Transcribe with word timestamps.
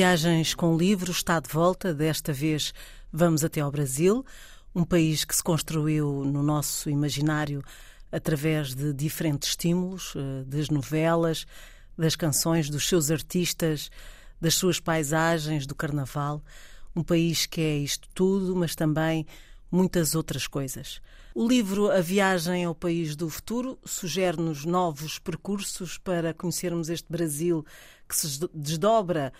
Viagens 0.00 0.54
com 0.54 0.78
Livro 0.78 1.12
está 1.12 1.38
de 1.38 1.50
volta. 1.50 1.92
Desta 1.92 2.32
vez 2.32 2.72
vamos 3.12 3.44
até 3.44 3.60
ao 3.60 3.70
Brasil, 3.70 4.24
um 4.74 4.82
país 4.82 5.26
que 5.26 5.36
se 5.36 5.42
construiu 5.42 6.24
no 6.24 6.42
nosso 6.42 6.88
imaginário 6.88 7.62
através 8.10 8.74
de 8.74 8.94
diferentes 8.94 9.50
estímulos, 9.50 10.14
eh, 10.16 10.44
das 10.46 10.70
novelas, 10.70 11.44
das 11.98 12.16
canções, 12.16 12.70
dos 12.70 12.88
seus 12.88 13.10
artistas, 13.10 13.90
das 14.40 14.54
suas 14.54 14.80
paisagens, 14.80 15.66
do 15.66 15.74
carnaval. 15.74 16.42
Um 16.96 17.02
país 17.02 17.44
que 17.44 17.60
é 17.60 17.76
isto 17.76 18.08
tudo, 18.14 18.56
mas 18.56 18.74
também 18.74 19.26
muitas 19.70 20.14
outras 20.14 20.46
coisas. 20.46 21.02
O 21.34 21.46
livro 21.46 21.90
A 21.92 22.00
Viagem 22.00 22.64
ao 22.64 22.74
País 22.74 23.14
do 23.14 23.28
Futuro 23.28 23.78
sugere-nos 23.84 24.64
novos 24.64 25.18
percursos 25.18 25.98
para 25.98 26.32
conhecermos 26.32 26.88
este 26.88 27.06
Brasil 27.12 27.66
que 28.08 28.16
se 28.16 28.40
desdobra 28.54 29.30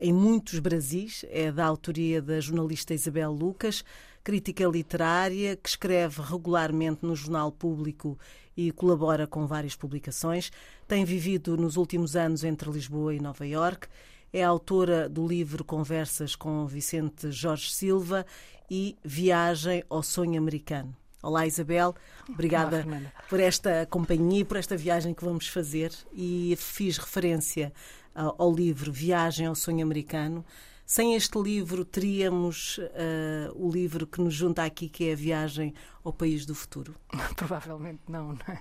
em 0.00 0.12
muitos 0.12 0.58
Brasis. 0.58 1.24
É 1.28 1.50
da 1.52 1.66
autoria 1.66 2.20
da 2.22 2.40
jornalista 2.40 2.94
Isabel 2.94 3.32
Lucas, 3.32 3.84
crítica 4.22 4.64
literária, 4.64 5.56
que 5.56 5.68
escreve 5.68 6.22
regularmente 6.22 7.00
no 7.02 7.14
Jornal 7.14 7.52
Público 7.52 8.18
e 8.56 8.72
colabora 8.72 9.26
com 9.26 9.46
várias 9.46 9.76
publicações. 9.76 10.50
Tem 10.86 11.04
vivido 11.04 11.56
nos 11.56 11.76
últimos 11.76 12.16
anos 12.16 12.42
entre 12.44 12.70
Lisboa 12.70 13.14
e 13.14 13.20
Nova 13.20 13.46
Iorque. 13.46 13.86
É 14.32 14.42
autora 14.42 15.08
do 15.08 15.26
livro 15.26 15.64
Conversas 15.64 16.34
com 16.34 16.66
Vicente 16.66 17.30
Jorge 17.30 17.70
Silva 17.70 18.26
e 18.70 18.96
Viagem 19.02 19.82
ao 19.88 20.02
Sonho 20.02 20.38
Americano. 20.38 20.94
Olá 21.28 21.46
Isabel, 21.46 21.94
obrigada 22.26 22.86
Olá, 22.86 23.12
por 23.28 23.38
esta 23.38 23.84
companhia, 23.84 24.46
por 24.46 24.56
esta 24.56 24.74
viagem 24.78 25.12
que 25.12 25.22
vamos 25.22 25.46
fazer. 25.46 25.92
E 26.10 26.56
fiz 26.56 26.96
referência 26.96 27.70
ao 28.14 28.50
livro 28.50 28.90
Viagem 28.90 29.46
ao 29.46 29.54
Sonho 29.54 29.84
Americano. 29.84 30.42
Sem 30.86 31.14
este 31.14 31.38
livro, 31.38 31.84
teríamos 31.84 32.78
uh, 32.78 33.52
o 33.54 33.70
livro 33.70 34.06
que 34.06 34.22
nos 34.22 34.32
junta 34.32 34.64
aqui, 34.64 34.88
que 34.88 35.10
é 35.10 35.12
a 35.12 35.16
Viagem 35.16 35.74
ao 36.08 36.12
País 36.12 36.44
do 36.44 36.54
Futuro? 36.54 36.94
Provavelmente 37.36 38.00
não. 38.08 38.28
não 38.28 38.38
é? 38.48 38.60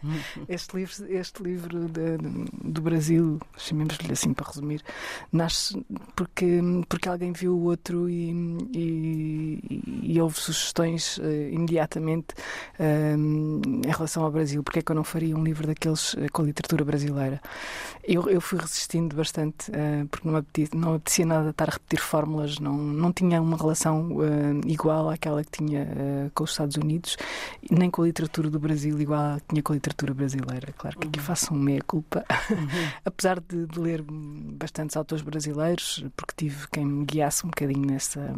este 0.49 0.75
livro, 0.75 0.93
este 1.09 1.43
livro 1.43 1.87
de, 1.87 2.17
do 2.63 2.81
Brasil, 2.81 3.39
chamemos-lhe 3.57 4.11
assim 4.11 4.33
para 4.33 4.47
resumir, 4.47 4.83
nasce 5.31 5.83
porque, 6.15 6.61
porque 6.87 7.09
alguém 7.09 7.31
viu 7.31 7.55
o 7.55 7.63
outro 7.63 8.09
e, 8.09 8.31
e, 8.73 9.81
e 10.03 10.21
houve 10.21 10.39
sugestões 10.39 11.17
uh, 11.17 11.23
imediatamente 11.51 12.33
uh, 12.79 13.17
em 13.17 13.91
relação 13.91 14.23
ao 14.23 14.31
Brasil. 14.31 14.63
Porque 14.63 14.79
é 14.79 14.81
que 14.81 14.91
eu 14.91 14.95
não 14.95 15.03
faria 15.03 15.35
um 15.35 15.43
livro 15.43 15.67
daqueles 15.67 16.13
uh, 16.13 16.27
com 16.31 16.41
a 16.41 16.45
literatura 16.45 16.83
brasileira? 16.83 17.41
Eu, 18.03 18.29
eu 18.29 18.39
fui 18.39 18.57
resistindo 18.57 19.15
bastante, 19.15 19.69
porque 20.09 20.25
não 20.25 20.35
me, 20.35 20.39
apetecia, 20.39 20.79
não 20.79 20.93
apetecia 20.95 21.25
nada 21.25 21.49
estar 21.49 21.67
a 21.67 21.73
repetir 21.73 21.99
fórmulas, 21.99 22.57
não, 22.57 22.77
não 22.77 23.11
tinha 23.11 23.41
uma 23.41 23.57
relação 23.57 24.09
igual 24.65 25.09
àquela 25.09 25.43
que 25.43 25.51
tinha 25.51 26.31
com 26.33 26.45
os 26.45 26.51
Estados 26.51 26.77
Unidos 26.77 27.17
nem 27.69 27.89
com 27.89 28.01
a 28.01 28.05
literatura 28.05 28.49
do 28.49 28.59
Brasil 28.59 28.99
igual 28.99 29.39
tinha 29.47 29.61
com 29.61 29.73
a 29.73 29.75
literatura 29.75 30.13
brasileira. 30.13 30.73
Claro 30.77 30.97
que 30.99 31.07
aqui 31.07 31.19
uhum. 31.19 31.25
faço 31.25 31.53
um 31.53 31.57
meia-culpa, 31.57 32.25
uhum. 32.49 32.67
apesar 33.05 33.39
de, 33.39 33.65
de, 33.65 33.79
ler 33.79 34.03
bastantes 34.03 34.95
autores 34.95 35.23
brasileiros, 35.23 36.05
porque 36.15 36.33
tive 36.35 36.67
quem 36.71 36.85
me 36.85 37.05
guiasse 37.05 37.45
um 37.45 37.49
bocadinho 37.49 37.85
nessa, 37.85 38.35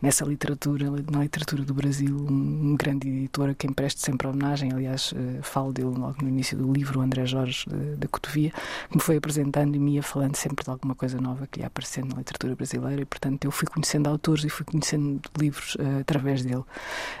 nessa 0.00 0.24
literatura, 0.24 0.90
na 1.10 1.22
literatura 1.22 1.62
do 1.62 1.74
Brasil, 1.74 2.16
um, 2.16 2.70
um 2.72 2.76
grande 2.76 3.08
editor 3.08 3.50
a 3.50 3.54
quem 3.54 3.72
presto 3.72 4.00
sempre 4.00 4.26
homenagem. 4.26 4.72
Aliás, 4.72 5.12
uh, 5.12 5.42
falo 5.42 5.72
dele 5.72 5.88
logo 5.88 6.16
no 6.22 6.28
início 6.28 6.56
do 6.56 6.72
livro, 6.72 7.00
o 7.00 7.02
André 7.02 7.26
Jorge 7.26 7.66
da 7.96 8.08
Cotovia, 8.08 8.52
que 8.88 8.96
me 8.96 9.02
foi 9.02 9.16
apresentando 9.16 9.74
e 9.74 9.78
me 9.78 9.94
ia 9.94 10.02
falando 10.02 10.36
sempre 10.36 10.64
de 10.64 10.70
alguma 10.70 10.94
coisa 10.94 11.20
nova 11.20 11.46
que 11.46 11.60
ia 11.60 11.66
aparecendo 11.66 12.10
na 12.10 12.18
literatura 12.18 12.54
brasileira, 12.54 13.02
e 13.02 13.04
portanto 13.04 13.44
eu 13.44 13.50
fui 13.50 13.66
conhecendo 13.68 14.08
autores 14.08 14.44
e 14.44 14.48
fui 14.48 14.64
conhecendo 14.64 15.20
livros 15.38 15.74
uh, 15.76 16.00
através 16.00 16.42
dele. 16.42 16.64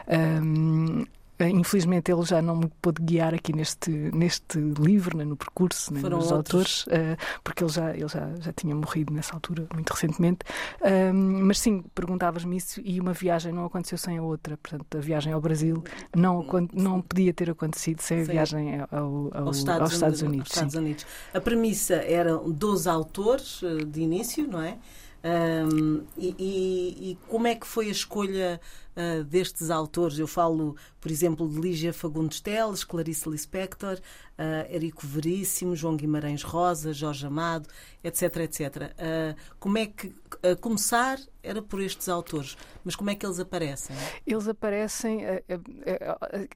Um, 0.08 0.89
Infelizmente 1.48 2.12
ele 2.12 2.22
já 2.22 2.42
não 2.42 2.56
me 2.56 2.70
pôde 2.82 3.02
guiar 3.02 3.34
aqui 3.34 3.52
neste, 3.54 3.90
neste 3.90 4.58
livro, 4.58 5.16
né, 5.16 5.24
no 5.24 5.36
percurso, 5.36 5.92
né, 5.94 6.00
nos 6.02 6.30
autores, 6.30 6.86
uh, 6.86 7.16
porque 7.42 7.64
ele, 7.64 7.72
já, 7.72 7.90
ele 7.90 8.08
já, 8.08 8.30
já 8.40 8.52
tinha 8.52 8.74
morrido 8.74 9.12
nessa 9.12 9.34
altura, 9.34 9.66
muito 9.72 9.90
recentemente. 9.90 10.40
Uh, 10.80 11.14
mas 11.14 11.58
sim, 11.58 11.82
perguntavas-me 11.94 12.56
isso 12.56 12.80
e 12.84 13.00
uma 13.00 13.12
viagem 13.12 13.52
não 13.52 13.64
aconteceu 13.64 13.96
sem 13.96 14.18
a 14.18 14.22
outra. 14.22 14.56
Portanto, 14.56 14.98
a 14.98 15.00
viagem 15.00 15.32
ao 15.32 15.40
Brasil 15.40 15.82
não, 16.14 16.44
não 16.74 17.00
podia 17.00 17.32
ter 17.32 17.50
acontecido 17.50 18.00
sem 18.00 18.20
a 18.20 18.24
viagem 18.24 18.80
ao, 18.90 19.30
ao, 19.32 19.46
aos 19.46 19.58
Estados, 19.58 19.82
aos 19.82 19.92
Estados 19.92 20.22
Unidos. 20.22 20.50
Estados 20.50 20.74
Unidos. 20.74 21.06
A 21.32 21.40
premissa 21.40 21.94
eram 21.94 22.50
12 22.50 22.88
autores 22.88 23.60
eh, 23.62 23.84
de 23.84 24.00
início, 24.00 24.46
não 24.46 24.60
é? 24.60 24.76
Um, 25.22 26.02
e, 26.16 26.34
e, 26.38 27.10
e, 27.10 27.18
como 27.28 27.46
é 27.46 27.54
que 27.54 27.66
foi 27.66 27.88
a 27.88 27.90
escolha 27.90 28.60
uh, 28.96 29.24
destes 29.24 29.70
autores? 29.70 30.18
Eu 30.18 30.26
falo, 30.26 30.76
por 31.00 31.10
exemplo, 31.10 31.48
de 31.48 31.60
Lígia 31.60 31.92
Fagundes 31.92 32.40
Teles, 32.40 32.84
Clarice 32.84 33.28
Lispector, 33.28 33.94
uh, 34.38 34.74
Érico 34.74 35.06
Veríssimo, 35.06 35.76
João 35.76 35.96
Guimarães 35.96 36.42
Rosa, 36.42 36.92
Jorge 36.92 37.26
Amado, 37.26 37.68
etc, 38.02 38.36
etc. 38.38 38.76
Uh, 38.76 39.54
como 39.58 39.78
é 39.78 39.86
que 39.86 40.12
começar 40.60 41.18
era 41.42 41.60
por 41.60 41.80
estes 41.80 42.08
autores, 42.08 42.56
mas 42.84 42.94
como 42.94 43.10
é 43.10 43.14
que 43.14 43.26
eles 43.26 43.38
aparecem? 43.38 43.94
Eles 44.26 44.46
aparecem. 44.46 45.20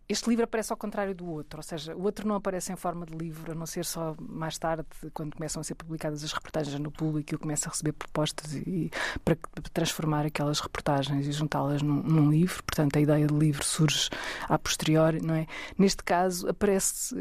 Este 0.09 0.29
livro 0.29 0.45
aparece 0.45 0.73
ao 0.73 0.77
contrário 0.77 1.15
do 1.15 1.27
outro, 1.27 1.59
ou 1.59 1.63
seja, 1.63 1.95
o 1.95 2.03
outro 2.03 2.27
não 2.27 2.37
aparece 2.37 2.73
em 2.73 2.77
forma 2.77 3.05
de 3.05 3.15
livro, 3.15 3.53
a 3.53 3.55
não 3.55 3.67
ser 3.67 3.85
só 3.85 4.15
mais 4.19 4.59
tarde, 4.59 4.85
quando 5.13 5.35
começam 5.35 5.61
a 5.61 5.65
ser 5.65 5.75
publicadas 5.75 6.23
as 6.23 6.33
reportagens 6.33 6.79
no 6.79 6.91
público, 6.91 7.35
eu 7.35 7.39
começo 7.39 7.69
a 7.69 7.71
receber 7.71 7.93
propostas 7.93 8.55
e, 8.55 8.91
para 9.25 9.37
transformar 9.73 10.27
aquelas 10.27 10.61
reportagens 10.61 11.27
e 11.27 11.33
juntá-las 11.33 11.83
num, 11.83 12.03
num, 12.03 12.24
livro. 12.31 12.63
Portanto, 12.63 12.97
a 12.97 13.01
ideia 13.01 13.27
de 13.27 13.35
livro 13.35 13.65
surge 13.65 14.11
a 14.49 14.59
posteriori, 14.59 15.21
não 15.21 15.35
é? 15.35 15.47
Neste 15.79 16.03
caso, 16.03 16.49
aparece. 16.49 17.15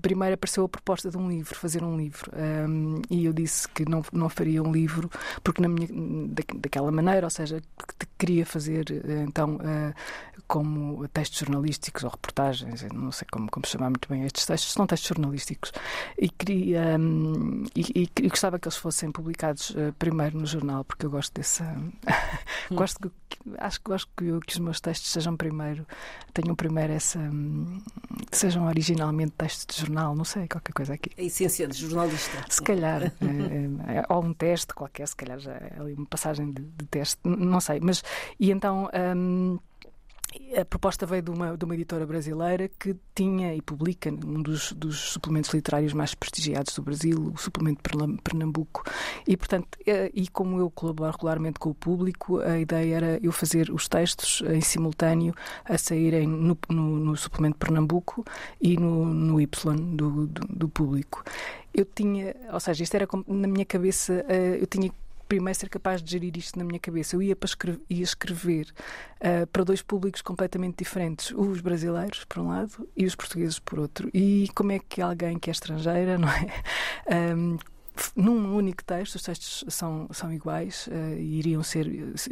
Primeiro 0.00 0.34
apareceu 0.34 0.64
a 0.64 0.68
proposta 0.68 1.10
de 1.10 1.16
um 1.16 1.28
livro, 1.28 1.54
fazer 1.54 1.82
um 1.82 1.96
livro, 1.96 2.30
um, 2.36 3.00
e 3.10 3.24
eu 3.24 3.32
disse 3.32 3.68
que 3.68 3.88
não, 3.88 4.04
não 4.12 4.28
faria 4.28 4.62
um 4.62 4.72
livro, 4.72 5.10
porque 5.42 5.60
na 5.62 5.68
minha, 5.68 5.88
da, 6.28 6.42
daquela 6.56 6.90
maneira, 6.90 7.26
ou 7.26 7.30
seja, 7.30 7.60
que 7.98 8.06
queria 8.18 8.46
fazer 8.46 8.84
então 9.26 9.56
uh, 9.56 9.94
como 10.46 11.06
textos 11.08 11.40
jornalísticos 11.40 12.04
ou 12.04 12.10
reportagens, 12.10 12.82
não 12.92 13.10
sei 13.10 13.26
como, 13.30 13.50
como 13.50 13.66
chamar 13.66 13.90
muito 13.90 14.08
bem 14.08 14.24
estes 14.24 14.46
textos, 14.46 14.72
são 14.72 14.86
textos 14.86 15.08
jornalísticos, 15.08 15.72
e 16.18 16.28
queria 16.28 16.98
um, 16.98 17.64
e, 17.74 18.08
e, 18.18 18.28
gostava 18.28 18.58
que 18.58 18.68
eles 18.68 18.76
fossem 18.76 19.10
publicados 19.10 19.74
primeiro 19.98 20.38
no 20.38 20.46
jornal, 20.46 20.84
porque 20.84 21.06
eu 21.06 21.10
gosto 21.10 21.32
dessa. 21.34 21.64
gosto 22.70 23.10
que, 23.28 23.38
acho 23.58 23.80
que 23.80 23.90
gosto 23.90 24.08
que, 24.16 24.23
que, 24.44 24.52
os 24.52 24.58
meus 24.58 24.80
textos 24.80 25.10
sejam 25.10 25.36
primeiro, 25.36 25.86
tenham 26.32 26.54
primeiro 26.54 26.92
essa. 26.92 27.18
Um, 27.18 27.80
sejam 28.30 28.66
originalmente 28.66 29.32
textos 29.32 29.76
de 29.76 29.82
jornal, 29.82 30.14
não 30.14 30.24
sei, 30.24 30.48
qualquer 30.48 30.72
coisa 30.72 30.94
aqui. 30.94 31.10
A 31.18 31.22
essência 31.22 31.66
de 31.66 31.76
jornalista. 31.76 32.44
Se 32.48 32.62
calhar. 32.62 33.02
é, 33.04 33.98
é, 33.98 34.04
ou 34.08 34.24
um 34.24 34.32
teste 34.32 34.74
qualquer, 34.74 35.06
se 35.08 35.16
calhar 35.16 35.38
já 35.38 35.52
é 35.52 35.74
ali 35.78 35.94
uma 35.94 36.06
passagem 36.06 36.52
de, 36.52 36.62
de 36.62 36.86
teste, 36.86 37.18
não 37.24 37.60
sei. 37.60 37.80
Mas, 37.80 38.02
e 38.38 38.50
então. 38.50 38.90
Um, 39.16 39.58
a 40.56 40.64
proposta 40.64 41.06
veio 41.06 41.22
de 41.22 41.30
uma, 41.30 41.56
de 41.56 41.64
uma 41.64 41.74
editora 41.74 42.06
brasileira 42.06 42.68
que 42.68 42.96
tinha 43.14 43.54
e 43.54 43.62
publica 43.62 44.10
um 44.10 44.42
dos, 44.42 44.72
dos, 44.72 44.98
suplementos 45.12 45.52
literários 45.52 45.92
mais 45.92 46.14
prestigiados 46.14 46.74
do 46.74 46.82
Brasil, 46.82 47.32
o 47.34 47.38
suplemento 47.38 47.80
Pernambuco. 48.22 48.82
E, 49.26 49.36
portanto, 49.36 49.78
eh, 49.86 50.10
e 50.14 50.28
como 50.28 50.58
eu 50.58 50.70
colaboro 50.70 51.12
regularmente 51.12 51.58
com 51.58 51.70
o 51.70 51.74
público, 51.74 52.40
a 52.40 52.58
ideia 52.58 52.96
era 52.96 53.18
eu 53.22 53.32
fazer 53.32 53.70
os 53.70 53.88
textos 53.88 54.42
em 54.46 54.60
simultâneo 54.60 55.34
a 55.64 55.78
saírem 55.78 56.26
no, 56.26 56.56
no, 56.68 56.82
no 56.98 57.16
suplemento 57.16 57.58
Pernambuco 57.58 58.24
e 58.60 58.76
no, 58.76 59.04
no 59.06 59.40
Y 59.40 59.96
do, 59.96 60.26
do, 60.26 60.46
do 60.48 60.68
público 60.68 61.22
eu 61.74 61.84
tinha, 61.84 62.36
ou 62.52 62.60
seja, 62.60 62.84
isto 62.84 62.94
era 62.94 63.08
na 63.26 63.48
minha 63.48 63.64
cabeça, 63.64 64.24
eh, 64.28 64.58
eu 64.60 64.66
tinha 64.66 64.92
primeiro 65.24 65.58
ser 65.58 65.68
capaz 65.68 66.02
de 66.02 66.10
gerir 66.10 66.36
isto 66.36 66.58
na 66.58 66.64
minha 66.64 66.78
cabeça. 66.78 67.16
Eu 67.16 67.22
ia, 67.22 67.36
para 67.36 67.46
escrever, 67.46 67.80
ia 67.88 68.02
escrever 68.02 68.72
uh, 69.20 69.46
para 69.48 69.64
dois 69.64 69.82
públicos 69.82 70.22
completamente 70.22 70.78
diferentes, 70.78 71.32
os 71.32 71.60
brasileiros, 71.60 72.24
por 72.24 72.40
um 72.40 72.48
lado, 72.48 72.88
e 72.96 73.04
os 73.04 73.14
portugueses, 73.14 73.58
por 73.58 73.78
outro. 73.78 74.08
E 74.12 74.48
como 74.54 74.72
é 74.72 74.78
que 74.78 75.00
alguém 75.00 75.38
que 75.38 75.50
é 75.50 75.52
estrangeira, 75.52 76.16
não 76.18 76.28
é? 76.28 77.34
Um, 77.34 77.58
num 78.16 78.56
único 78.56 78.82
texto, 78.84 79.14
os 79.14 79.22
textos 79.22 79.64
são, 79.68 80.08
são 80.12 80.32
iguais 80.32 80.88
uh, 80.88 81.16
e 81.16 81.38
iriam 81.38 81.62
ser 81.62 81.88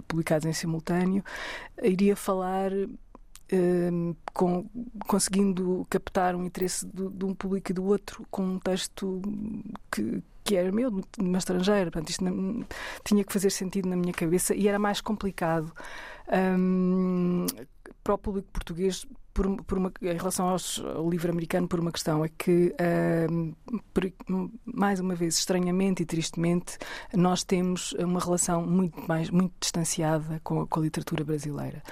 publicados 0.08 0.44
em 0.46 0.52
simultâneo, 0.52 1.22
iria 1.82 2.16
falar 2.16 2.72
com, 4.32 4.66
conseguindo 5.06 5.86
captar 5.90 6.34
um 6.34 6.44
interesse 6.44 6.86
do, 6.86 7.10
de 7.10 7.24
um 7.24 7.34
público 7.34 7.70
e 7.70 7.74
do 7.74 7.84
outro 7.84 8.26
com 8.30 8.42
um 8.42 8.58
texto 8.58 9.20
que, 9.90 10.22
que 10.44 10.56
era 10.56 10.70
meu, 10.72 10.90
de 10.90 11.02
uma 11.18 11.38
estrangeira. 11.38 11.90
Portanto, 11.90 12.10
isto 12.10 12.24
não, 12.24 12.64
tinha 13.04 13.24
que 13.24 13.32
fazer 13.32 13.50
sentido 13.50 13.88
na 13.88 13.96
minha 13.96 14.12
cabeça 14.12 14.54
e 14.54 14.68
era 14.68 14.78
mais 14.78 15.00
complicado 15.00 15.72
um, 16.58 17.46
para 18.02 18.14
o 18.14 18.18
público 18.18 18.48
português 18.52 19.06
por, 19.34 19.62
por 19.64 19.78
uma, 19.78 19.92
em 20.00 20.16
relação 20.16 20.48
aos, 20.48 20.80
ao 20.80 21.08
livro 21.08 21.30
americano 21.30 21.66
por 21.66 21.80
uma 21.80 21.90
questão, 21.90 22.24
é 22.24 22.28
que, 22.28 22.74
uh, 22.74 23.80
por, 23.92 24.12
mais 24.64 25.00
uma 25.00 25.14
vez, 25.14 25.38
estranhamente 25.38 26.02
e 26.02 26.06
tristemente, 26.06 26.78
nós 27.14 27.42
temos 27.42 27.92
uma 27.94 28.20
relação 28.20 28.66
muito 28.66 29.00
mais 29.08 29.30
muito 29.30 29.52
distanciada 29.60 30.40
com, 30.44 30.66
com 30.66 30.80
a 30.80 30.82
literatura 30.82 31.24
brasileira. 31.24 31.82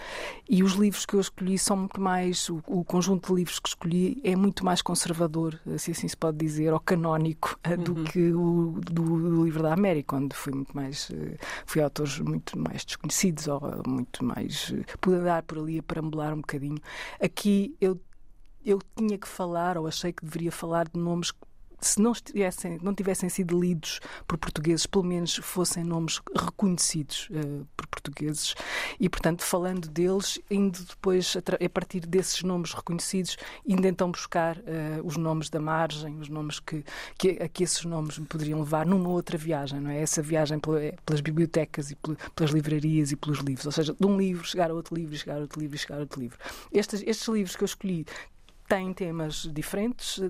E 0.48 0.62
os 0.62 0.72
livros 0.75 1.06
que 1.06 1.14
eu 1.14 1.20
escolhi 1.20 1.58
são 1.58 1.76
muito 1.76 2.00
mais, 2.00 2.48
o, 2.48 2.62
o, 2.66 2.84
conjunto 2.84 3.28
de 3.28 3.34
livros 3.34 3.58
que 3.58 3.69
escolhi 3.69 4.20
é 4.25 4.37
muito 4.37 4.64
mais 4.64 4.82
conservador, 4.82 5.58
se 5.78 5.92
assim 5.92 6.08
se 6.08 6.16
pode 6.16 6.37
dizer, 6.37 6.72
ou 6.72 6.81
canónico, 6.81 7.58
uh, 7.66 7.76
do 7.76 7.94
uhum. 7.94 8.04
que 8.04 8.32
o 8.32 8.81
do, 8.81 9.02
do, 9.02 9.44
livro 9.44 9.62
da 9.62 9.72
América, 9.72 10.16
onde 10.16 10.34
fui 10.34 10.52
muito 10.52 10.76
mais, 10.76 11.08
uh, 11.10 11.37
fui 11.64 11.82
autores 11.82 12.19
muito 12.19 12.58
mais 12.58 12.84
desconhecidos, 12.84 13.48
ou 13.48 13.60
muito 13.87 14.25
mais, 14.25 14.75
pude 15.00 15.16
andar 15.16 15.42
por 15.42 15.58
ali 15.58 15.78
a 15.78 15.82
perambular 15.82 16.34
um 16.34 16.40
bocadinho 16.40 16.78
aqui 17.30 17.76
eu, 17.80 18.00
eu 18.64 18.78
tinha 18.96 19.16
que 19.16 19.28
falar, 19.28 19.78
ou 19.78 19.86
achei 19.86 20.12
que 20.12 20.24
deveria 20.24 20.52
falar 20.52 20.88
de 20.88 20.98
nomes 20.98 21.32
se 21.80 22.00
não, 22.00 22.12
estivessem, 22.12 22.78
não 22.82 22.94
tivessem 22.94 23.28
sido 23.28 23.58
lidos 23.58 24.00
por 24.26 24.38
portugueses, 24.38 24.86
pelo 24.86 25.04
menos 25.04 25.36
fossem 25.36 25.84
nomes 25.84 26.20
reconhecidos 26.36 27.28
uh, 27.30 27.66
por 27.76 27.86
portugueses. 27.86 28.54
E, 28.98 29.08
portanto, 29.08 29.42
falando 29.42 29.88
deles, 29.88 30.38
indo 30.50 30.82
depois, 30.82 31.36
a, 31.36 31.68
partir 31.68 32.00
desses 32.00 32.42
nomes 32.42 32.72
reconhecidos, 32.72 33.36
indo 33.66 33.86
então 33.86 34.10
buscar 34.10 34.58
uh, 34.58 34.62
os 35.04 35.16
nomes 35.16 35.48
da 35.48 35.60
margem, 35.60 36.18
os 36.18 36.28
nomes 36.28 36.60
que, 36.60 36.84
que, 37.18 37.30
a 37.42 37.48
que 37.48 37.64
esses 37.64 37.84
nomes 37.84 38.18
me 38.18 38.26
poderiam 38.26 38.60
levar 38.60 38.86
numa 38.86 39.08
outra 39.08 39.38
viagem, 39.38 39.80
não 39.80 39.90
é? 39.90 40.00
Essa 40.00 40.22
viagem 40.22 40.58
pelas 40.58 41.20
bibliotecas 41.20 41.90
e 41.90 41.96
pelas 42.34 42.50
livrarias 42.52 43.12
e 43.12 43.16
pelos 43.16 43.38
livros. 43.38 43.66
Ou 43.66 43.72
seja, 43.72 43.94
de 43.98 44.06
um 44.06 44.16
livro 44.16 44.44
chegar 44.44 44.70
a 44.70 44.74
outro 44.74 44.94
livro, 44.94 45.16
chegar 45.16 45.36
a 45.36 45.40
outro 45.40 45.60
livro, 45.60 45.78
chegar 45.78 45.96
a 45.96 46.00
outro 46.00 46.20
livro. 46.20 46.38
Estes, 46.72 47.02
estes 47.06 47.28
livros 47.28 47.56
que 47.56 47.62
eu 47.62 47.66
escolhi 47.66 48.06
têm 48.68 48.92
temas 48.92 49.48
diferentes, 49.52 50.20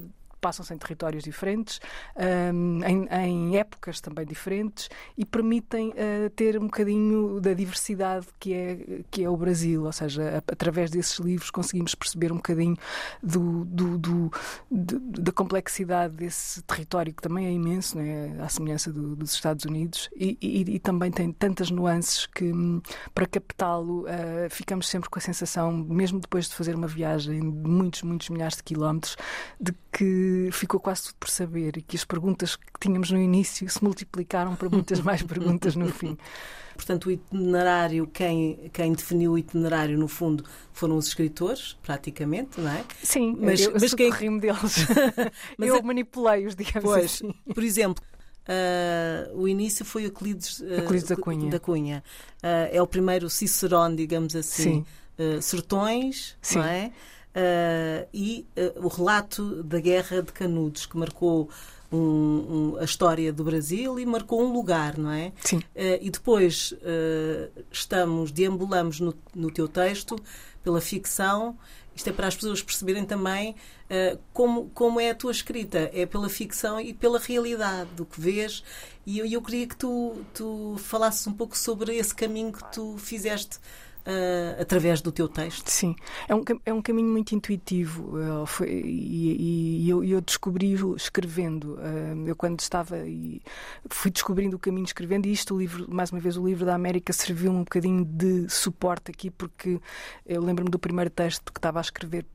passam-se 0.40 0.72
em 0.72 0.78
territórios 0.78 1.24
diferentes, 1.24 1.80
um, 2.54 2.84
em, 2.84 3.08
em, 3.10 3.56
épocas 3.56 4.00
também 4.00 4.24
diferentes 4.24 4.88
e 5.16 5.24
permitem 5.24 5.90
uh, 5.90 6.30
ter 6.30 6.58
um 6.58 6.64
bocadinho 6.64 7.40
da 7.40 7.52
diversidade 7.52 8.26
que 8.38 8.52
é, 8.52 9.02
que 9.10 9.24
é 9.24 9.28
o 9.28 9.36
Brasil. 9.36 9.84
Ou 9.84 9.92
seja, 9.92 10.42
através 10.50 10.90
desses 10.90 11.18
livros 11.18 11.50
conseguimos 11.50 11.94
perceber 11.94 12.32
um 12.32 12.36
bocadinho 12.36 12.76
do, 13.22 13.64
do, 13.64 13.98
do 13.98 14.32
de, 14.70 14.98
da 14.98 15.32
complexidade 15.32 16.14
desse 16.14 16.62
território 16.62 17.12
que 17.12 17.22
também 17.22 17.46
é 17.46 17.52
imenso, 17.52 17.98
né? 17.98 18.36
à 18.40 18.48
semelhança 18.48 18.92
do, 18.92 19.14
dos 19.16 19.34
Estados 19.34 19.64
Unidos, 19.64 20.08
e, 20.14 20.38
e, 20.40 20.76
e, 20.76 20.78
também 20.78 21.10
tem 21.10 21.32
tantas 21.32 21.70
nuances 21.70 22.26
que 22.26 22.52
hum, 22.52 22.80
para 23.14 23.26
captá-lo 23.26 24.04
uh, 24.04 24.50
ficamos 24.50 24.88
sempre 24.88 25.08
com 25.08 25.18
a 25.18 25.22
sensação, 25.22 25.72
mesmo 25.72 26.20
depois 26.20 26.48
de 26.48 26.54
fazer 26.54 26.74
uma 26.74 26.86
viagem 26.86 27.40
de 27.40 27.68
muitos, 27.68 28.02
muitos 28.02 28.28
milhares 28.28 28.56
de 28.56 28.62
quilómetros, 28.62 29.16
de 29.60 29.72
que 29.92 30.29
ficou 30.52 30.80
quase 30.80 31.04
tudo 31.04 31.16
por 31.20 31.28
saber 31.28 31.76
e 31.76 31.82
que 31.82 31.96
as 31.96 32.04
perguntas 32.04 32.56
que 32.56 32.80
tínhamos 32.80 33.10
no 33.10 33.18
início 33.18 33.68
se 33.68 33.82
multiplicaram 33.82 34.56
para 34.56 34.68
muitas 34.68 35.00
mais 35.00 35.22
perguntas 35.22 35.76
no 35.76 35.88
fim. 35.88 36.16
Portanto, 36.74 37.06
o 37.06 37.10
itinerário, 37.10 38.06
quem, 38.06 38.70
quem 38.72 38.92
definiu 38.92 39.32
o 39.32 39.38
itinerário, 39.38 39.98
no 39.98 40.08
fundo, 40.08 40.44
foram 40.72 40.96
os 40.96 41.08
escritores, 41.08 41.76
praticamente, 41.82 42.58
não 42.58 42.70
é? 42.70 42.82
Sim, 43.02 43.36
mas, 43.38 43.60
eu, 43.60 43.72
mas 43.78 43.92
quem 43.92 44.10
rimo 44.10 44.40
deles. 44.40 44.86
mas 45.58 45.68
eu 45.68 45.76
é... 45.76 45.82
manipulei-os, 45.82 46.54
digamos 46.54 46.88
pois, 46.88 47.04
assim. 47.04 47.34
Por 47.52 47.62
exemplo, 47.62 48.02
Uh, 48.50 49.38
o 49.38 49.46
início 49.46 49.84
foi 49.84 50.06
Euclides, 50.06 50.58
uh, 50.58 50.64
Euclides 50.64 51.08
da 51.08 51.14
Cunha. 51.14 51.50
Da 51.50 51.60
Cunha. 51.60 52.02
Uh, 52.42 52.72
é 52.72 52.82
o 52.82 52.86
primeiro 52.86 53.30
Cicerone, 53.30 53.94
digamos 53.94 54.34
assim. 54.34 54.84
Sim. 55.16 55.40
sertões, 55.40 56.36
Sim. 56.40 56.58
não 56.58 56.64
é? 56.64 56.92
Uh, 57.34 58.08
e 58.12 58.46
uh, 58.56 58.84
o 58.84 58.88
relato 58.88 59.62
da 59.62 59.80
Guerra 59.80 60.22
de 60.22 60.32
Canudos, 60.32 60.86
que 60.86 60.96
marcou 60.96 61.48
um, 61.92 61.96
um, 61.98 62.76
a 62.78 62.84
história 62.84 63.32
do 63.32 63.42
Brasil 63.42 63.98
e 63.98 64.06
marcou 64.06 64.42
um 64.42 64.52
lugar, 64.52 64.96
não 64.96 65.10
é? 65.10 65.32
Sim. 65.44 65.58
Uh, 65.58 65.98
e 66.00 66.10
depois 66.10 66.74
estamos, 67.70 68.30
deambulamos 68.30 69.00
no, 69.00 69.14
no 69.34 69.50
teu 69.50 69.66
texto 69.66 70.16
pela 70.62 70.80
ficção. 70.80 71.56
Isto 71.94 72.10
é 72.10 72.12
para 72.12 72.28
as 72.28 72.34
pessoas 72.34 72.62
perceberem 72.62 73.04
também 73.04 73.54
como, 74.32 74.70
como 74.72 75.00
é 75.00 75.10
a 75.10 75.14
tua 75.14 75.32
escrita. 75.32 75.90
É 75.92 76.06
pela 76.06 76.28
ficção 76.28 76.80
e 76.80 76.94
pela 76.94 77.18
realidade 77.18 77.90
do 77.96 78.06
que 78.06 78.20
vês. 78.20 78.62
E 79.04 79.18
eu, 79.18 79.26
eu 79.26 79.42
queria 79.42 79.66
que 79.66 79.76
tu, 79.76 80.16
tu 80.32 80.76
falasses 80.78 81.26
um 81.26 81.32
pouco 81.32 81.58
sobre 81.58 81.96
esse 81.96 82.14
caminho 82.14 82.52
que 82.52 82.72
tu 82.72 82.96
fizeste 82.96 83.58
uh, 84.06 84.60
através 84.60 85.00
do 85.00 85.12
teu 85.12 85.28
texto? 85.28 85.68
Sim, 85.68 85.94
é 86.28 86.34
um, 86.34 86.42
é 86.64 86.72
um 86.72 86.82
caminho 86.82 87.08
muito 87.08 87.34
intuitivo 87.34 88.18
uh, 88.18 88.46
foi, 88.46 88.68
e, 88.68 89.84
e 89.84 89.90
eu, 89.90 90.02
eu, 90.04 90.20
descobri 90.20 90.72
escrevendo. 90.96 91.74
Uh, 91.74 92.26
eu, 92.26 92.36
quando 92.36 92.60
estava 92.60 92.98
e 93.06 93.40
fui 93.88 94.10
descobrindo 94.10 94.56
o 94.56 94.58
caminho 94.58 94.84
escrevendo, 94.84 95.26
e 95.26 95.32
isto, 95.32 95.54
o 95.54 95.58
livro, 95.58 95.86
mais 95.92 96.10
uma 96.10 96.20
vez, 96.20 96.36
o 96.36 96.46
livro 96.46 96.66
da 96.66 96.74
América 96.74 97.12
serviu 97.12 97.50
um 97.50 97.60
bocadinho 97.60 98.04
de 98.04 98.48
suporte 98.48 99.10
aqui, 99.10 99.30
porque 99.30 99.80
eu 100.26 100.42
lembro-me 100.42 100.70
do 100.70 100.78
primeiro 100.78 101.10
texto 101.10 101.52
que 101.52 101.58
estava 101.58 101.78
a 101.80 101.82
escrever 101.82 102.26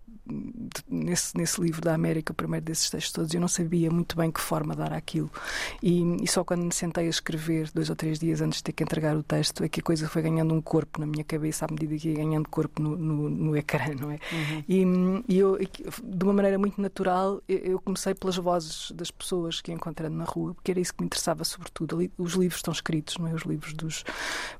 nesse, 0.89 1.37
nesse 1.37 1.61
livro 1.61 1.81
da 1.81 1.93
América, 1.93 2.31
o 2.31 2.35
primeiro 2.35 2.65
desses 2.65 2.89
textos 2.89 3.11
todos, 3.11 3.33
eu 3.33 3.41
não 3.41 3.47
sabia 3.47 3.89
muito 3.89 4.15
bem 4.15 4.31
que 4.31 4.41
forma 4.41 4.75
dar 4.75 4.93
aquilo. 4.93 5.31
E, 5.81 6.01
e, 6.23 6.27
só 6.27 6.43
quando 6.43 6.63
me 6.63 6.73
sentei 6.73 7.07
a 7.07 7.09
escrever, 7.09 7.69
dois 7.73 7.89
ou 7.89 7.95
três 7.95 8.19
dias 8.19 8.41
antes 8.41 8.57
de 8.57 8.65
ter 8.65 8.71
que 8.73 8.83
entregar 8.83 9.15
o 9.15 9.23
texto, 9.23 9.63
é 9.63 9.69
que 9.69 9.79
a 9.79 9.83
coisa 9.83 10.07
foi 10.07 10.21
ganhando 10.21 10.53
um 10.53 10.61
corpo 10.61 10.99
na 10.99 11.05
minha 11.05 11.23
cabeça 11.23 11.65
à 11.65 11.67
medida 11.71 11.95
que 11.97 12.09
ia 12.09 12.15
ganhando 12.15 12.49
corpo 12.49 12.81
no, 12.81 12.95
no, 12.95 13.29
no 13.29 13.57
ecrã, 13.57 13.93
não 13.99 14.11
é? 14.11 14.19
Uhum. 14.31 15.23
E, 15.27 15.33
e, 15.33 15.37
eu, 15.37 15.57
de 15.57 16.23
uma 16.23 16.33
maneira 16.33 16.57
muito 16.57 16.81
natural, 16.81 17.41
eu 17.47 17.79
comecei 17.79 18.13
pelas 18.13 18.37
vozes 18.37 18.91
das 18.91 19.11
pessoas 19.11 19.61
que 19.61 19.71
ia 19.71 19.75
encontrando 19.75 20.15
na 20.15 20.25
rua, 20.25 20.53
porque 20.53 20.71
era 20.71 20.79
isso 20.79 20.93
que 20.93 21.01
me 21.01 21.05
interessava 21.05 21.43
sobretudo. 21.43 21.97
Os 22.17 22.33
livros 22.33 22.57
estão 22.57 22.71
escritos, 22.71 23.17
não 23.17 23.27
é? 23.27 23.33
Os 23.33 23.43
livros 23.43 23.73
dos. 23.73 24.03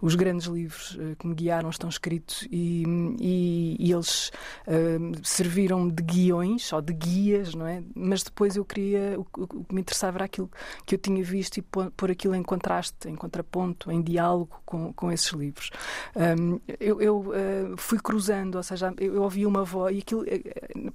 Os 0.01 0.15
grandes 0.15 0.47
livros 0.47 0.97
eh, 0.99 1.15
que 1.17 1.27
me 1.27 1.33
guiaram 1.33 1.69
estão 1.69 1.89
escritos 1.89 2.47
e, 2.51 2.83
e, 3.19 3.75
e 3.79 3.91
eles 3.91 4.31
uh, 4.67 5.19
serviram 5.23 5.55
serviram 5.55 5.87
de 5.87 6.03
guiões 6.05 6.71
ou 6.71 6.81
de 6.81 6.93
guias, 6.93 7.53
não 7.53 7.67
é? 7.67 7.83
Mas 7.93 8.23
depois 8.23 8.55
eu 8.55 8.65
queria, 8.65 9.19
o, 9.19 9.25
o 9.41 9.65
que 9.65 9.73
me 9.75 9.81
interessava 9.81 10.17
era 10.17 10.25
aquilo 10.25 10.49
que 10.85 10.95
eu 10.95 10.99
tinha 10.99 11.23
visto 11.23 11.57
e 11.57 11.61
pôr, 11.61 12.11
aquilo 12.11 12.35
em 12.35 12.43
contraste, 12.43 13.09
em 13.09 13.15
contraponto, 13.15 13.91
em 13.91 14.01
diálogo 14.01 14.61
com, 14.65 14.93
com 14.93 15.11
esses 15.11 15.31
livros. 15.31 15.69
Um, 16.15 16.59
eu, 16.79 17.01
eu 17.01 17.17
uh, 17.19 17.77
fui 17.77 17.99
cruzando, 17.99 18.55
ou 18.55 18.63
seja, 18.63 18.93
eu, 18.97 19.15
eu 19.15 19.23
ouvi 19.23 19.45
uma 19.45 19.63
voz 19.63 19.95
e 19.95 19.99
aquilo, 19.99 20.23
eh, 20.27 20.41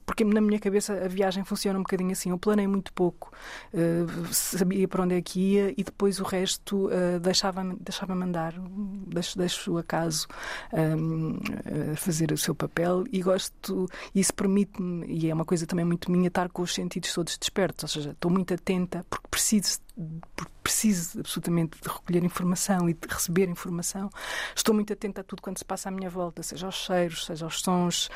porque 0.06 0.24
na 0.24 0.40
minha 0.40 0.58
cabeça 0.58 0.92
a 1.04 1.08
viagem 1.08 1.44
funciona 1.44 1.78
um 1.78 1.82
bocadinho 1.82 2.12
assim. 2.12 2.30
Eu 2.30 2.38
planei 2.38 2.66
muito 2.66 2.92
pouco, 2.92 3.32
uh, 3.74 4.32
sabia 4.32 4.86
para 4.86 5.02
onde 5.02 5.16
é 5.16 5.22
que 5.22 5.40
ia 5.40 5.74
e 5.76 5.82
depois 5.82 6.20
o 6.20 6.24
resto 6.24 6.86
uh, 6.86 7.20
deixava-me 7.20 7.76
deixava 7.80 8.14
andar, 8.14 8.54
deixo, 9.06 9.38
deixo 9.38 9.72
o 9.72 9.78
acaso 9.78 10.26
um, 10.72 11.38
fazer 11.96 12.32
o 12.32 12.38
seu 12.38 12.54
papel 12.54 13.04
e 13.12 13.22
gosto, 13.22 13.88
isso 14.14 14.32
permite-me, 14.34 14.99
e 15.06 15.28
é 15.28 15.34
uma 15.34 15.44
coisa 15.44 15.66
também 15.66 15.84
muito 15.84 16.10
minha, 16.10 16.28
estar 16.28 16.48
com 16.48 16.62
os 16.62 16.74
sentidos 16.74 17.12
todos 17.12 17.36
despertos, 17.36 17.84
ou 17.84 17.88
seja, 17.88 18.10
estou 18.10 18.30
muito 18.30 18.54
atenta 18.54 19.04
porque 19.08 19.28
preciso 19.30 19.78
preciso 20.62 21.20
absolutamente 21.20 21.80
de 21.80 21.88
recolher 21.88 22.22
informação 22.22 22.88
e 22.88 22.94
de 22.94 23.08
receber 23.08 23.48
informação. 23.48 24.10
Estou 24.54 24.74
muito 24.74 24.92
atenta 24.92 25.20
a 25.20 25.24
tudo 25.24 25.42
quando 25.42 25.58
se 25.58 25.64
passa 25.64 25.88
à 25.88 25.92
minha 25.92 26.08
volta, 26.08 26.42
seja 26.42 26.66
aos 26.66 26.76
cheiros, 26.76 27.26
seja 27.26 27.44
aos 27.44 27.60
sons, 27.60 28.08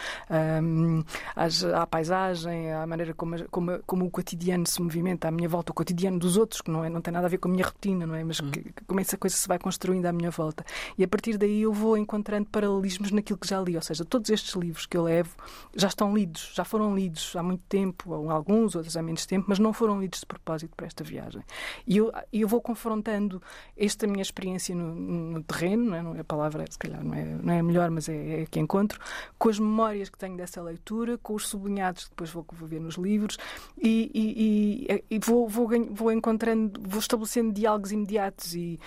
um, 0.63 1.03
às, 1.35 1.65
à 1.65 1.87
paisagem, 1.87 2.73
à 2.73 2.87
maneira 2.87 3.13
como, 3.15 3.37
como, 3.49 3.79
como, 3.85 4.07
o 4.07 4.11
cotidiano 4.11 4.67
se 4.67 4.81
movimenta 4.81 5.29
à 5.29 5.31
minha 5.31 5.49
volta, 5.49 5.73
o 5.73 5.75
cotidiano 5.75 6.19
dos 6.19 6.37
outros, 6.37 6.61
que 6.61 6.71
não, 6.71 6.85
é, 6.85 6.89
não 6.89 7.01
tem 7.01 7.13
nada 7.13 7.27
a 7.27 7.31
ver 7.31 7.39
com 7.39 7.49
a 7.49 7.51
minha 7.51 7.65
rotina, 7.65 8.07
não 8.07 8.15
é? 8.15 8.23
Mas 8.23 8.41
que, 8.41 8.73
que, 8.73 8.85
como 8.87 9.01
essa 9.01 9.17
coisa 9.17 9.37
se 9.37 9.49
vai 9.49 9.59
construindo 9.59 10.07
à 10.07 10.13
minha 10.13 10.31
volta. 10.31 10.65
E 10.97 11.03
a 11.03 11.09
partir 11.09 11.37
daí 11.37 11.63
eu 11.63 11.73
vou 11.73 11.97
encontrando 11.97 12.47
paralelismos 12.47 13.11
naquilo 13.11 13.39
que 13.39 13.49
já 13.49 13.61
li, 13.61 13.75
ou 13.75 13.83
seja, 13.83 14.05
todos 14.05 14.31
estes 14.31 14.55
livros 14.55 14.87
que 14.87 14.97
eu 14.97 15.03
levo 15.03 15.35
já 15.75 15.89
estão 15.89 16.15
lidos, 16.15 16.53
já 16.55 16.65
foram 16.65 16.95
lidos 16.95 17.35
há 17.35 17.43
muito 17.43 17.65
tempo, 17.69 18.15
alguns, 18.31 18.75
outros 18.75 18.97
há 18.97 19.03
menos 19.03 19.27
tempo, 19.27 19.47
mas 19.49 19.59
não 19.59 19.73
foram 19.73 20.01
lidos 20.01 20.21
de 20.21 20.27
propósito 20.27 20.75
para 20.77 20.87
esta 20.87 21.03
viagem. 21.03 21.43
E 21.87 21.97
eu, 21.97 22.13
eu 22.33 22.49
vou 22.49 22.61
confrontando 22.61 23.43
esta 23.77 24.07
minha 24.07 24.23
experiência 24.23 24.75
no, 24.75 24.95
no 24.95 25.43
terreno, 25.43 26.01
não 26.01 26.15
é? 26.15 26.21
a 26.21 26.25
palavra 26.25 26.65
se 26.69 26.79
calhar 26.79 27.03
não 27.03 27.15
é, 27.15 27.25
não 27.25 27.53
é 27.53 27.59
a 27.59 27.63
melhor, 27.63 27.91
mas 27.91 28.09
é, 28.09 28.43
é 28.43 28.47
que 28.47 28.59
encontro, 28.59 28.99
com 29.39 29.49
as 29.49 29.59
memórias 29.59 30.09
que 30.09 30.19
tenho 30.19 30.37
dessa 30.37 30.63
leitura, 30.63 31.19
com 31.19 31.35
os 31.35 31.49
sublinhados 31.49 32.05
que 32.05 32.11
depois 32.11 32.31
vou, 32.31 32.45
vou 32.53 32.69
ver 32.69 32.81
nos 32.81 32.97
livros 32.97 33.37
e, 33.81 34.11
e, 34.15 34.87
e, 34.95 35.05
e 35.17 35.19
vou, 35.19 35.49
vou, 35.49 35.69
vou, 35.91 36.13
encontrando, 36.13 36.81
vou 36.83 37.01
estabelecendo 37.01 37.53
diálogos 37.53 37.93
imediatos 37.93 38.55
e, 38.55 38.79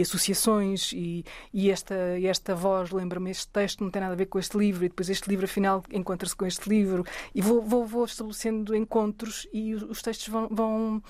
associações 0.00 0.92
e, 0.92 1.24
esta, 1.70 1.94
esta 2.22 2.54
voz 2.54 2.90
lembra-me 2.90 3.30
este 3.30 3.48
texto 3.48 3.82
não 3.82 3.90
tem 3.90 4.00
nada 4.00 4.14
a 4.14 4.16
ver 4.16 4.26
com 4.26 4.38
este 4.38 4.56
livro 4.56 4.84
e 4.84 4.88
depois 4.88 5.08
este 5.10 5.28
livro 5.28 5.44
afinal 5.44 5.82
encontra-se 5.92 6.34
com 6.34 6.46
este 6.46 6.68
livro 6.68 7.04
e 7.34 7.42
vou, 7.42 7.62
vou, 7.62 7.84
vou 7.84 8.04
estabelecendo 8.04 8.74
encontros 8.74 9.46
e 9.52 9.74
os 9.74 10.02
textos 10.02 10.28
vão, 10.28 10.48
vão 10.48 11.02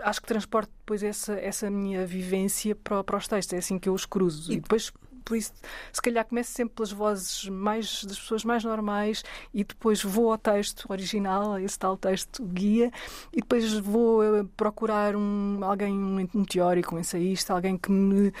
acho 0.00 0.20
que 0.20 0.26
transporto 0.26 0.70
depois 0.80 1.02
essa, 1.02 1.34
essa 1.34 1.70
minha 1.70 2.06
vivência 2.06 2.74
para, 2.74 3.02
para 3.04 3.16
os 3.16 3.28
textos. 3.28 3.54
É 3.54 3.58
assim 3.58 3.78
que 3.78 3.88
eu 3.88 3.94
os 3.94 4.06
cruzo. 4.06 4.52
E, 4.52 4.56
e 4.56 4.60
depois 4.60 4.92
por 5.30 5.36
isso, 5.36 5.52
se 5.92 6.02
calhar 6.02 6.24
começo 6.24 6.50
sempre 6.50 6.74
pelas 6.74 6.90
vozes 6.90 7.48
mais 7.48 8.02
das 8.02 8.18
pessoas 8.18 8.44
mais 8.44 8.64
normais 8.64 9.22
e 9.54 9.62
depois 9.62 10.02
vou 10.02 10.32
ao 10.32 10.36
texto 10.36 10.86
original, 10.88 11.52
a 11.52 11.62
esse 11.62 11.78
tal 11.78 11.96
texto 11.96 12.44
guia, 12.44 12.90
e 13.32 13.36
depois 13.36 13.72
vou 13.74 14.24
uh, 14.24 14.44
procurar 14.56 15.14
um, 15.14 15.60
alguém, 15.62 15.92
um, 15.92 16.28
um, 16.34 16.44
teórico, 16.44 16.96
um 16.96 16.98
ensaísta, 16.98 17.54
alguém 17.54 17.78
que 17.78 17.92
me 17.92 18.30
uh, 18.30 18.32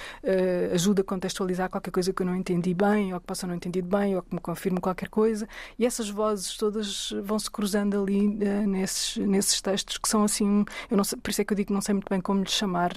ajude 0.74 1.02
a 1.02 1.04
contextualizar 1.04 1.70
qualquer 1.70 1.92
coisa 1.92 2.12
que 2.12 2.22
eu 2.22 2.26
não 2.26 2.34
entendi 2.34 2.74
bem, 2.74 3.14
ou 3.14 3.20
que 3.20 3.26
possa 3.26 3.46
não 3.46 3.54
entendido 3.54 3.86
bem, 3.86 4.16
ou 4.16 4.22
que 4.22 4.34
me 4.34 4.40
confirme 4.40 4.80
qualquer 4.80 5.08
coisa, 5.08 5.48
e 5.78 5.86
essas 5.86 6.10
vozes 6.10 6.56
todas 6.56 7.14
vão 7.22 7.38
se 7.38 7.48
cruzando 7.48 8.02
ali 8.02 8.26
uh, 8.26 8.66
nesses, 8.66 9.16
nesses 9.18 9.60
textos 9.60 9.96
que 9.96 10.08
são 10.08 10.24
assim, 10.24 10.64
eu 10.90 10.96
não 10.96 11.04
sei, 11.04 11.16
por 11.20 11.30
isso 11.30 11.40
é 11.40 11.44
que 11.44 11.52
eu 11.52 11.56
digo 11.56 11.68
que 11.68 11.72
não 11.72 11.80
sei 11.80 11.94
muito 11.94 12.10
bem 12.10 12.20
como 12.20 12.42
lhes 12.42 12.50
chamar, 12.50 12.94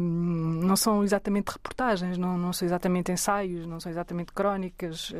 não 0.00 0.76
são 0.76 1.02
exatamente 1.02 1.50
reportagens, 1.50 2.16
não, 2.16 2.38
não 2.38 2.52
são 2.52 2.64
exatamente 2.64 2.75
ensaios, 3.12 3.66
não 3.66 3.80
são 3.80 3.90
exatamente 3.90 4.32
crónicas, 4.32 5.12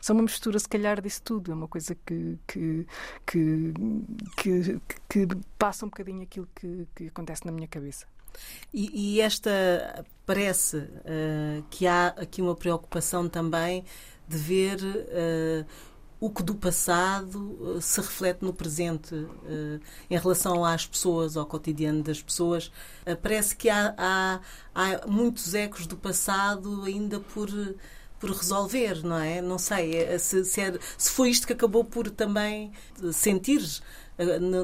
são 0.00 0.16
uma 0.16 0.22
mistura, 0.22 0.58
se 0.58 0.68
calhar, 0.68 1.00
disso 1.00 1.22
tudo. 1.22 1.52
É 1.52 1.54
uma 1.54 1.68
coisa 1.68 1.94
que, 1.94 2.38
que, 2.46 2.86
que, 3.26 3.74
que, 4.36 4.80
que 5.08 5.28
passa 5.58 5.84
um 5.84 5.88
bocadinho 5.88 6.22
aquilo 6.22 6.48
que, 6.54 6.86
que 6.94 7.06
acontece 7.08 7.44
na 7.46 7.52
minha 7.52 7.68
cabeça. 7.68 8.06
E, 8.72 9.16
e 9.16 9.20
esta 9.20 10.04
parece 10.26 10.78
uh, 10.78 11.62
que 11.70 11.86
há 11.86 12.08
aqui 12.08 12.42
uma 12.42 12.54
preocupação 12.54 13.28
também 13.28 13.84
de 14.26 14.36
ver 14.36 14.78
uh, 14.82 15.66
o 16.24 16.30
que 16.30 16.42
do 16.42 16.54
passado 16.54 17.38
uh, 17.60 17.80
se 17.80 18.00
reflete 18.00 18.42
no 18.42 18.52
presente 18.52 19.14
em 20.08 20.16
relação 20.16 20.64
às 20.64 20.86
pessoas, 20.86 21.36
ao 21.36 21.44
cotidiano 21.44 22.02
das 22.02 22.22
pessoas. 22.22 22.70
parece 23.22 23.54
que 23.54 23.68
há, 23.68 23.94
há, 23.96 24.40
há 24.74 25.06
muitos 25.06 25.54
ecos 25.54 25.86
do 25.86 25.96
passado 25.96 26.82
ainda 26.84 27.20
por 27.20 27.50
por 28.20 28.30
resolver, 28.30 29.04
não 29.04 29.18
é? 29.18 29.42
Não 29.42 29.58
sei 29.58 30.18
se, 30.18 30.46
se, 30.46 30.60
é, 30.62 30.78
se 30.96 31.10
foi 31.10 31.28
isto 31.28 31.46
que 31.46 31.52
acabou 31.52 31.84
por 31.84 32.08
também 32.08 32.72
sentires 33.12 33.82
eh, 33.82 34.03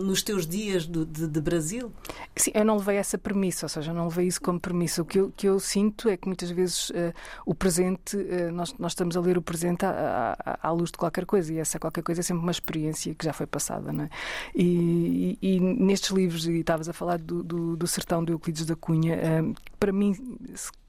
nos 0.02 0.22
teus 0.22 0.46
dias 0.46 0.86
de, 0.86 1.04
de, 1.04 1.26
de, 1.26 1.40
Brasil? 1.40 1.92
Sim, 2.36 2.52
eu 2.54 2.64
não 2.64 2.76
levei 2.76 2.96
essa 2.96 3.18
premissa, 3.18 3.66
ou 3.66 3.68
seja, 3.68 3.92
não 3.92 4.04
levei 4.04 4.26
isso 4.26 4.40
como 4.40 4.60
premissa. 4.60 5.02
O 5.02 5.04
que 5.04 5.18
eu, 5.18 5.32
que 5.36 5.48
eu 5.48 5.58
sinto 5.58 6.08
é 6.08 6.16
que 6.16 6.26
muitas 6.26 6.50
vezes 6.50 6.90
uh, 6.90 7.12
o 7.44 7.54
presente, 7.54 8.16
uh, 8.16 8.52
nós, 8.52 8.72
nós 8.78 8.92
estamos 8.92 9.16
a 9.16 9.20
ler 9.20 9.36
o 9.36 9.42
presente 9.42 9.84
à, 9.84 10.36
à, 10.38 10.68
à, 10.68 10.70
luz 10.70 10.90
de 10.90 10.98
qualquer 10.98 11.26
coisa 11.26 11.52
e 11.52 11.58
essa 11.58 11.78
qualquer 11.78 12.02
coisa 12.02 12.20
é 12.20 12.22
sempre 12.22 12.42
uma 12.42 12.52
experiência 12.52 13.14
que 13.14 13.24
já 13.24 13.32
foi 13.32 13.46
passada, 13.46 13.92
não 13.92 14.04
é? 14.04 14.10
E, 14.54 15.36
e, 15.42 15.56
e 15.56 15.60
nestes 15.60 16.10
livros, 16.10 16.46
e 16.46 16.60
estavas 16.60 16.88
a 16.88 16.92
falar 16.92 17.18
do, 17.18 17.42
do, 17.42 17.76
do 17.76 17.86
Sertão 17.86 18.22
do 18.22 18.32
Euclides 18.32 18.66
da 18.66 18.76
Cunha, 18.76 19.16
uh, 19.16 19.54
para 19.78 19.92
mim, 19.92 20.14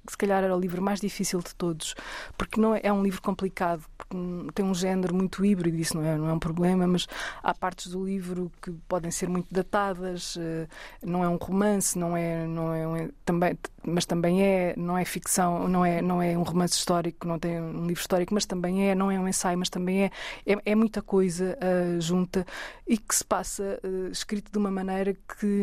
se 0.08 0.12
se 0.12 0.18
calhar 0.18 0.44
era 0.44 0.56
o 0.56 0.60
livro 0.60 0.82
mais 0.82 1.00
difícil 1.00 1.40
de 1.40 1.54
todos, 1.56 1.96
porque 2.38 2.60
não 2.60 2.76
é, 2.76 2.82
é 2.84 2.94
um 2.94 3.04
livro 3.04 3.22
complicado, 3.22 3.84
porque 3.98 4.18
tem 4.54 4.66
um 4.66 4.74
género 4.74 5.16
muito 5.16 5.44
híbrido, 5.44 5.78
isso 5.78 5.98
não 5.98 6.06
é, 6.06 6.18
não 6.18 6.30
é 6.30 6.34
um 6.34 6.40
problema, 6.40 6.88
mas 6.88 7.08
há 7.42 7.54
partes 7.54 7.88
do 7.92 8.04
livro 8.04 8.52
que 8.62 8.72
podem 8.88 9.12
ser 9.12 9.30
muito 9.30 9.48
datadas, 9.52 10.38
eh, 10.40 10.68
não 11.04 11.24
é 11.24 11.30
um 11.30 11.38
romance, 11.38 11.98
não 11.98 12.16
é, 12.16 12.46
não 12.46 12.96
é, 12.96 13.10
também, 13.26 13.58
mas 13.84 14.06
também 14.06 14.44
é, 14.44 14.74
não 14.78 14.98
é 14.98 15.06
ficção, 15.06 15.68
não 15.68 15.86
é, 15.86 16.02
não 16.02 16.22
é 16.22 16.38
um 16.38 16.44
romance 16.44 16.76
histórico, 16.76 17.28
não 17.28 17.40
tem 17.40 17.60
um 17.60 17.86
livro 17.88 18.02
histórico, 18.02 18.34
mas 18.34 18.46
também 18.46 18.90
é, 18.90 18.96
não 18.96 19.10
é 19.12 19.20
um 19.20 19.28
ensaio, 19.28 19.58
mas 19.58 19.70
também 19.70 20.04
é, 20.04 20.12
é, 20.46 20.58
é 20.66 20.76
muita 20.76 21.02
coisa 21.02 21.58
uh, 21.58 22.02
junta 22.02 22.46
e 22.88 22.98
que 22.98 23.16
se 23.16 23.24
passa 23.24 23.80
uh, 23.84 24.08
escrito 24.12 24.52
de 24.52 24.58
uma 24.58 24.72
maneira 24.72 25.14
que 25.14 25.62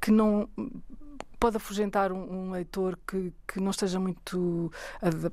que 0.00 0.10
não 0.10 0.48
pode 1.42 1.56
afugentar 1.56 2.12
um, 2.12 2.20
um 2.32 2.50
leitor 2.52 2.96
que, 3.04 3.32
que 3.48 3.58
não 3.58 3.72
esteja 3.72 3.98
muito, 3.98 4.70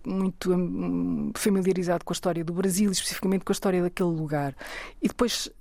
muito 0.03 0.51
um, 0.51 1.31
familiarizado 1.35 2.03
com 2.03 2.11
a 2.11 2.15
história 2.15 2.43
do 2.43 2.51
Brasil, 2.51 2.89
especificamente 2.89 3.45
com 3.45 3.51
a 3.51 3.53
história 3.53 3.83
daquele 3.83 4.09
lugar. 4.09 4.55
E 4.99 5.07
depois, 5.07 5.51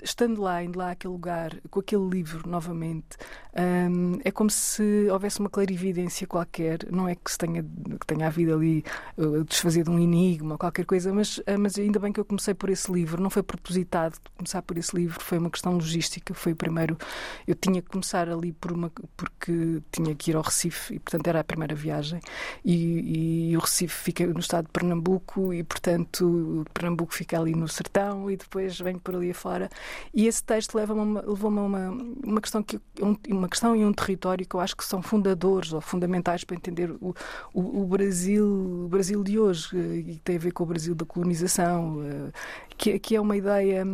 estando 0.00 0.40
lá, 0.40 0.62
indo 0.62 0.78
lá 0.78 0.92
àquele 0.92 1.12
lugar, 1.12 1.60
com 1.68 1.80
aquele 1.80 2.08
livro 2.08 2.48
novamente, 2.48 3.16
um, 3.58 4.20
é 4.22 4.30
como 4.30 4.48
se 4.48 5.08
houvesse 5.10 5.40
uma 5.40 5.50
clarividência 5.50 6.24
qualquer. 6.24 6.86
Não 6.88 7.08
é 7.08 7.16
que, 7.16 7.28
se 7.28 7.38
tenha, 7.38 7.64
que 7.64 8.06
tenha 8.06 8.28
havido 8.28 8.54
ali 8.54 8.84
uh, 9.18 9.42
desfazer 9.42 9.82
de 9.82 9.90
um 9.90 9.98
enigma, 9.98 10.56
qualquer 10.56 10.84
coisa, 10.84 11.12
mas, 11.12 11.38
uh, 11.38 11.58
mas 11.58 11.76
ainda 11.78 11.98
bem 11.98 12.12
que 12.12 12.20
eu 12.20 12.24
comecei 12.24 12.54
por 12.54 12.70
esse 12.70 12.92
livro. 12.92 13.20
Não 13.20 13.30
foi 13.30 13.42
propositado 13.42 14.18
começar 14.36 14.62
por 14.62 14.78
esse 14.78 14.94
livro, 14.94 15.18
foi 15.20 15.38
uma 15.38 15.50
questão 15.50 15.72
logística. 15.72 16.32
Foi 16.32 16.52
o 16.52 16.56
primeiro. 16.56 16.96
Eu 17.44 17.56
tinha 17.56 17.82
que 17.82 17.88
começar 17.88 18.28
ali 18.28 18.52
por 18.52 18.70
uma, 18.70 18.92
porque 19.16 19.82
tinha 19.96 20.14
que 20.14 20.30
ir 20.30 20.36
ao 20.36 20.42
Recife 20.42 20.94
e, 20.94 20.98
portanto, 20.98 21.26
era 21.26 21.40
a 21.40 21.44
primeira 21.44 21.74
viagem. 21.74 22.20
E, 22.64 23.50
e 23.50 23.56
o 23.56 23.60
Recife 23.60 23.94
fica 23.94 24.26
no 24.26 24.40
estado 24.40 24.66
de 24.66 24.72
Pernambuco 24.72 25.52
e, 25.52 25.62
portanto, 25.62 26.64
Pernambuco 26.72 27.14
fica 27.14 27.38
ali 27.38 27.54
no 27.54 27.68
sertão 27.68 28.30
e 28.30 28.36
depois 28.36 28.78
vem 28.78 28.98
por 28.98 29.14
ali 29.16 29.30
afora. 29.30 29.70
E 30.12 30.26
esse 30.26 30.42
texto 30.42 30.74
levou-me 30.74 31.18
a 31.18 31.62
uma, 31.62 31.90
uma 32.24 32.40
questão 32.40 32.62
que 32.62 32.80
uma 33.28 33.48
questão 33.48 33.74
e 33.74 33.84
um 33.84 33.92
território 33.92 34.46
que 34.46 34.54
eu 34.54 34.60
acho 34.60 34.76
que 34.76 34.84
são 34.84 35.02
fundadores 35.02 35.72
ou 35.72 35.80
fundamentais 35.80 36.44
para 36.44 36.56
entender 36.56 36.90
o, 36.90 37.14
o, 37.52 37.82
o 37.82 37.86
Brasil, 37.86 38.46
o 38.84 38.88
Brasil 38.88 39.22
de 39.22 39.38
hoje 39.38 39.68
eh, 39.74 39.96
e 39.96 40.02
que 40.04 40.20
tem 40.20 40.36
a 40.36 40.38
ver 40.38 40.52
com 40.52 40.64
o 40.64 40.66
Brasil 40.66 40.94
da 40.94 41.04
colonização, 41.04 42.02
eh, 42.04 42.32
que, 42.76 42.98
que 42.98 43.16
é 43.16 43.20
uma 43.20 43.36
ideia 43.36 43.84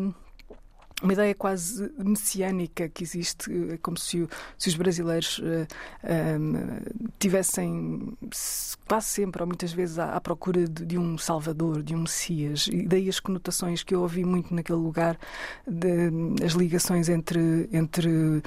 uma 1.02 1.12
ideia 1.12 1.34
quase 1.34 1.92
messiânica 1.98 2.88
que 2.88 3.02
existe, 3.02 3.50
é 3.72 3.76
como 3.78 3.98
se, 3.98 4.26
se 4.56 4.68
os 4.68 4.76
brasileiros 4.76 5.38
uh, 5.38 5.66
eh, 6.02 6.36
um, 6.38 6.56
ehm, 6.56 6.82
tivessem 7.18 8.16
quase 8.86 9.06
sempre 9.06 9.42
ou 9.42 9.46
muitas 9.46 9.72
vezes 9.72 9.98
à, 9.98 10.14
à 10.14 10.20
procura 10.20 10.68
de, 10.68 10.84
de, 10.84 10.98
um 10.98 11.18
Salvador, 11.18 11.82
de 11.82 11.94
um 11.94 12.02
Messias. 12.02 12.68
E 12.70 12.86
daí 12.86 13.08
as 13.08 13.18
conotações 13.18 13.82
que 13.82 13.94
eu 13.94 14.02
ouvi 14.02 14.24
muito 14.24 14.54
naquele 14.54 14.78
lugar, 14.78 15.18
de, 15.66 16.44
as 16.44 16.52
ligações 16.52 17.08
entre, 17.08 17.68
entre 17.72 18.08
uh, 18.08 18.42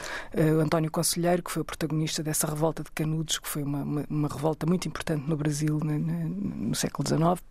António 0.61 0.91
Conselheiro, 0.91 1.43
que 1.43 1.51
foi 1.51 1.61
o 1.61 1.65
protagonista 1.65 2.23
dessa 2.23 2.47
revolta 2.47 2.83
de 2.83 2.91
Canudos, 2.91 3.39
que 3.39 3.47
foi 3.47 3.63
uma, 3.63 3.83
uma, 3.83 4.05
uma 4.09 4.27
revolta 4.27 4.65
muito 4.65 4.87
importante 4.87 5.27
no 5.27 5.35
Brasil 5.35 5.79
no, 5.83 5.99
no 5.99 6.75
século 6.75 7.07
XIX, 7.07 7.43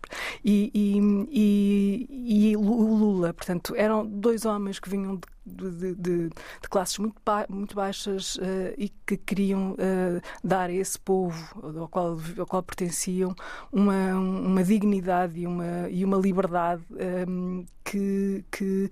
e, 0.43 0.71
e, 0.73 0.97
e, 1.31 2.51
e 2.51 2.57
o 2.57 2.95
Lula. 2.95 3.33
Portanto, 3.33 3.73
eram 3.75 4.05
dois 4.05 4.45
homens 4.45 4.79
que 4.79 4.89
vinham 4.97 5.15
de 5.15 5.35
de, 5.45 5.93
de, 5.93 6.29
de, 6.29 6.69
classes 6.69 6.97
muito, 6.97 7.15
ba 7.23 7.45
muito 7.47 7.75
baixas 7.75 8.35
uh, 8.37 8.73
e 8.77 8.89
que 9.05 9.15
queriam 9.15 9.73
uh, 9.73 10.21
dar 10.43 10.69
a 10.69 10.73
esse 10.73 10.97
povo 10.99 11.79
ao 11.79 11.87
qual, 11.87 12.17
ao 12.37 12.45
qual 12.47 12.63
pertenciam 12.63 13.35
uma, 13.71 14.15
uma 14.15 14.63
dignidade 14.63 15.39
e 15.39 15.45
uma, 15.45 15.87
e 15.89 16.03
uma 16.03 16.17
liberdade 16.17 16.83
um, 16.91 17.59
ehm, 17.59 17.65
que, 17.83 18.43
que, 18.49 18.89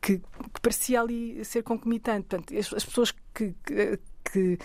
que, 0.00 0.18
que, 0.18 0.60
parecia 0.62 1.00
ali 1.00 1.44
ser 1.44 1.62
concomitante. 1.62 2.28
Portanto, 2.28 2.56
as, 2.56 2.72
as 2.72 2.84
pessoas 2.84 3.12
que, 3.34 3.54
que 3.64 3.98
que 4.30 4.58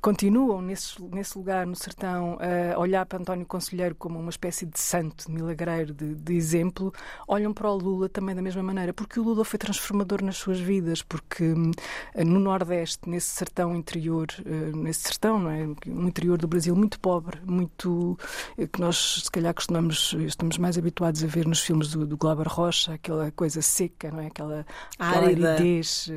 continuam 0.00 0.60
nesse, 0.60 1.02
nesse 1.02 1.36
lugar 1.36 1.66
no 1.66 1.74
sertão 1.74 2.38
a 2.74 2.78
olhar 2.78 3.06
para 3.06 3.18
António 3.18 3.46
Conselheiro 3.46 3.94
como 3.94 4.18
uma 4.18 4.30
espécie 4.30 4.66
de 4.66 4.78
santo, 4.78 5.30
milagreiro, 5.30 5.94
de, 5.94 6.14
de, 6.14 6.34
exemplo, 6.34 6.92
olham 7.26 7.52
para 7.54 7.70
o 7.70 7.76
Lula 7.76 8.08
também 8.08 8.34
da 8.34 8.42
mesma 8.42 8.62
maneira, 8.62 8.92
porque 8.92 9.18
o 9.18 9.22
Lula 9.22 9.44
foi 9.44 9.58
transformador 9.58 10.22
nas 10.22 10.36
suas 10.36 10.60
vidas, 10.60 11.02
porque 11.02 11.44
hum, 11.44 11.70
no 12.16 12.38
Nordeste, 12.38 13.08
nesse 13.08 13.28
sertão 13.28 13.74
interior, 13.74 14.26
uh, 14.40 14.76
nesse 14.76 15.02
sertão, 15.02 15.38
não 15.38 15.50
é? 15.50 15.66
Um 15.86 16.08
interior 16.08 16.38
do 16.38 16.46
Brasil 16.46 16.76
muito 16.76 17.00
pobre, 17.00 17.40
muito 17.46 18.18
eh, 18.58 18.66
que 18.66 18.80
nós 18.80 19.22
se 19.24 19.30
calhar 19.30 19.54
costumamos, 19.54 20.14
estamos 20.18 20.58
mais 20.58 20.76
habituados 20.76 21.24
a 21.24 21.26
ver 21.26 21.46
nos 21.46 21.60
filmes 21.60 21.90
do, 21.90 22.06
do 22.06 22.16
Glauber 22.16 22.46
Rocha, 22.46 22.94
aquela 22.94 23.30
coisa 23.30 23.62
seca, 23.62 24.10
não 24.10 24.20
é? 24.20 24.26
Aquela, 24.26 24.66
aquela 24.98 25.26
aridez, 25.26 26.10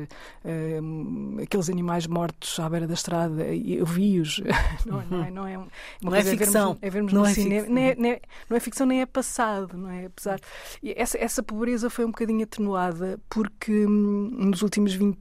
aqueles 1.42 1.70
animais 1.70 2.06
mortos 2.06 2.58
à 2.60 2.68
beira 2.68 2.81
da 2.86 2.94
estrada 2.94 3.44
eu 3.44 3.86
vi-os. 3.86 4.40
Não, 4.86 5.00
é, 5.00 5.04
não, 5.08 5.24
é, 5.24 5.30
não 5.30 5.46
é, 5.46 5.66
não 6.02 6.14
é 6.14 6.24
ficção. 6.24 6.76
É 6.80 6.90
vermos, 6.90 7.12
é 7.12 7.12
vermos 7.12 7.12
não, 7.12 7.26
é 7.26 7.34
cinema, 7.34 7.66
nem 7.68 7.90
é, 7.90 7.94
nem 7.94 8.20
não 8.48 8.56
é 8.56 8.60
ficção 8.60 8.86
nem 8.86 9.00
é 9.00 9.06
passado, 9.06 9.76
não 9.76 9.90
é? 9.90 10.06
Apesar. 10.06 10.40
E 10.82 10.92
essa, 10.96 11.18
essa 11.18 11.42
pobreza 11.42 11.88
foi 11.88 12.04
um 12.04 12.08
bocadinho 12.08 12.42
atenuada 12.42 13.20
porque 13.28 13.86
hum, 13.86 14.30
nos 14.32 14.62
últimos 14.62 14.94
20, 14.94 15.18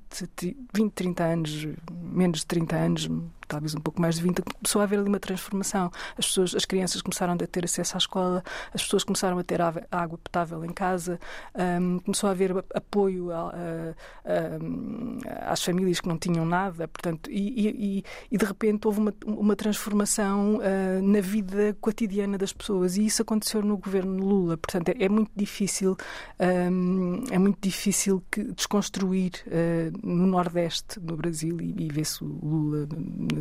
20, 0.73 0.91
30 0.93 1.23
anos, 1.23 1.67
menos 1.91 2.39
de 2.39 2.45
30 2.47 2.75
anos, 2.75 3.09
talvez 3.51 3.75
um 3.75 3.81
pouco 3.81 4.01
mais 4.01 4.15
de 4.15 4.23
20, 4.23 4.41
começou 4.41 4.79
a 4.79 4.85
haver 4.85 4.99
ali 4.99 5.09
uma 5.09 5.19
transformação. 5.19 5.91
As 6.17 6.25
pessoas, 6.25 6.55
as 6.55 6.63
crianças 6.63 7.01
começaram 7.01 7.33
a 7.33 7.37
ter 7.37 7.65
acesso 7.65 7.95
à 7.95 7.97
escola, 7.97 8.43
as 8.73 8.81
pessoas 8.81 9.03
começaram 9.03 9.37
a 9.37 9.43
ter 9.43 9.59
água 9.61 10.17
potável 10.17 10.63
em 10.63 10.71
casa, 10.71 11.19
um, 11.53 11.99
começou 11.99 12.29
a 12.29 12.31
haver 12.31 12.51
apoio 12.73 13.31
a, 13.31 13.49
a, 13.49 15.49
a, 15.49 15.51
às 15.51 15.61
famílias 15.61 15.99
que 15.99 16.07
não 16.07 16.17
tinham 16.17 16.45
nada, 16.45 16.87
portanto, 16.87 17.29
e, 17.29 17.99
e, 17.99 18.03
e 18.31 18.37
de 18.37 18.45
repente 18.45 18.87
houve 18.87 18.99
uma, 18.99 19.13
uma 19.25 19.55
transformação 19.55 20.57
uh, 20.57 21.01
na 21.01 21.19
vida 21.19 21.75
cotidiana 21.81 22.37
das 22.37 22.53
pessoas 22.53 22.95
e 22.95 23.05
isso 23.05 23.21
aconteceu 23.21 23.61
no 23.61 23.77
governo 23.77 24.23
Lula. 24.23 24.55
Portanto, 24.55 24.89
é, 24.89 25.03
é 25.03 25.09
muito 25.09 25.31
difícil, 25.35 25.97
um, 26.39 27.23
é 27.29 27.37
muito 27.37 27.57
difícil 27.61 28.23
que 28.31 28.43
desconstruir 28.53 29.31
uh, 29.47 30.07
no 30.07 30.27
Nordeste 30.27 31.01
do 31.01 31.17
Brasil 31.17 31.59
e, 31.59 31.85
e 31.85 31.89
vê-se 31.89 32.23
o 32.23 32.39
Lula 32.41 32.87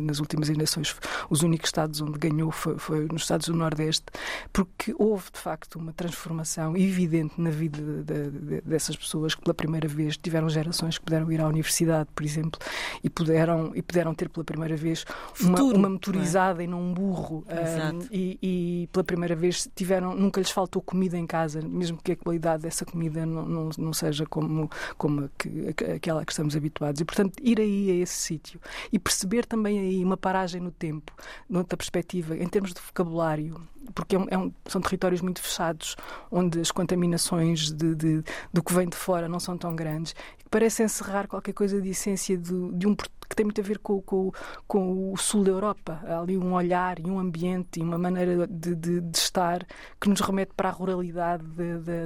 nas 0.01 0.19
últimas 0.19 0.49
eleições, 0.49 0.95
os 1.29 1.41
únicos 1.41 1.67
estados 1.69 2.01
onde 2.01 2.17
ganhou 2.17 2.51
foi, 2.51 2.77
foi 2.77 3.07
nos 3.11 3.23
estados 3.23 3.47
do 3.47 3.55
Nordeste, 3.55 4.05
porque 4.51 4.93
houve 4.97 5.31
de 5.31 5.39
facto 5.39 5.77
uma 5.77 5.93
transformação 5.93 6.75
evidente 6.75 7.39
na 7.39 7.49
vida 7.49 7.79
de, 8.03 8.29
de, 8.29 8.61
dessas 8.61 8.95
pessoas 8.95 9.35
que 9.35 9.41
pela 9.41 9.53
primeira 9.53 9.87
vez 9.87 10.17
tiveram 10.17 10.49
gerações 10.49 10.97
que 10.97 11.05
puderam 11.05 11.31
ir 11.31 11.41
à 11.41 11.47
universidade, 11.47 12.09
por 12.13 12.23
exemplo, 12.23 12.59
e 13.03 13.09
puderam, 13.09 13.71
e 13.75 13.81
puderam 13.81 14.13
ter 14.13 14.29
pela 14.29 14.43
primeira 14.43 14.75
vez 14.75 15.05
uma, 15.39 15.61
uma 15.61 15.89
motorizada 15.89 16.61
é? 16.61 16.65
e 16.65 16.67
não 16.67 16.81
um 16.81 16.93
burro. 16.93 17.45
Um, 17.47 18.07
e, 18.11 18.39
e, 18.41 18.89
pela 18.91 19.03
primeira 19.03 19.35
vez 19.35 19.67
tiveram, 19.75 20.15
nunca 20.15 20.39
lhes 20.39 20.51
faltou 20.51 20.81
comida 20.81 21.17
em 21.17 21.25
casa, 21.25 21.61
mesmo 21.61 21.97
que 22.01 22.13
a 22.13 22.15
qualidade 22.15 22.63
dessa 22.63 22.85
comida 22.85 23.25
não, 23.25 23.45
não, 23.45 23.69
não 23.77 23.93
seja 23.93 24.25
como, 24.25 24.69
como 24.97 25.29
que, 25.37 25.75
aquela 25.95 26.25
que 26.25 26.31
estamos 26.31 26.55
habituados. 26.55 27.01
E, 27.01 27.05
portanto, 27.05 27.33
ir 27.41 27.59
aí 27.59 27.91
a 27.91 27.95
esse 27.95 28.15
sítio 28.15 28.59
e 28.91 28.99
perceber 28.99 29.45
também 29.45 29.79
aí 29.81 30.03
uma 30.03 30.17
paragem 30.17 30.61
no 30.61 30.71
tempo, 30.71 31.13
noutra 31.49 31.77
perspectiva, 31.77 32.37
em 32.37 32.47
termos 32.47 32.73
de 32.73 32.81
vocabulário, 32.81 33.61
porque 33.93 34.15
é 34.15 34.19
um, 34.19 34.27
é 34.29 34.37
um, 34.37 34.51
são 34.65 34.81
territórios 34.81 35.21
muito 35.21 35.41
fechados, 35.41 35.95
onde 36.29 36.59
as 36.59 36.71
contaminações 36.71 37.71
de, 37.71 37.95
de, 37.95 38.23
do 38.53 38.63
que 38.63 38.73
vem 38.73 38.87
de 38.87 38.95
fora 38.95 39.27
não 39.27 39.39
são 39.39 39.57
tão 39.57 39.75
grandes, 39.75 40.15
parece 40.49 40.83
encerrar 40.83 41.27
qualquer 41.27 41.53
coisa 41.53 41.81
de 41.81 41.89
essência 41.89 42.37
de, 42.37 42.71
de 42.73 42.87
um 42.87 42.95
que 43.31 43.35
tem 43.35 43.45
muito 43.45 43.61
a 43.61 43.63
ver 43.63 43.79
com, 43.79 44.01
com, 44.01 44.31
com, 44.67 45.13
o 45.13 45.17
sul 45.17 45.45
da 45.45 45.51
Europa. 45.51 46.03
Há 46.05 46.19
ali 46.19 46.37
um 46.37 46.53
olhar 46.53 46.99
e 46.99 47.03
um 47.03 47.17
ambiente 47.17 47.79
e 47.79 47.81
uma 47.81 47.97
maneira 47.97 48.45
de, 48.45 48.75
de, 48.75 48.99
de 48.99 49.17
estar 49.17 49.65
que 49.99 50.09
nos 50.09 50.19
remete 50.19 50.51
para 50.53 50.67
a 50.67 50.71
ruralidade 50.71 51.45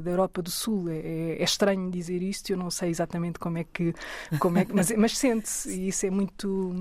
da 0.04 0.12
Europa 0.12 0.44
do 0.44 0.52
Sul. 0.52 0.88
É, 0.88 0.98
é, 0.98 1.42
é, 1.42 1.44
estranho 1.44 1.90
dizer 1.90 2.22
isto, 2.22 2.52
eu 2.52 2.58
não 2.58 2.70
sei 2.70 2.92
exatamente 2.92 3.40
como 3.40 3.58
é 3.58 3.64
que. 3.64 3.94
Como 4.40 4.60
é, 4.60 4.68
mas 4.72 4.92
mas 4.92 5.18
sente-se 5.18 5.72
e 5.72 5.88
isso 5.88 6.06
é 6.06 6.12
muito. 6.12 6.76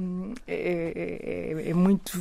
É, 0.46 0.54
é, 0.94 1.66
é, 1.66 1.70
é 1.70 1.74
muito, 1.74 2.18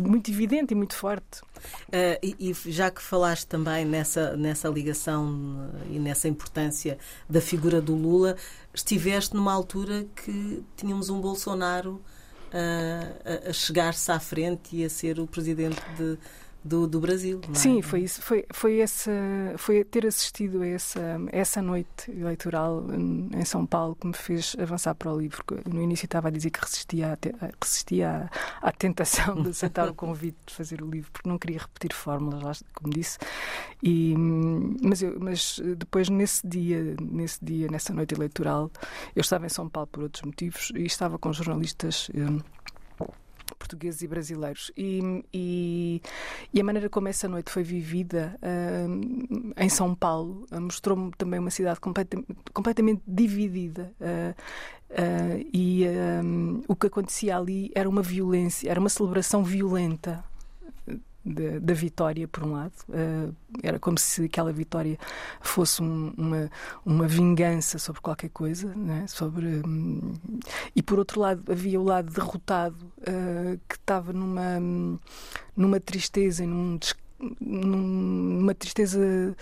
muito 0.00 0.30
evidente 0.30 0.72
e 0.72 0.76
muito 0.76 0.94
forte. 0.94 1.42
Uh, 1.88 2.13
e, 2.22 2.50
e, 2.50 2.72
já 2.72 2.90
que 2.90 3.02
falaste 3.02 3.46
também 3.46 3.84
nessa, 3.84 4.36
nessa 4.36 4.68
ligação 4.68 5.70
e 5.90 5.98
nessa 5.98 6.28
importância 6.28 6.98
da 7.28 7.40
figura 7.40 7.80
do 7.80 7.94
Lula, 7.94 8.36
estiveste 8.72 9.34
numa 9.34 9.52
altura 9.52 10.06
que 10.16 10.62
tínhamos 10.76 11.10
um 11.10 11.20
Bolsonaro 11.20 12.02
uh, 12.54 13.46
a, 13.46 13.50
a 13.50 13.52
chegar-se 13.52 14.10
à 14.10 14.20
frente 14.20 14.76
e 14.76 14.84
a 14.84 14.90
ser 14.90 15.18
o 15.18 15.26
presidente 15.26 15.80
de, 15.96 16.18
do, 16.64 16.86
do 16.86 16.98
Brasil. 16.98 17.40
É? 17.50 17.54
Sim, 17.54 17.82
foi 17.82 18.00
isso. 18.00 18.22
Foi, 18.22 18.46
foi, 18.52 18.80
essa, 18.80 19.12
foi 19.58 19.84
ter 19.84 20.06
assistido 20.06 20.62
a 20.62 20.66
essa, 20.66 21.20
essa 21.30 21.60
noite 21.60 22.10
eleitoral 22.10 22.82
em 22.90 23.44
São 23.44 23.66
Paulo 23.66 23.94
que 23.94 24.06
me 24.06 24.14
fez 24.14 24.56
avançar 24.58 24.94
para 24.94 25.12
o 25.12 25.18
livro. 25.18 25.44
No 25.70 25.82
início 25.82 26.06
estava 26.06 26.28
a 26.28 26.30
dizer 26.30 26.50
que 26.50 26.60
resistia, 26.60 27.12
a, 27.12 27.50
resistia 27.62 28.30
à, 28.62 28.68
à 28.68 28.72
tentação 28.72 29.42
de 29.42 29.50
aceitar 29.50 29.88
o 29.88 29.94
convite 29.94 30.38
de 30.46 30.54
fazer 30.54 30.82
o 30.82 30.90
livro, 30.90 31.10
porque 31.12 31.28
não 31.28 31.38
queria 31.38 31.58
repetir 31.58 31.92
fórmulas, 31.92 32.64
como 32.74 32.92
disse. 32.92 33.18
E, 33.82 34.14
mas, 34.16 35.02
eu, 35.02 35.18
mas 35.20 35.60
depois, 35.76 36.08
nesse 36.08 36.46
dia, 36.46 36.96
nesse 37.00 37.44
dia, 37.44 37.68
nessa 37.68 37.92
noite 37.92 38.14
eleitoral, 38.14 38.70
eu 39.14 39.20
estava 39.20 39.44
em 39.44 39.50
São 39.50 39.68
Paulo 39.68 39.88
por 39.92 40.04
outros 40.04 40.22
motivos 40.22 40.72
e 40.74 40.86
estava 40.86 41.18
com 41.18 41.30
jornalistas. 41.32 42.10
Um, 42.14 42.40
portugueses 43.58 44.02
e 44.02 44.06
brasileiros. 44.06 44.70
E, 44.76 45.22
e, 45.32 46.02
e, 46.52 46.60
a 46.60 46.64
maneira 46.64 46.88
como 46.88 47.08
essa 47.08 47.28
noite 47.28 47.50
foi 47.50 47.62
vivida 47.62 48.36
uh, 48.42 49.52
em 49.56 49.68
São 49.68 49.94
Paulo 49.94 50.46
uh, 50.50 50.60
mostrou-me 50.60 51.10
também 51.16 51.40
uma 51.40 51.50
cidade 51.50 51.80
completamente, 51.80 52.28
completamente 52.52 53.02
dividida. 53.06 53.92
Uh, 54.00 54.34
e 55.52 55.84
o 56.68 56.76
que 56.76 56.86
acontecia 56.86 57.36
ali 57.36 57.68
era 57.74 57.88
uma 57.88 58.00
violência, 58.00 58.70
era 58.70 58.78
uma 58.78 58.88
celebração 58.88 59.42
violenta 59.42 60.22
da, 61.24 61.58
da, 61.60 61.74
vitória, 61.74 62.28
por 62.28 62.44
um 62.44 62.52
lado. 62.52 62.72
Uh, 62.88 63.34
era 63.62 63.78
como 63.78 63.98
se 63.98 64.24
aquela 64.24 64.52
vitória 64.52 64.98
fosse 65.40 65.82
um, 65.82 66.12
uma, 66.16 66.50
uma 66.84 67.08
vingança 67.08 67.78
sobre 67.78 68.00
qualquer 68.00 68.30
coisa, 68.30 68.74
né? 68.74 69.06
sobre, 69.06 69.62
um, 69.66 70.12
e 70.74 70.82
por 70.82 70.98
outro 70.98 71.20
lado 71.20 71.42
havia 71.50 71.80
o 71.80 71.84
lado 71.84 72.12
derrotado 72.12 72.76
uh, 73.00 73.58
que 73.68 73.76
estava 73.76 74.12
numa, 74.12 74.60
numa 75.56 75.80
tristeza 75.80 76.44
e 76.44 76.46
num 76.46 76.78
numa 77.40 78.54
tristeza 78.54 79.34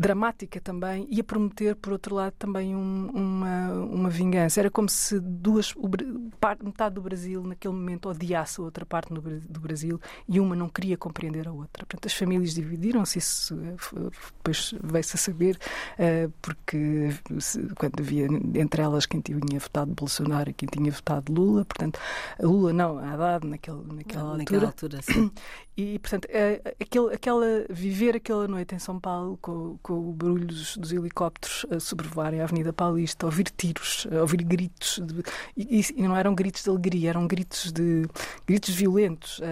dramática 0.00 0.58
também 0.60 1.06
e 1.10 1.20
a 1.20 1.24
prometer, 1.24 1.76
por 1.76 1.92
outro 1.92 2.14
lado, 2.14 2.32
também 2.38 2.74
um, 2.74 3.10
uma, 3.12 3.72
uma 3.72 4.10
vingança. 4.10 4.58
Era 4.58 4.70
como 4.70 4.88
se 4.88 5.20
duas, 5.20 5.74
metade 6.64 6.94
do 6.94 7.02
Brasil, 7.02 7.42
naquele 7.44 7.74
momento, 7.74 8.08
odiasse 8.08 8.60
a 8.60 8.64
outra 8.64 8.86
parte 8.86 9.12
do 9.12 9.60
Brasil 9.60 10.00
e 10.26 10.40
uma 10.40 10.56
não 10.56 10.68
queria 10.68 10.96
compreender 10.96 11.46
a 11.46 11.52
outra. 11.52 11.84
Portanto, 11.84 12.06
as 12.06 12.14
famílias 12.14 12.54
dividiram-se, 12.54 13.18
isso 13.18 13.54
eh, 13.60 13.76
depois 14.38 14.74
veio-se 14.82 15.16
a 15.16 15.18
saber, 15.18 15.58
uh, 15.98 16.32
porque 16.40 17.10
quando 17.76 18.00
havia 18.00 18.26
entre 18.54 18.80
elas 18.80 19.04
quem 19.04 19.20
tinha 19.20 19.60
votado 19.60 19.92
Bolsonaro 19.92 20.50
e 20.50 20.54
quem 20.54 20.68
tinha 20.68 20.90
votado 20.90 21.32
Lula, 21.32 21.64
portanto, 21.64 22.00
Lula 22.40 22.72
não, 22.72 22.98
Haddad 22.98 23.46
naquele, 23.46 23.82
naquela, 23.92 24.38
naquela 24.38 24.66
altura. 24.68 24.98
altura 24.98 25.30
e, 25.76 25.98
portanto, 25.98 26.26
uh, 26.26 26.74
aquele, 26.80 27.14
aquela, 27.14 27.46
viver 27.70 28.16
aquela 28.16 28.46
noite 28.46 28.74
em 28.74 28.78
São 28.78 28.98
Paulo 29.00 29.38
com, 29.40 29.78
com 29.90 30.10
o 30.10 30.12
barulho 30.12 30.46
dos, 30.46 30.76
dos, 30.76 30.92
helicópteros 30.92 31.66
a 31.68 31.80
sobrevoarem 31.80 32.40
a 32.40 32.44
Avenida 32.44 32.72
Paulista, 32.72 33.26
ouvir 33.26 33.50
tiros, 33.56 34.06
ouvir 34.20 34.44
gritos, 34.44 35.00
de, 35.02 35.24
e, 35.56 35.84
e, 35.96 36.02
não 36.02 36.16
eram 36.16 36.32
gritos 36.32 36.62
de 36.62 36.70
alegria, 36.70 37.10
eram 37.10 37.26
gritos 37.26 37.72
de 37.72 38.06
gritos 38.46 38.72
violentos 38.72 39.40
uh, 39.40 39.42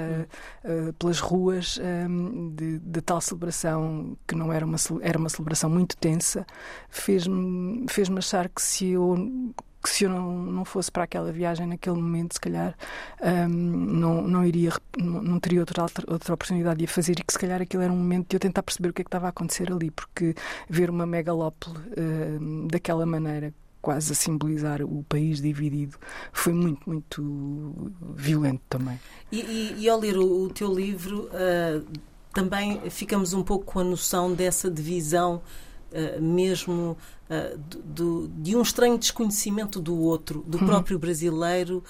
uh, 0.65 0.93
pelas 0.93 1.19
ruas 1.19 1.81
um, 2.09 2.55
de, 2.55 2.79
de, 2.79 3.01
tal 3.01 3.21
celebração 3.21 4.17
que 4.29 4.37
não 4.37 4.53
era 4.53 4.65
uma 4.65 4.77
era 5.03 5.19
uma 5.19 5.29
celebração 5.29 5.69
muito 5.69 5.97
tensa, 5.97 6.47
fez-me 6.89 7.85
fez-me 7.89 8.19
achar 8.19 8.49
que 8.49 8.63
se 8.63 8.91
eu 8.91 9.53
que 9.83 9.89
se 9.89 10.05
eu 10.05 10.11
não, 10.11 10.33
não 10.43 10.65
fosse 10.65 10.91
para 10.91 11.05
aquela 11.05 11.31
viagem 11.31 11.67
naquele 11.67 11.97
momento, 11.97 12.35
se 12.35 12.41
calhar 12.41 12.77
um, 13.23 13.49
não, 13.49 14.23
não 14.23 14.45
iria, 14.45 14.73
não, 14.97 15.23
não 15.23 15.41
teria 15.41 15.61
outra, 15.61 15.83
outra 16.07 16.35
oportunidade 16.35 16.79
de 16.79 16.85
a 16.85 16.89
fazer 16.89 17.19
e 17.19 17.23
que 17.23 17.33
se 17.33 17.39
calhar 17.39 17.63
aquilo 17.63 17.83
era 17.83 17.93
um 17.93 17.97
momento 17.97 18.29
de 18.29 18.37
eu 18.37 18.41
tentar 18.41 18.63
perceber 18.63 18.91
o 18.91 18.93
que 18.93 19.03
é 19.03 19.05
que 19.05 19.09
estava 19.09 19.27
a 19.27 19.31
acontecer 19.31 19.73
ali, 19.73 19.91
porque 19.91 20.35
ver 20.69 20.91
uma 20.91 21.07
megalópole 21.07 21.79
um, 21.97 22.67
daquela 22.67 23.07
maneira 23.07 23.55
quase 23.81 24.13
a 24.13 24.15
simbolizar 24.15 24.83
o 24.83 25.05
país 25.09 25.41
dividido, 25.41 25.97
foi 26.33 26.53
muito, 26.53 26.89
muito 26.89 27.93
violento 28.15 28.63
também. 28.69 28.99
E, 29.31 29.41
e, 29.41 29.75
e 29.79 29.89
ao 29.89 29.99
ler 29.99 30.19
o, 30.19 30.43
o 30.45 30.51
teu 30.51 30.75
livro, 30.75 31.29
uh, 31.29 31.87
também 32.35 32.91
ficamos 32.91 33.33
um 33.33 33.43
pouco 33.43 33.65
com 33.65 33.81
a 33.81 33.85
noção 33.85 34.35
dessa 34.35 34.71
divisão 34.71 35.41
Uh, 35.91 36.21
mesmo 36.21 36.99
uh, 37.31 37.59
do, 37.83 38.29
de 38.29 38.55
um 38.55 38.61
estranho 38.61 38.99
desconhecimento 38.99 39.81
do 39.81 39.99
outro, 39.99 40.45
do 40.47 40.59
uhum. 40.59 40.67
próprio 40.67 40.99
brasileiro 40.99 41.83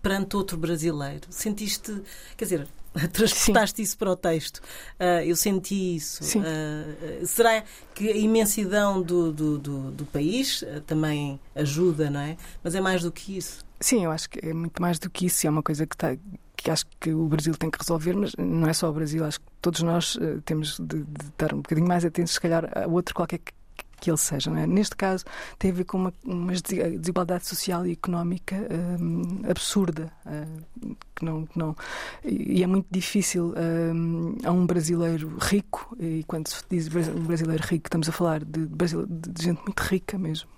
perante 0.00 0.36
outro 0.36 0.56
brasileiro. 0.56 1.26
Sentiste, 1.28 2.02
quer 2.34 2.44
dizer, 2.46 2.68
transportaste 3.12 3.76
Sim. 3.76 3.82
isso 3.82 3.98
para 3.98 4.10
o 4.10 4.16
texto. 4.16 4.56
Uh, 4.98 5.22
eu 5.26 5.36
senti 5.36 5.96
isso. 5.96 6.24
será 7.26 7.62
que 7.94 8.10
a 8.10 8.16
imensidão 8.16 9.02
do, 9.02 9.30
do, 9.30 9.58
do, 9.58 9.90
do 9.90 10.04
país 10.06 10.64
também 10.86 11.38
ajuda, 11.54 12.08
não 12.08 12.20
é? 12.20 12.38
Mas 12.64 12.74
é 12.74 12.80
mais 12.80 13.02
do 13.02 13.12
que 13.12 13.36
isso. 13.36 13.62
Sim, 13.82 14.04
eu 14.04 14.12
acho 14.12 14.30
que 14.30 14.38
é 14.46 14.54
muito 14.54 14.80
mais 14.80 14.98
do 14.98 15.10
que 15.10 15.26
isso. 15.26 15.46
É 15.46 15.50
uma 15.50 15.62
coisa 15.62 15.86
que 15.86 15.94
está 15.94 16.16
que 16.56 16.70
acho 16.70 16.86
que 17.00 17.12
o 17.12 17.26
Brasil 17.26 17.54
tem 17.56 17.68
que 17.68 17.78
resolver, 17.78 18.14
mas 18.14 18.36
não 18.38 18.68
é 18.68 18.72
só 18.72 18.88
o 18.88 18.92
Brasil, 18.92 19.24
acho 19.24 19.40
que 19.40 19.46
todos 19.60 19.82
nós 19.82 20.14
uh, 20.14 20.40
temos 20.44 20.78
de, 20.78 21.02
de, 21.02 21.24
estar 21.26 21.52
um 21.52 21.56
bocadinho 21.56 21.88
mais 21.88 22.04
atentos, 22.04 22.34
se 22.34 22.40
calhar, 22.40 22.70
a 22.78 22.86
outro 22.86 23.12
qualquer 23.14 23.40
que 24.00 24.10
ele 24.10 24.16
seja. 24.16 24.50
É? 24.50 24.66
Neste 24.66 24.96
caso, 24.96 25.24
tem 25.58 25.70
a 25.70 25.74
ver 25.74 25.84
com 25.84 25.96
uma, 25.96 26.14
uma 26.24 26.52
desigualdade 26.52 27.46
social 27.46 27.86
e 27.86 27.92
económica 27.92 28.56
um, 29.00 29.42
absurda. 29.48 30.12
Que 31.14 31.24
não, 31.24 31.46
que 31.46 31.58
não, 31.58 31.76
e 32.24 32.62
é 32.62 32.66
muito 32.66 32.86
difícil 32.90 33.54
a 34.44 34.50
um 34.50 34.66
brasileiro 34.66 35.36
rico, 35.40 35.96
e 36.00 36.24
quando 36.24 36.48
se 36.48 36.62
diz 36.68 36.88
brasileiro 36.88 37.62
rico, 37.64 37.86
estamos 37.86 38.08
a 38.08 38.12
falar 38.12 38.44
de, 38.44 38.66
de 38.66 39.42
gente 39.42 39.62
muito 39.62 39.80
rica 39.80 40.18
mesmo. 40.18 40.48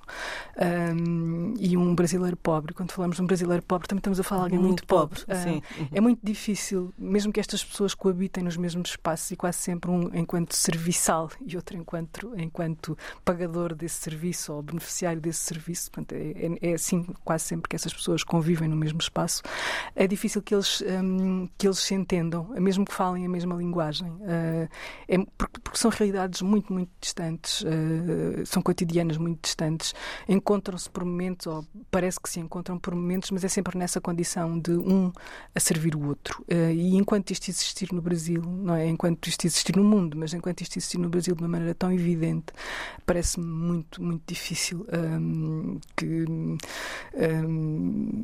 Um, 0.57 1.55
e 1.59 1.77
um 1.77 1.95
brasileiro 1.95 2.37
pobre. 2.37 2.75
Quando 2.75 2.93
falamos 2.93 3.17
de 3.17 3.23
um 3.23 3.27
brasileiro 3.27 3.63
pobre, 3.63 3.89
também 3.89 4.01
estamos 4.01 4.21
a 4.21 4.23
falar 4.23 4.49
de 4.49 4.55
alguém 4.55 4.59
muito, 4.59 4.69
muito 4.69 4.87
pobre. 4.87 5.25
pobre. 5.25 5.59
Uh, 5.59 5.89
é 5.93 6.01
muito 6.01 6.21
difícil, 6.23 6.93
mesmo 6.99 7.33
que 7.33 7.41
estas 7.41 7.65
pessoas 7.65 7.95
coabitem 7.95 8.45
nos 8.45 8.57
mesmos 8.57 8.91
espaços 8.91 9.31
e 9.31 9.37
quase 9.37 9.59
sempre 9.59 9.91
um 9.91 10.11
enquanto 10.15 10.55
serviçal 10.55 11.31
e 11.45 11.57
outro 11.57 11.77
enquanto, 11.77 12.33
enquanto 12.37 12.97
pagador 13.25 13.75
desse 13.75 13.97
serviço 13.97 14.53
ou 14.53 14.63
beneficiário 14.63 15.21
desse 15.21 15.41
serviço, 15.41 15.91
portanto, 15.91 16.13
é, 16.13 16.33
é, 16.33 16.71
é, 16.71 16.75
assim 16.75 17.05
quase 17.25 17.45
sempre 17.45 17.69
que 17.69 17.77
essas 17.77 17.93
pessoas 17.93 18.23
convivem 18.23 18.69
no 18.69 18.77
mesmo 18.77 18.99
espaço, 19.01 19.43
é 19.95 20.07
difícil 20.07 20.43
que 20.43 20.55
eles, 20.55 20.83
um, 20.83 21.49
que 21.59 21.67
eles 21.67 21.79
se 21.79 21.95
entendam, 21.95 22.49
mesmo 22.59 22.85
que 22.85 22.93
falem 22.93 23.25
a 23.27 23.29
mesma 23.29 23.55
linguagem. 23.55 24.09
Uh, 24.09 24.69
é, 25.09 25.19
porque, 25.37 25.61
porque, 25.61 25.79
são 25.79 25.91
realidades 25.91 26.43
muito, 26.43 26.73
muito 26.73 26.91
distantes, 27.01 27.63
uh, 27.63 28.47
são 28.47 28.63
cotidianas 28.63 29.17
muito 29.17 29.43
distantes, 29.43 29.94
encontram-se 30.29 30.89
por 30.91 31.05
momentos, 31.05 31.47
ou 31.47 31.65
parece 31.91 32.21
que 32.21 32.29
se 32.29 32.41
encontram 32.41 32.79
por 32.79 32.95
momentos, 32.95 33.31
mas 33.31 33.45
é 33.45 33.49
sempre 33.49 33.79
nessa 33.79 34.01
condição 34.01 34.59
de 34.59 34.73
um 34.73 35.13
a 35.55 35.61
servir 35.61 35.95
o 35.95 36.07
outro. 36.07 36.45
Uh, 36.51 36.71
e 36.71 36.97
enquanto 36.97 37.31
isto 37.31 37.49
existir 37.49 37.93
no 37.93 38.03
Brasil, 38.03 38.43
não 38.43 38.75
é? 38.75 38.87
Enquanto 38.87 39.27
isto 39.29 39.47
existir 39.47 39.77
no 39.77 39.85
mundo, 39.85 40.17
mas 40.17 40.35
enquanto 40.35 40.61
isto 40.61 40.77
existir 40.79 40.99
no 40.99 41.09
Brasil 41.09 41.35
de 41.35 41.43
uma 41.43 41.49
maneira 41.49 41.75
tão 41.75 41.93
evidente, 41.93 42.47
parece-me 43.07 43.47
muito, 43.47 44.03
muito 44.03 44.23
difícil 44.27 44.87
um, 44.93 45.79
que 45.97 46.25
um, 46.29 46.57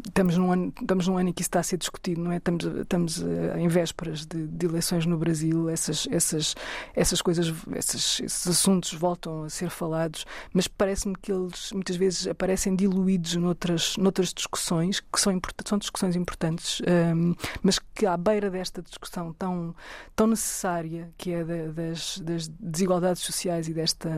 estamos, 0.07 0.37
num 0.37 0.53
ano, 0.53 0.73
estamos 0.81 1.07
num 1.07 1.19
ano 1.19 1.29
em 1.31 1.33
que 1.33 1.43
isso 1.43 1.49
está 1.49 1.61
a 1.61 1.63
ser 1.63 1.77
discutido, 1.77 2.21
não 2.21 2.33
é? 2.33 2.37
Estamos, 2.37 2.65
estamos 2.65 3.19
uh, 3.19 3.57
em 3.59 3.69
vésperas 3.69 4.27
de, 4.27 4.47
de, 4.47 4.67
eleições 4.67 5.07
no 5.07 5.17
Brasil, 5.17 5.69
essas, 5.69 6.09
essas, 6.11 6.55
essas 6.95 7.23
coisas, 7.23 7.53
esses, 7.75 8.21
esses 8.21 8.47
assuntos 8.47 8.93
voltam 8.93 9.45
a 9.45 9.51
ser 9.51 9.71
falados, 9.71 10.25
mas 10.53 10.69
parece-me 10.69 11.15
que 11.17 11.33
eles 11.33 11.60
muitas 11.73 11.97
vezes 11.97 12.27
aparecem 12.27 12.75
diluídos 12.75 13.37
noutras, 13.37 13.97
noutras 13.97 14.33
discussões, 14.33 15.01
que 15.01 15.21
são, 15.21 15.39
são 15.67 15.79
discussões 15.79 16.17
importantes, 16.17 16.81
um, 17.15 17.35
mas 17.63 17.79
que 17.79 18.07
à 18.07 18.17
beira 18.17 18.51
desta 18.51 18.83
discussão 18.83 19.33
tão, 19.33 19.75
tão 20.15 20.27
necessária, 20.27 21.13
que 21.17 21.33
é 21.33 21.45
das, 21.45 22.19
das 22.21 22.49
desigualdades 22.49 23.23
sociais 23.23 23.69
e 23.69 23.75
desta, 23.75 24.11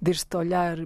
deste 0.00 0.36
olhar 0.36 0.78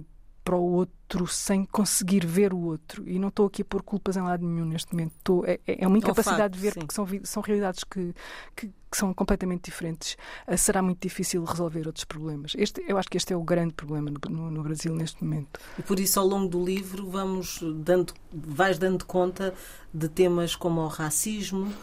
para 0.45 0.55
o 0.55 0.73
outro 0.73 1.25
sem 1.25 1.65
conseguir 1.65 2.23
ver 2.23 2.53
o 2.53 2.59
outro. 2.59 3.03
E 3.09 3.17
não 3.17 3.29
estou 3.29 3.47
aqui 3.47 3.63
a 3.63 3.65
pôr 3.65 3.81
culpas 3.81 4.15
em 4.15 4.21
lado 4.21 4.45
nenhum 4.45 4.65
neste 4.65 4.93
momento. 4.93 5.13
Estou, 5.17 5.43
é, 5.45 5.59
é 5.65 5.87
uma 5.87 5.97
incapacidade 5.97 6.53
de 6.53 6.59
ver, 6.59 6.73
sim. 6.73 6.79
porque 6.81 6.93
são, 6.93 7.07
são 7.23 7.41
realidades 7.41 7.83
que, 7.83 8.13
que, 8.55 8.71
que, 8.95 8.99
são 8.99 9.13
completamente 9.13 9.65
diferentes. 9.65 10.15
Uh, 10.47 10.57
será 10.57 10.81
muito 10.81 11.01
difícil 11.01 11.43
resolver 11.43 11.85
outros 11.85 12.05
problemas. 12.05 12.53
Este, 12.57 12.83
eu 12.87 12.97
acho 12.97 13.09
que 13.09 13.17
este 13.17 13.33
é 13.33 13.37
o 13.37 13.43
grande 13.43 13.73
problema 13.73 14.09
no, 14.09 14.19
no, 14.29 14.51
no, 14.51 14.63
Brasil 14.63 14.95
neste 14.95 15.23
momento. 15.23 15.59
E 15.77 15.83
por 15.83 15.99
isso, 15.99 16.19
ao 16.19 16.25
longo 16.25 16.47
do 16.47 16.63
livro, 16.63 17.09
vamos 17.09 17.59
dando, 17.83 18.13
vais 18.31 18.77
dando 18.77 19.05
conta 19.05 19.53
de 19.93 20.07
temas 20.07 20.55
como 20.55 20.81
o 20.81 20.87
racismo, 20.87 21.73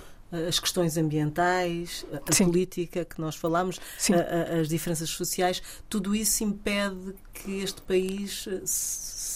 as 0.48 0.58
questões 0.58 0.96
ambientais, 0.96 2.06
a 2.26 2.32
Sim. 2.32 2.46
política 2.46 3.04
que 3.04 3.20
nós 3.20 3.36
falamos, 3.36 3.78
a, 4.10 4.56
a, 4.56 4.60
as 4.60 4.68
diferenças 4.68 5.10
sociais, 5.10 5.62
tudo 5.90 6.14
isso 6.14 6.42
impede 6.42 7.14
que 7.34 7.60
este 7.62 7.82
país 7.82 8.48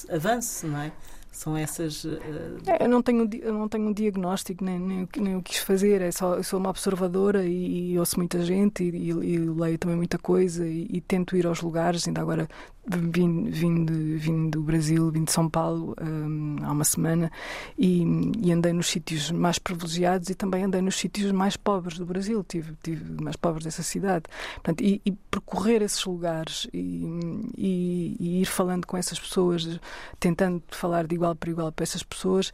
avance, 0.09 0.67
não 0.67 0.81
é? 0.81 0.93
São 1.37 1.55
essas. 1.55 2.03
Uh... 2.05 2.19
É, 2.67 2.83
eu, 2.83 2.89
não 2.89 3.03
tenho, 3.03 3.29
eu 3.43 3.53
não 3.53 3.69
tenho 3.69 3.89
um 3.89 3.93
diagnóstico, 3.93 4.65
nem, 4.65 4.79
nem, 4.79 5.09
nem 5.19 5.37
o 5.37 5.43
quis 5.43 5.59
fazer. 5.59 6.01
É 6.01 6.11
só, 6.11 6.37
eu 6.37 6.43
sou 6.43 6.59
uma 6.59 6.71
observadora 6.71 7.45
e, 7.45 7.93
e 7.93 7.99
ouço 7.99 8.17
muita 8.17 8.43
gente 8.43 8.83
e, 8.83 8.89
e, 8.89 9.11
e, 9.11 9.39
leio 9.39 9.77
também 9.77 9.99
muita 9.99 10.19
coisa 10.19 10.67
e, 10.67 10.99
tento 11.07 11.37
ir 11.37 11.47
aos 11.47 11.61
lugares. 11.61 12.09
Ainda 12.09 12.23
agora 12.23 12.49
vim, 12.87 13.51
vim, 13.51 13.85
de, 13.85 14.17
vim 14.17 14.49
do 14.49 14.63
Brasil, 14.63 15.11
vim 15.11 15.25
de 15.25 15.33
São 15.33 15.49
Paulo 15.49 15.95
um, 16.01 16.57
há 16.63 16.73
uma 16.73 16.85
semana 16.85 17.31
e, 17.77 18.03
andei 18.51 18.73
nos 18.73 18.87
sítios 18.87 19.31
mais 19.31 19.59
privilegiados 19.59 20.31
e 20.31 20.35
também 20.35 20.65
andei 20.65 20.81
nos 20.81 20.97
sítios 20.97 21.33
mais 21.33 21.57
pobres 21.57 21.99
do 21.99 22.07
Brasil, 22.07 22.45
tive, 22.49 22.73
tive 22.83 23.23
mais 23.23 23.37
pobres 23.37 23.65
dessa 23.65 23.83
cidade. 23.83 24.25
Portanto, 24.55 24.83
e, 24.83 25.03
percorrer 25.31 25.83
esses 25.83 26.05
lugares 26.05 26.67
e, 26.73 28.17
ir 28.19 28.47
falando 28.47 28.87
com 28.87 28.97
essas 28.97 29.19
pessoas, 29.19 29.79
tentando 30.19 30.63
falar 30.69 31.07
de 31.07 31.15
igual 31.15 31.26
para 31.35 31.51
igual 31.51 31.73
para 31.73 31.83
essas 31.83 32.03
pessoas, 32.03 32.53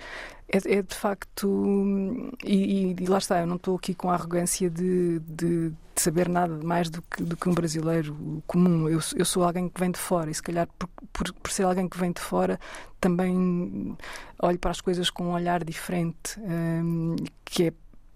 é, 0.49 0.79
é 0.79 0.83
de 0.83 0.95
facto. 0.95 2.35
E, 2.45 2.95
e, 2.99 3.07
lá 3.07 3.19
está, 3.19 3.41
eu 3.41 3.47
não 3.47 3.57
estou 3.57 3.77
aqui 3.77 3.95
com 3.95 4.11
a 4.11 4.15
arrogância 4.15 4.71
de, 4.71 5.19
de, 5.21 5.71
de, 5.71 5.75
saber 5.97 6.29
nada 6.29 6.57
mais 6.63 6.91
do 6.91 7.03
que, 7.03 7.23
do 7.23 7.37
que 7.37 7.49
um 7.49 7.55
brasileiro 7.55 8.43
comum. 8.47 8.89
Eu, 8.89 9.01
eu 9.17 9.25
sou 9.25 9.45
alguém 9.45 9.69
que 9.69 9.81
vem 9.81 9.91
de 9.91 9.99
fora 9.99 10.31
e, 10.31 10.35
se 10.35 10.43
calhar, 10.43 10.69
por, 10.79 10.89
por, 11.13 11.33
por, 11.33 11.51
ser 11.51 11.65
alguém 11.65 11.89
que 11.89 11.99
vem 11.99 12.13
de 12.13 12.21
fora, 12.21 12.61
também 13.01 13.97
olho 14.41 14.59
para 14.59 14.71
as 14.71 14.81
coisas 14.81 15.11
com 15.11 15.25
um 15.25 15.33
olhar 15.33 15.65
diferente, 15.65 16.39
um, 16.41 17.17
que 17.45 17.65
é 17.65 17.73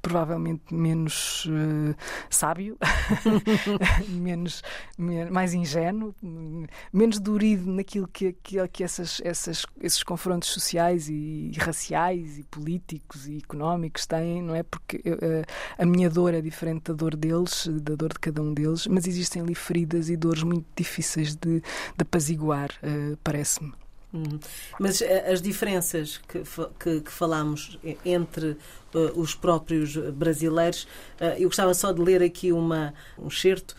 provavelmente 0.07 0.73
menos 0.73 1.47
uh, 1.47 1.93
sábio, 2.31 2.79
menos, 4.09 4.63
mais 5.33 5.53
ingênuo, 5.53 6.15
menos 6.93 7.19
durido 7.19 7.69
naquilo 7.69 8.07
que, 8.07 8.33
que, 8.35 8.69
que 8.69 8.85
essas, 8.85 9.21
essas, 9.25 9.67
esses 9.81 10.05
confrontos 10.05 10.51
sociais 10.51 11.09
e, 11.09 11.51
e, 11.53 11.59
raciais 11.59 12.39
e 12.39 12.45
políticos 12.45 13.27
e 13.27 13.39
económicos 13.39 14.07
têm, 14.07 14.41
não 14.41 14.55
é? 14.55 14.63
Porque 14.63 14.99
uh, 14.99 15.45
a 15.77 15.85
minha 15.85 16.09
dor 16.09 16.35
é 16.35 16.41
diferente 16.41 16.85
da 16.85 16.95
dor 16.95 17.17
deles, 17.17 17.67
da 17.67 17.97
dor 17.97 18.13
de 18.13 18.21
cada 18.21 18.41
um 18.41 18.55
deles, 18.55 18.87
mas 18.87 19.09
existem 19.09 19.43
ali 19.43 19.57
feridas 19.57 20.09
e 20.09 20.17
dores 20.17 20.45
muito 20.45 20.67
difíceis 20.77 21.35
de, 21.35 21.61
de 21.61 21.63
apaziguar, 21.99 22.71
uh, 22.81 23.17
parece-me. 23.25 23.73
Uhum. 24.17 24.39
Mas 24.81 25.01
uh, 25.01 25.05
as 25.31 25.43
diferenças 25.43 26.19
que, 26.29 26.43
que, 26.81 27.01
que 27.03 27.13
falamos 27.13 27.79
entre 28.05 28.57
uh, 28.95 29.21
os 29.21 29.35
próprios 29.35 29.97
brasileiros, 29.97 30.85
uh, 31.21 31.37
eu 31.39 31.49
gostava 31.49 31.75
só 31.75 31.93
de 31.93 32.01
ler 32.01 32.23
aqui 32.23 32.53
uma, 32.53 32.95
um 33.19 33.31
certo 33.31 33.77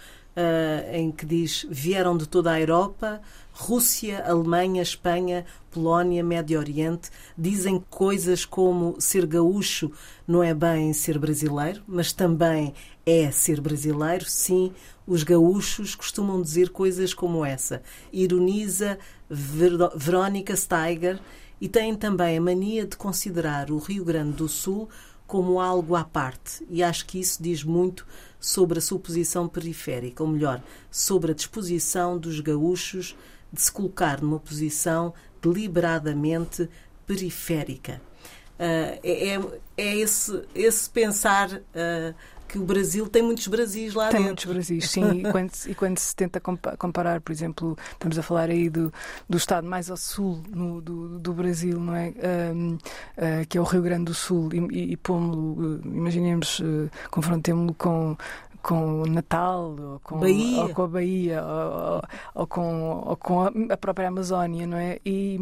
em 0.94 1.12
que 1.12 1.26
diz: 1.26 1.66
vieram 1.70 2.18
de 2.18 2.28
toda 2.28 2.52
a 2.52 2.60
Europa, 2.60 3.22
Rússia, 3.54 4.24
Alemanha, 4.26 4.82
Espanha, 4.82 5.46
Polónia, 5.72 6.24
Médio 6.24 6.60
Oriente, 6.60 7.10
dizem 7.38 7.84
coisas 7.90 8.46
como 8.46 8.96
ser 9.00 9.26
gaúcho 9.26 9.92
não 10.28 10.44
é 10.44 10.54
bem 10.54 10.94
ser 10.94 11.18
brasileiro, 11.18 11.82
mas 11.88 12.12
também 12.12 12.74
é 13.06 13.32
ser 13.32 13.62
brasileiro, 13.62 14.26
sim. 14.26 14.72
Os 15.08 15.24
gaúchos 15.24 15.96
costumam 15.96 16.42
dizer 16.42 16.70
coisas 16.70 17.14
como 17.14 17.46
essa. 17.46 17.82
Ironiza 18.12 19.00
Ver 19.30 19.72
Verónica 19.96 20.56
Steiger 20.56 21.20
e 21.60 21.68
tem 21.68 21.96
também 21.96 22.38
a 22.38 22.42
mania 22.42 22.86
de 22.86 22.98
considerar 22.98 23.72
o 23.72 23.78
Rio 23.78 24.04
Grande 24.04 24.34
do 24.34 24.48
Sul 24.48 24.90
como 25.26 25.60
algo 25.60 25.96
à 25.96 26.04
parte. 26.04 26.66
E 26.70 26.84
acho 26.84 27.06
que 27.06 27.20
isso 27.20 27.42
diz 27.42 27.64
muito 27.64 28.06
sobre 28.40 28.80
a 28.80 28.82
sua 28.82 29.00
posição 29.00 29.48
periférica, 29.48 30.24
ou 30.24 30.30
melhor, 30.30 30.62
sobre 30.92 31.32
a 31.32 31.36
disposição 31.36 32.18
dos 32.18 32.40
gaúchos 32.40 33.16
de 33.52 33.62
se 33.62 33.72
colocar 33.72 34.22
numa 34.22 34.40
posição 34.40 35.14
deliberadamente 35.42 36.70
periférica. 37.06 38.02
Uh, 38.60 39.00
é, 39.04 39.40
é 39.78 39.96
esse, 39.98 40.42
esse 40.56 40.90
pensar 40.90 41.52
uh, 41.54 42.16
que 42.48 42.58
o 42.58 42.64
Brasil 42.64 43.08
tem 43.08 43.22
muitos 43.22 43.48
Brasis 43.48 43.94
lá 43.94 44.10
tem 44.10 44.26
dentro. 44.26 44.48
Tem 44.48 44.56
muitos 44.56 44.70
Brasis, 44.70 44.90
sim. 44.92 45.20
e, 45.20 45.32
quando, 45.32 45.52
e 45.68 45.76
quando 45.76 45.98
se 46.00 46.16
tenta 46.16 46.40
comparar, 46.40 47.22
por 47.22 47.32
exemplo, 47.32 47.78
estamos 47.92 48.18
a 48.18 48.24
falar 48.24 48.50
aí 48.50 48.70
do, 48.70 48.92
do 49.30 49.38
estado 49.38 49.68
mais 49.68 49.90
ao 49.90 49.98
sul 49.98 50.42
no, 50.50 50.82
do, 50.82 51.20
do 51.20 51.34
Brasil, 51.34 51.80
não 51.80 51.96
é? 51.96 52.14
Um, 52.54 52.76
uh, 52.76 53.48
que 53.48 53.58
é 53.58 53.62
o 53.62 53.64
Rio 53.64 53.82
Grande 53.82 54.06
do 54.06 54.14
Sul, 54.14 54.50
e, 54.54 54.58
e, 54.76 54.92
e 54.94 54.98
pomos-lo, 54.98 55.82
imaginemos, 55.86 56.60
uh, 56.60 56.90
confrontemos-lo 57.12 57.74
com 57.74 58.18
com 58.62 59.02
o 59.02 59.06
Natal, 59.06 59.76
ou 59.80 60.00
com, 60.00 60.20
Bahia. 60.20 60.64
Ou 60.64 60.70
com 60.70 60.82
a 60.84 60.88
Bahia, 60.88 61.44
ou, 61.44 62.02
ou, 62.36 62.48
com, 62.48 63.04
ou 63.06 63.16
com 63.16 63.44
a 63.72 63.78
própria 63.78 64.08
Amazónia, 64.08 64.68
não 64.68 64.78
é? 64.78 65.00
E 65.06 65.40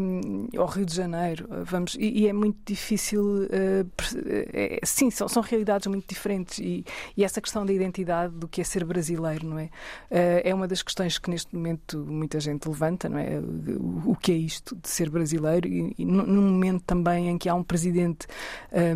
ao 0.57 0.67
Rio 0.67 0.85
de 0.85 0.95
Janeiro, 0.95 1.47
vamos, 1.63 1.95
e, 1.95 2.21
e 2.21 2.27
é 2.27 2.33
muito 2.33 2.57
difícil, 2.65 3.23
uh, 3.23 3.91
é, 4.53 4.79
sim, 4.83 5.09
são, 5.09 5.27
são 5.27 5.41
realidades 5.41 5.87
muito 5.87 6.07
diferentes 6.07 6.59
e, 6.59 6.85
e, 7.15 7.23
essa 7.23 7.41
questão 7.41 7.65
da 7.65 7.73
identidade 7.73 8.33
do 8.33 8.47
que 8.47 8.61
é 8.61 8.63
ser 8.63 8.83
brasileiro, 8.85 9.47
não 9.47 9.59
é? 9.59 9.65
Uh, 9.65 10.41
é 10.43 10.53
uma 10.53 10.67
das 10.67 10.81
questões 10.81 11.17
que 11.17 11.29
neste 11.29 11.55
momento 11.55 11.97
muita 12.07 12.39
gente 12.39 12.67
levanta, 12.67 13.09
não 13.09 13.17
é? 13.17 13.39
O, 13.39 14.11
o 14.11 14.15
que 14.15 14.31
é 14.31 14.35
isto 14.35 14.75
de 14.75 14.89
ser 14.89 15.09
brasileiro 15.09 15.67
e, 15.67 15.93
e 15.97 16.05
num 16.05 16.41
momento 16.41 16.83
também 16.85 17.29
em 17.29 17.37
que 17.37 17.49
há 17.49 17.55
um 17.55 17.63
presidente 17.63 18.27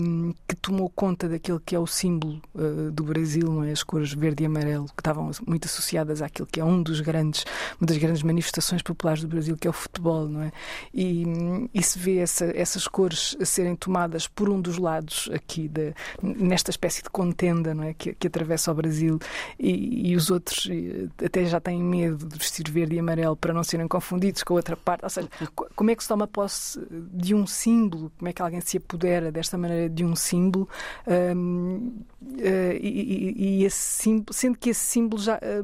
um, 0.02 0.34
que 0.48 0.56
tomou 0.56 0.90
conta 0.90 1.28
daquilo 1.28 1.60
que 1.60 1.76
é 1.76 1.80
o 1.80 1.88
símbolo 1.88 2.42
uh, 2.56 2.92
do 2.92 3.04
Brasil, 3.04 3.48
não 3.52 3.64
é? 3.64 3.72
As 3.72 3.84
cores 3.84 4.09
verde 4.14 4.44
e 4.44 4.46
amarelo, 4.46 4.86
que 4.86 5.02
estavam 5.02 5.32
muito 5.48 5.66
associadas 5.66 6.22
àquilo 6.22 6.48
que 6.48 6.60
é 6.60 6.66
um 6.66 6.82
dos 6.82 7.02
grandes, 7.02 7.46
uma 7.80 7.88
das 7.88 7.98
grandes 7.98 8.24
manifestações 8.24 8.82
populares 8.82 9.22
do 9.22 9.28
Brasil, 9.28 9.58
que 9.58 9.68
é 9.68 9.70
o 9.70 9.74
futebol, 9.74 10.28
não 10.28 10.44
é? 10.44 10.52
E, 10.94 11.26
e 11.74 11.84
se 11.84 11.98
vê 12.00 12.18
essa, 12.18 12.46
essas 12.56 12.88
cores 12.88 13.36
a 13.40 13.46
serem 13.46 13.76
tomadas 13.76 14.28
por 14.28 14.50
um 14.50 14.62
dos 14.62 14.78
lados 14.78 15.30
aqui, 15.34 15.68
de, 15.68 15.94
nesta 16.22 16.72
espécie 16.72 17.04
de 17.04 17.10
contenda, 17.10 17.74
não 17.74 17.84
é? 17.84 17.94
Que, 17.94 18.14
que 18.14 18.28
atravessa 18.28 18.72
o 18.72 18.76
Brasil, 18.76 19.20
e, 19.60 20.12
e 20.12 20.16
os 20.16 20.30
outros 20.30 20.68
até 21.24 21.46
já 21.46 21.60
têm 21.60 21.82
medo 21.82 22.26
de 22.28 22.38
vestir 22.38 22.70
verde 22.70 22.96
e 22.96 23.00
amarelo 23.00 23.36
para 23.36 23.54
não 23.54 23.64
serem 23.64 23.88
confundidos 23.88 24.44
com 24.44 24.54
a 24.54 24.58
outra 24.58 24.78
parte. 24.78 25.04
Ou 25.04 25.10
seja, 25.10 25.30
como 25.76 25.92
é 25.92 25.96
que 25.96 26.04
se 26.04 26.10
toma 26.10 26.28
posse 26.28 26.80
de 27.14 27.34
um 27.34 27.46
símbolo? 27.46 28.12
Como 28.18 28.30
é 28.30 28.34
que 28.34 28.42
alguém 28.42 28.62
se 28.62 28.78
apodera 28.78 29.32
desta 29.32 29.58
maneira 29.58 29.90
de 29.90 30.06
um 30.06 30.16
símbolo? 30.16 30.68
Um, 31.08 31.92
uh, 32.22 32.74
e, 32.80 33.36
e, 33.38 33.60
e 33.60 33.66
esse 33.66 33.80
símbolo, 34.00 34.34
sendo 34.34 34.58
que 34.58 34.70
esse 34.70 34.82
símbolo 34.82 35.22
já, 35.22 35.40
eh, 35.42 35.64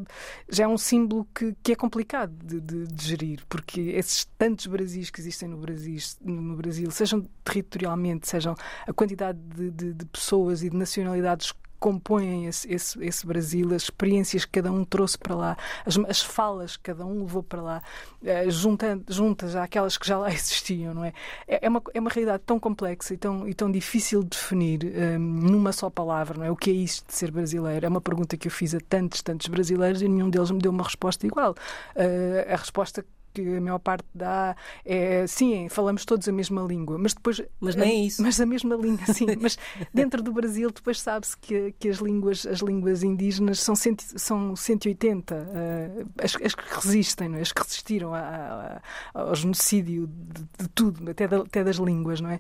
já 0.50 0.66
é 0.66 0.68
um 0.68 0.78
símbolo 0.78 1.28
que, 1.34 1.56
que 1.64 1.72
é 1.72 1.76
complicado 1.76 2.32
de, 2.44 2.60
de, 2.60 2.88
de, 2.88 3.04
gerir, 3.04 3.46
porque 3.48 3.82
esses 3.82 4.26
tantos 4.38 4.68
Brasis 4.68 5.10
que 5.10 5.22
existem 5.22 5.50
no 5.50 5.58
Brasil, 5.58 5.98
no 6.22 6.56
Brasil 6.56 6.90
sejam 6.92 7.26
territorialmente, 7.44 8.28
sejam 8.28 8.56
a 8.88 8.94
quantidade 8.94 9.40
de, 9.40 9.94
de, 9.94 10.06
pessoas 10.06 10.64
e 10.64 10.70
de 10.70 10.76
nacionalidades 10.76 11.54
compõem 11.86 12.48
esse, 12.48 12.74
esse, 12.74 13.06
esse, 13.06 13.28
Brasil, 13.28 13.72
as 13.72 13.84
experiências 13.84 14.44
que 14.44 14.54
cada 14.54 14.72
um 14.72 14.84
trouxe 14.84 15.20
para 15.20 15.36
lá, 15.36 15.58
as, 15.86 15.96
as 16.10 16.20
falas 16.20 16.76
que 16.76 16.82
cada 16.82 17.06
um 17.06 17.20
levou 17.20 17.44
para 17.44 17.62
lá, 17.62 17.84
uh, 18.24 18.50
junta, 18.50 19.00
juntas 19.08 19.56
àquelas 19.56 19.96
que 19.96 20.08
já 20.08 20.18
lá 20.18 20.30
existiam, 20.34 20.96
não 20.96 21.06
é? 21.06 21.14
É, 21.48 21.68
é 21.68 21.70
uma, 21.70 21.84
é 21.94 22.00
uma 22.00 22.10
realidade 22.10 22.42
tão 22.44 22.60
complexa 22.60 23.14
e 23.14 23.18
tão, 23.18 23.48
e 23.48 23.54
tão 23.54 23.72
difícil 23.72 24.24
de 24.24 24.30
definir 24.30 24.84
um, 24.84 25.00
ehm, 25.00 25.20
numa 25.20 25.72
só 25.72 25.88
palavra, 25.88 26.40
não 26.40 26.46
é? 26.46 26.50
O 26.50 26.56
que 26.56 26.72
é 26.72 26.74
isto 26.74 27.06
de 27.06 27.14
ser 27.14 27.30
brasileiro? 27.30 27.86
É 27.86 27.90
uma 27.90 28.02
pergunta 28.02 28.36
que 28.36 28.48
eu 28.48 28.52
fiz 28.52 28.74
a 28.74 28.80
tantos, 28.80 29.22
tantos 29.22 29.46
brasileiros 29.48 30.02
e 30.02 30.08
nenhum 30.08 30.32
deles 30.32 30.50
me 30.50 30.58
deu 30.58 30.72
uma 30.72 30.84
resposta 30.84 31.28
igual. 31.28 31.52
Uh, 31.96 32.52
a 32.52 32.56
resposta 32.56 33.06
que 33.42 33.58
a 33.58 33.62
maior 33.62 33.80
parte 33.80 34.06
dá 34.14 34.56
é 34.86 35.28
sim, 35.28 35.68
falamos 35.70 36.06
todos 36.06 36.28
a 36.28 36.32
mesma 36.32 36.62
língua, 36.62 36.98
mas 36.98 37.14
depois. 37.14 37.42
Mas 37.60 37.76
nem 37.76 37.90
é 37.90 38.06
isso. 38.06 38.22
Mas 38.22 38.40
a 38.40 38.46
mesma 38.46 38.76
língua, 38.76 39.06
sim. 39.14 39.26
mas 39.40 39.58
dentro 39.94 40.22
do 40.22 40.32
Brasil, 40.32 40.72
depois 40.72 41.02
sabe-se 41.02 41.38
que, 41.38 41.74
que 41.78 41.90
as, 41.90 41.98
línguas, 41.98 42.46
as 42.46 42.60
línguas 42.60 43.04
indígenas 43.04 43.60
são, 43.60 43.76
cento, 43.76 44.04
são 44.18 44.56
180, 44.56 45.36
uh, 45.36 46.10
as, 46.24 46.36
as 46.36 46.56
que 46.56 46.64
resistem, 46.76 47.30
não 47.30 47.38
é? 47.38 47.42
as 47.42 47.52
que 47.52 47.62
resistiram 47.62 48.14
a, 48.14 48.20
a, 48.20 48.82
ao 49.22 49.36
genocídio 49.36 50.08
de, 50.08 50.44
de 50.64 50.70
tudo, 50.70 51.10
até, 51.10 51.28
da, 51.28 51.38
até, 51.38 51.64
das 51.64 51.78
línguas, 51.78 52.22
não 52.22 52.30
é? 52.30 52.40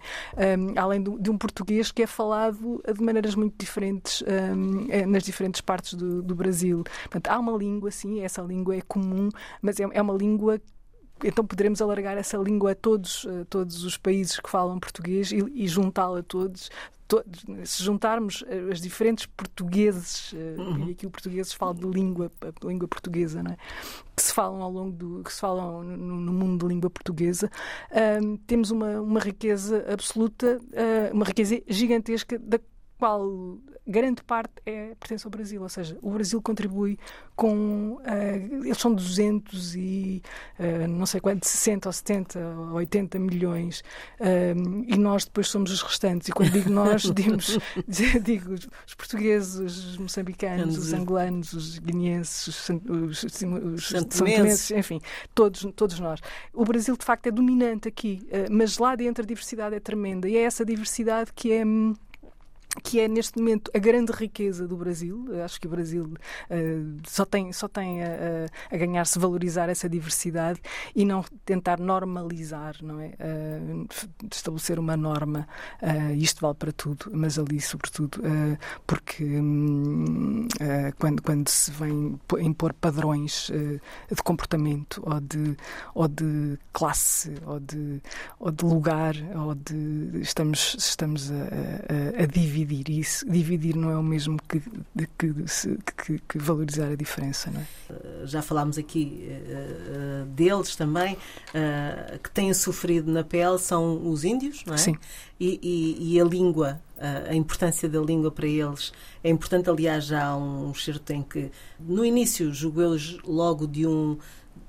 Um, 0.57 0.79
além 0.79 1.01
de, 1.03 1.17
de, 1.19 1.29
um 1.29 1.37
português 1.37 1.91
que 1.91 2.03
é 2.03 2.07
falado 2.07 2.81
de 2.93 3.03
maneiras 3.03 3.35
muito 3.35 3.55
diferentes 3.57 4.23
um, 4.23 4.87
é, 4.89 5.05
nas 5.05 5.23
diferentes 5.23 5.61
partes 5.61 5.93
do, 5.93 6.21
do 6.21 6.35
Brasil. 6.35 6.83
Portanto, 7.03 7.27
há 7.29 7.39
uma 7.39 7.53
língua, 7.57 7.91
sim, 7.91 8.21
essa 8.21 8.41
língua 8.41 8.75
é 8.75 8.81
comum, 8.81 9.29
mas 9.61 9.79
é, 9.79 9.87
é 9.91 10.01
uma 10.01 10.13
língua 10.13 10.59
então 11.23 11.45
poderemos 11.45 11.81
alargar 11.81 12.17
essa 12.17 12.37
língua 12.37 12.71
a 12.71 12.75
todos, 12.75 13.25
a 13.41 13.45
todos 13.45 13.83
os 13.83 13.97
países 13.97 14.39
que 14.39 14.49
falam 14.49 14.79
português 14.79 15.31
e, 15.31 15.37
e 15.53 15.67
juntá-la 15.67 16.19
a 16.19 16.23
todos, 16.23 16.69
todos. 17.07 17.45
Se 17.63 17.83
juntarmos 17.83 18.43
eh, 18.47 18.69
as 18.71 18.81
diferentes 18.81 19.25
portugueses, 19.25 20.33
eh, 20.33 20.55
uhum. 20.57 20.87
e 20.87 20.91
aqui 20.91 21.05
o 21.05 21.09
português 21.09 21.53
fala 21.53 21.73
de 21.73 21.87
língua, 21.87 22.31
língua 22.63 22.87
portuguesa, 22.87 23.41
não 23.41 23.51
é? 23.51 23.57
que 24.15 24.23
se 24.23 24.33
falam 24.33 24.61
ao 24.61 24.71
longo 24.71 24.91
do 24.91 25.23
que 25.23 25.31
se 25.31 25.39
falam 25.39 25.83
no, 25.83 26.19
no 26.19 26.33
mundo 26.33 26.65
de 26.65 26.73
língua 26.73 26.89
portuguesa, 26.89 27.51
temos 28.47 28.71
uma, 28.71 29.01
uma 29.01 29.19
riqueza 29.19 29.85
absoluta, 29.91 30.57
uh, 30.57 31.13
uma 31.13 31.25
riqueza 31.25 31.61
gigantesca 31.67 32.39
da 32.39 32.59
qual 32.97 33.59
grande 33.87 34.23
parte 34.23 34.53
é, 34.65 34.95
pertence 34.99 35.25
ao 35.25 35.31
Brasil, 35.31 35.61
ou 35.61 35.69
seja, 35.69 35.97
o 36.01 36.11
Brasil 36.11 36.41
contribui 36.41 36.97
com, 37.35 37.99
uh, 38.01 38.65
eles 38.65 38.77
são 38.77 38.93
200 38.93 39.75
e 39.75 40.23
uh, 40.57 40.87
não 40.87 41.05
sei 41.05 41.19
quanto, 41.19 41.45
60 41.45 41.89
ou 41.89 41.93
70 41.93 42.39
ou 42.39 42.73
80 42.75 43.19
milhões 43.19 43.81
uh, 44.19 44.85
e 44.87 44.97
nós 44.97 45.25
depois 45.25 45.47
somos 45.49 45.71
os 45.71 45.81
restantes, 45.81 46.29
e 46.29 46.31
quando 46.31 46.51
digo 46.51 46.69
nós, 46.69 47.03
dimos, 47.13 47.59
digo 48.23 48.53
os 48.53 48.95
portugueses, 48.95 49.55
os 49.55 49.97
moçambicanos, 49.97 50.77
os 50.77 50.93
angolanos, 50.93 51.53
os 51.53 51.77
guineenses, 51.77 52.47
os, 52.47 52.69
os, 52.69 53.23
os, 53.23 53.87
santomenses, 53.87 54.71
enfim, 54.71 54.99
todos, 55.33 55.67
todos 55.75 55.99
nós. 55.99 56.21
O 56.53 56.63
Brasil, 56.63 56.95
de 56.97 57.05
facto, 57.05 57.27
é 57.27 57.31
dominante 57.31 57.87
aqui, 57.87 58.25
mas 58.49 58.77
lá 58.77 58.95
dentro 58.95 59.23
a 59.23 59.27
diversidade 59.27 59.75
é 59.75 59.79
tremenda, 59.79 60.27
e 60.27 60.37
é 60.37 60.43
essa 60.43 60.65
diversidade 60.65 61.31
que 61.33 61.51
é 61.51 61.63
que 62.83 62.99
é 62.99 63.07
neste 63.07 63.37
momento 63.37 63.71
a 63.73 63.79
grande 63.79 64.11
riqueza 64.11 64.67
do 64.67 64.75
Brasil. 64.75 65.25
Acho 65.43 65.59
que 65.59 65.67
o 65.67 65.69
Brasil 65.69 66.03
uh, 66.05 66.97
só 67.07 67.25
tem, 67.25 67.51
só 67.51 67.67
tem 67.67 68.03
a, 68.03 68.45
a, 68.71 68.77
ganhar-se 68.77 69.17
valorizar 69.17 69.69
essa 69.69 69.89
diversidade 69.89 70.61
e 70.95 71.05
não 71.05 71.23
tentar 71.45 71.79
normalizar, 71.79 72.75
não 72.81 72.99
é? 72.99 73.07
Uh, 73.07 73.87
estabelecer 74.31 74.79
uma 74.79 74.97
norma. 74.97 75.47
Uh, 75.81 76.13
isto 76.15 76.41
vale 76.41 76.55
para 76.55 76.71
tudo, 76.71 77.11
mas 77.13 77.39
ali, 77.39 77.59
sobretudo, 77.61 78.21
porque 78.85 79.23
um, 79.23 80.47
quando, 80.99 81.21
quando 81.21 81.49
se 81.49 81.71
vem 81.71 82.19
impor 82.39 82.73
padrões 82.73 83.51
de 84.09 84.23
comportamento 84.23 85.01
ou 85.05 85.19
de, 85.19 85.57
ou 85.93 86.07
de 86.07 86.57
classe 86.73 87.33
ou 87.45 87.59
de, 87.59 88.01
ou 88.39 88.51
de 88.51 88.65
lugar 88.65 89.15
ou 89.35 89.55
de 89.55 90.19
estamos, 90.21 90.75
estamos 90.77 91.31
a, 91.31 91.35
a, 91.35 92.23
a 92.23 92.25
dividir 92.25 92.64
dividir. 92.65 92.89
E 92.89 92.99
isso, 92.99 93.29
dividir 93.29 93.75
não 93.75 93.89
é 93.89 93.97
o 93.97 94.03
mesmo 94.03 94.37
que, 94.49 94.59
que, 95.17 95.33
que, 95.97 96.19
que 96.27 96.37
valorizar 96.37 96.91
a 96.91 96.95
diferença. 96.95 97.51
Não 97.51 97.61
é? 97.61 97.65
Eh, 97.89 98.21
já 98.25 98.41
falámos 98.41 98.77
aqui 98.77 99.27
uh, 99.29 100.25
deles 100.25 100.75
também, 100.75 101.13
uh, 101.15 102.19
que 102.19 102.29
têm 102.31 102.53
sofrido 102.53 103.11
na 103.11 103.23
pele, 103.23 103.59
são 103.59 104.09
os 104.09 104.23
índios, 104.23 104.63
não 104.65 104.73
é? 104.73 104.77
Sim. 104.77 104.95
E, 105.39 105.59
e, 105.61 106.13
e 106.13 106.21
a 106.21 106.23
língua, 106.23 106.81
uh, 106.97 107.29
a 107.29 107.35
importância 107.35 107.87
da 107.87 107.99
língua 107.99 108.31
para 108.31 108.47
eles 108.47 108.91
é 109.23 109.29
importante. 109.29 109.69
Aliás, 109.69 110.05
já 110.05 110.25
há 110.25 110.37
um 110.37 110.73
certo 110.73 111.11
em 111.11 111.21
que, 111.21 111.51
no 111.79 112.03
início, 112.03 112.53
julgo 112.53 112.81
eu 112.81 112.97
logo 113.25 113.67
de 113.67 113.85
um 113.85 114.17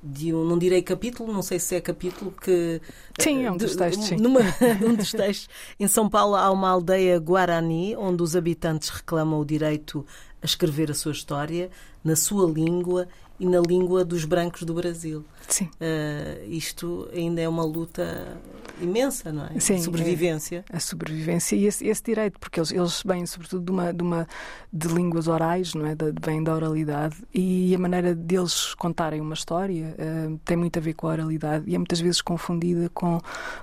de 0.03 0.33
um, 0.33 0.45
não 0.45 0.59
direi 0.59 0.83
capítulo, 0.83 1.33
não 1.33 1.43
sei 1.43 1.59
se 1.59 1.75
é 1.75 1.81
capítulo 1.81 2.33
que. 2.33 2.81
Sim, 3.19 3.45
é 3.45 3.51
um 3.51 3.57
dos 3.57 3.75
textos. 3.75 4.07
Sim. 4.07 4.17
Numa, 4.17 4.41
um 4.87 4.95
dos 4.95 5.11
textos. 5.11 5.49
Em 5.79 5.89
São 5.89 6.09
Paulo 6.09 6.37
há 6.37 6.51
uma 6.51 6.69
aldeia 6.69 7.19
Guarani, 7.19 7.97
onde 7.97 8.23
os 8.23 8.37
habitantes 8.37 8.89
reclamam 8.89 9.41
o 9.41 9.45
direito 9.45 10.07
a 10.43 10.47
escrever 10.47 10.91
a 10.91 10.95
sua 10.95 11.13
história 11.13 11.71
na 12.05 12.15
sua 12.15 12.49
língua 12.49 13.09
e 13.39 13.47
na 13.47 13.61
língua 13.61 14.05
dos 14.05 14.25
brancos 14.25 14.63
do 14.63 14.73
Brasil. 14.73 15.25
Sim. 15.49 15.65
Uh, 15.81 16.49
isto 16.49 17.09
ainda 17.13 17.41
é 17.41 17.49
uma 17.49 17.65
luta 17.65 18.37
imensa, 18.81 19.33
não 19.33 19.47
é? 19.47 19.59
Sim, 19.61 19.77
a 19.77 19.79
sobrevivência. 19.79 20.65
É 20.71 20.77
a 20.77 20.81
sobrevivência 20.81 21.57
e 21.57 21.67
esse, 21.67 21.87
esse, 21.87 22.03
direito, 22.03 22.39
porque 22.39 22.61
eles, 22.61 22.71
eles 22.73 23.03
vêm 23.05 23.25
sobretudo 23.27 23.65
de 23.65 23.71
uma, 23.71 23.93
de 23.93 24.03
uma 24.03 24.27
de 24.73 24.89
línguas 24.89 25.29
orais, 25.29 25.75
não 25.75 25.87
é? 25.87 25.95
De, 25.95 26.13
vêm 26.21 26.43
da 26.43 26.55
oralidade 26.55 27.17
e 27.33 27.75
a 27.75 27.79
maneira 27.79 28.15
deles 28.15 28.75
contarem 28.75 29.21
uma 29.21 29.35
história 29.35 29.95
uh, 29.99 30.39
tem 30.45 30.57
muito 30.57 30.79
a 30.79 30.83
ver 30.83 30.95
com 30.95 31.07
a 31.07 31.13
oralidade 31.13 31.65
e 31.67 31.75
é 31.75 31.79
muitas 31.79 32.01
vezes 32.01 32.21
confundida 32.21 32.91
com, 32.91 33.21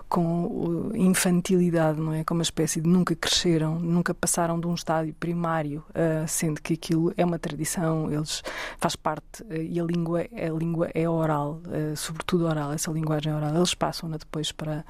com 0.10 0.92
infantilidade, 0.96 2.00
não 2.00 2.14
é? 2.14 2.24
Com 2.24 2.34
uma 2.34 2.44
espécie 2.44 2.82
de 2.82 2.90
nunca 2.90 3.16
cresceram, 3.16 3.80
nunca 3.80 4.14
passaram 4.14 4.60
de 4.60 4.68
um 4.68 4.74
estádio 4.74 5.14
primário, 5.20 5.84
uh, 5.90 6.28
sendo 6.28 6.62
que 6.62 6.74
aquilo 6.74 7.14
é 7.16 7.24
uma 7.24 7.38
tradição, 7.38 8.12
eles 8.12 8.42
faz 8.78 8.96
parte 8.96 9.44
e 9.52 9.80
a 9.80 9.84
língua, 9.84 10.22
a 10.22 10.58
língua 10.58 10.90
é 10.94 11.08
oral 11.08 11.62
eh, 11.74 11.96
sobretudo 11.96 12.46
oral, 12.46 12.72
essa 12.72 12.92
linguagem 12.92 13.34
oral. 13.34 13.56
Eles 13.56 13.74
passam-na 13.74 14.18
depois 14.18 14.52
para, 14.52 14.86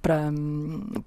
para, 0.00 0.30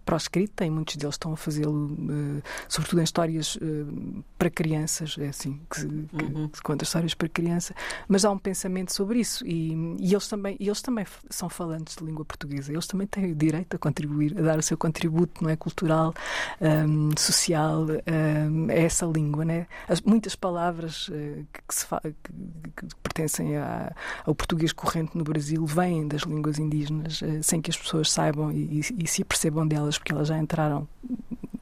para 0.05 0.15
a 0.15 0.17
escrita 0.17 0.65
e 0.65 0.69
muitos 0.69 0.97
deles 0.97 1.15
estão 1.15 1.31
a 1.31 1.37
fazê-lo, 1.37 1.85
uh, 1.85 2.43
sobretudo 2.67 2.99
em 2.99 3.03
histórias 3.03 3.55
uh, 3.55 4.23
para 4.37 4.49
crianças, 4.49 5.15
é 5.17 5.29
assim, 5.29 5.61
que, 5.69 5.85
uhum. 5.85 6.49
que, 6.49 6.57
se 6.57 6.63
conta 6.63 6.83
histórias 6.83 7.13
para 7.13 7.29
criança, 7.29 7.73
mas 8.09 8.25
há 8.25 8.31
um 8.31 8.37
pensamento 8.37 8.93
sobre 8.93 9.19
isso 9.19 9.45
e, 9.47 9.73
e, 9.99 10.13
eles, 10.13 10.27
também, 10.27 10.57
eles 10.59 10.81
também 10.81 11.05
são 11.29 11.47
falantes 11.47 11.95
de 11.95 12.03
língua 12.03 12.25
portuguesa, 12.25 12.71
eles 12.71 12.85
também 12.85 13.07
têm 13.07 13.31
o 13.31 13.35
direito 13.35 13.75
a 13.75 13.79
contribuir, 13.79 14.37
a 14.37 14.41
dar 14.41 14.59
o 14.59 14.61
seu 14.61 14.77
contributo 14.77 15.41
não 15.41 15.49
é, 15.49 15.55
cultural, 15.55 16.13
um, 16.59 17.11
social, 17.17 17.85
um, 17.85 18.69
a 18.69 18.73
essa 18.73 19.05
língua. 19.05 19.45
Né? 19.45 19.67
As, 19.87 20.01
muitas 20.01 20.35
palavras 20.35 21.09
que, 21.53 21.61
que, 21.67 21.75
se 21.75 21.85
que, 21.87 22.87
que 22.87 22.95
pertencem 23.01 23.55
a, 23.55 23.95
ao 24.25 24.35
português 24.35 24.73
corrente 24.73 25.17
no 25.21 25.23
Brasil 25.23 25.63
vêm 25.65 26.07
das 26.07 26.23
línguas 26.23 26.57
indígenas, 26.57 27.21
sem 27.43 27.61
que 27.61 27.69
as 27.69 27.77
pessoas 27.77 28.11
saibam 28.11 28.51
e, 28.51 28.79
e, 28.79 29.07
se 29.07 29.21
apercebam 29.21 29.67
delas, 29.67 29.97
porque 29.97 30.11
elas 30.11 30.27
já 30.27 30.37
entraram 30.37 30.87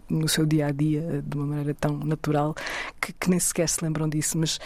no 0.09 0.27
seu 0.27 0.45
dia 0.45 0.67
a 0.67 0.71
dia 0.71 1.23
de 1.25 1.37
uma 1.37 1.45
maneira 1.45 1.73
tão 1.73 1.97
natural 1.97 2.55
que, 2.99 3.13
que 3.13 3.29
nem 3.29 3.39
sequer 3.39 3.67
se 3.69 3.83
lembram 3.83 4.09
disso. 4.09 4.37
Mas 4.37 4.59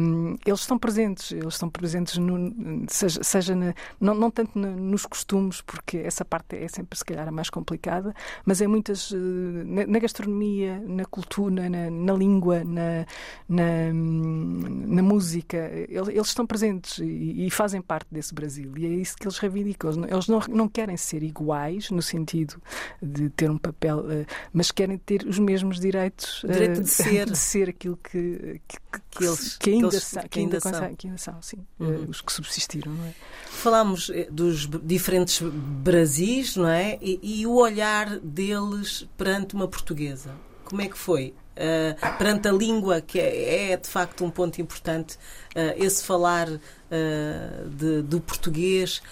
um, 0.00 0.36
eles 0.44 0.60
estão 0.60 0.78
presentes, 0.78 1.32
eles 1.32 1.54
estão 1.54 1.70
presentes, 1.70 2.18
no, 2.18 2.84
seja, 2.88 3.22
seja 3.22 3.54
na, 3.54 3.74
não, 4.00 4.14
não 4.14 4.30
tanto 4.30 4.58
na, 4.58 4.68
nos 4.68 5.06
costumes, 5.06 5.60
porque 5.60 5.98
essa 5.98 6.24
parte 6.24 6.56
é 6.56 6.68
sempre, 6.68 6.98
se 6.98 7.04
calhar, 7.04 7.28
a 7.28 7.30
mais 7.30 7.48
complicada, 7.50 8.14
mas 8.44 8.60
é 8.60 8.66
muitas. 8.66 9.12
Eh, 9.12 9.16
na, 9.16 9.86
na 9.86 9.98
gastronomia, 9.98 10.82
na 10.86 11.04
cultura, 11.04 11.68
na, 11.68 11.90
na 11.90 12.12
língua, 12.12 12.64
na, 12.64 13.06
na, 13.48 13.92
na 13.92 15.02
música, 15.02 15.56
eles, 15.56 16.08
eles, 16.08 16.28
estão 16.28 16.46
presentes 16.46 16.98
e, 16.98 17.46
e, 17.46 17.50
fazem 17.50 17.80
parte 17.80 18.08
desse 18.10 18.34
Brasil. 18.34 18.72
E 18.76 18.86
é 18.86 18.88
isso 18.88 19.16
que 19.16 19.26
eles 19.26 19.38
reivindicam. 19.38 19.90
Eles 20.08 20.28
não, 20.28 20.40
não 20.48 20.68
querem 20.68 20.96
ser 20.96 21.22
iguais, 21.22 21.90
no 21.90 22.02
sentido 22.02 22.60
de 23.00 23.28
ter 23.30 23.50
um 23.50 23.58
papel, 23.58 24.10
eh, 24.10 24.26
mas 24.52 24.70
querem 24.72 24.98
ter 24.98 25.26
os 25.26 25.38
mesmos 25.38 25.78
direitos. 25.78 26.42
Direito 26.44 26.82
de 26.82 26.88
ser. 26.88 27.26
de 27.30 27.38
ser 27.38 27.68
aquilo 27.68 27.96
que, 27.96 28.60
que, 28.66 28.78
que 29.10 29.24
eles 29.24 29.56
que 29.56 29.70
ainda, 29.70 29.88
que 29.88 29.94
eles, 29.94 30.04
são, 30.04 30.22
que 30.28 30.38
ainda, 30.40 30.60
são. 30.60 30.94
que 30.94 31.06
ainda 31.06 31.18
são, 31.18 31.42
sim. 31.42 31.58
Uhum. 31.78 32.06
os 32.08 32.20
que 32.20 32.32
subsistiram, 32.32 32.92
não 32.92 33.04
é? 33.04 33.14
Falámos 33.46 34.10
eh, 34.10 34.28
dos 34.30 34.68
diferentes 34.82 35.40
Brasis, 35.42 36.56
não 36.56 36.68
é? 36.68 36.98
E, 37.00 37.20
e 37.22 37.46
o 37.46 37.54
olhar 37.54 38.18
deles 38.18 39.06
perante 39.16 39.54
uma 39.54 39.68
portuguesa. 39.68 40.34
Como 40.64 40.80
é 40.80 40.88
que 40.88 40.96
foi? 40.96 41.34
uh, 41.52 42.18
perante 42.18 42.48
a 42.48 42.52
língua, 42.52 43.00
que 43.00 43.18
é, 43.18 43.72
é, 43.72 43.76
de 43.76 43.88
facto 43.88 44.24
um 44.24 44.30
ponto 44.30 44.60
importante, 44.60 45.16
uh, 45.16 45.74
esse 45.76 46.04
falar 46.04 46.48
uh, 46.48 47.68
de, 47.68 48.02
do 48.02 48.20
português. 48.20 49.02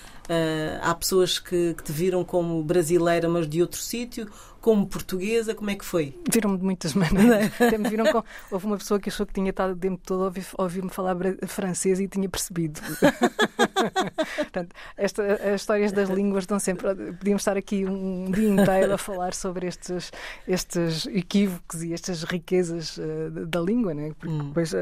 há 0.82 0.94
pessoas 0.94 1.40
que, 1.40 1.74
que 1.74 1.82
te 1.82 1.90
viram 1.90 2.22
como 2.24 2.62
brasileira, 2.62 3.28
mas 3.28 3.48
de 3.48 3.60
outro 3.60 3.80
sítio, 3.80 4.30
como 4.60 4.86
portuguesa, 4.86 5.54
como 5.54 5.70
é 5.70 5.74
que 5.74 5.84
foi? 5.84 6.14
Viram-me 6.30 6.58
de 6.58 6.64
muitas 6.64 6.92
maneiras. 6.94 7.50
Viram 7.88 8.06
com... 8.12 8.22
Houve 8.50 8.66
uma 8.66 8.76
pessoa 8.76 9.00
que 9.00 9.08
achou 9.08 9.26
que 9.26 9.32
tinha 9.32 9.50
estado 9.50 9.74
dentro 9.74 10.00
todo, 10.04 10.32
ouviu-me 10.58 10.90
falar 10.90 11.16
francês 11.46 12.00
e 12.00 12.08
tinha 12.08 12.28
percebido. 12.28 12.80
Portanto, 14.36 14.74
esta, 14.96 15.22
as 15.54 15.62
histórias 15.62 15.92
das 15.92 16.10
línguas 16.10 16.44
estão 16.44 16.58
sempre. 16.58 16.94
Podíamos 16.94 17.42
estar 17.42 17.56
aqui 17.56 17.86
um 17.86 18.30
dia 18.30 18.48
inteiro 18.48 18.92
a 18.92 18.98
falar 18.98 19.32
sobre 19.34 19.66
estes, 19.66 20.12
estes 20.46 21.06
equívocos 21.06 21.82
e 21.82 21.92
estas 21.92 22.22
riquezas 22.24 22.98
uh, 22.98 23.46
da 23.46 23.60
língua, 23.60 23.94
né? 23.94 24.12
porque 24.18 24.34
hum. 24.34 24.48
depois 24.48 24.72
uh, 24.72 24.76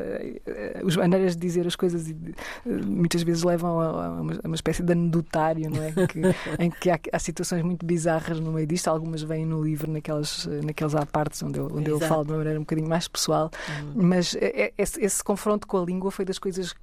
as 0.86 0.96
maneiras 0.96 1.36
de 1.36 1.40
dizer 1.40 1.66
as 1.66 1.76
coisas 1.76 2.08
uh, 2.08 2.86
muitas 2.86 3.22
vezes 3.22 3.42
levam 3.42 3.80
a, 3.80 3.86
a, 3.86 4.20
uma, 4.20 4.32
a, 4.32 4.46
uma, 4.46 4.54
espécie 4.54 4.82
de 4.82 4.92
anedotário, 4.92 5.70
não 5.70 5.82
é? 5.82 5.92
Que, 5.92 6.20
em 6.58 6.70
que 6.70 6.90
há, 6.90 6.98
há 7.12 7.18
situações 7.18 7.62
muito 7.62 7.86
bizarras 7.86 8.40
no 8.40 8.52
meio 8.52 8.66
disto, 8.66 8.88
algumas 8.88 9.22
vêm 9.22 9.46
no 9.46 9.67
livro 9.68 9.90
naquelas, 9.90 10.46
naqueles 10.64 10.94
apartes 10.94 11.42
onde, 11.42 11.58
eu, 11.58 11.66
onde 11.72 11.90
eu 11.90 12.00
falo 12.00 12.24
de 12.24 12.30
uma 12.30 12.38
maneira 12.38 12.58
um 12.58 12.62
bocadinho 12.62 12.88
mais 12.88 13.06
pessoal, 13.06 13.50
uhum. 13.68 13.92
mas 14.06 14.34
é, 14.36 14.62
é, 14.62 14.72
esse, 14.78 15.00
esse, 15.04 15.22
confronto 15.22 15.66
com 15.66 15.80
a 15.80 15.84
língua 15.84 16.10
foi 16.10 16.24
das 16.24 16.38
coisas 16.38 16.74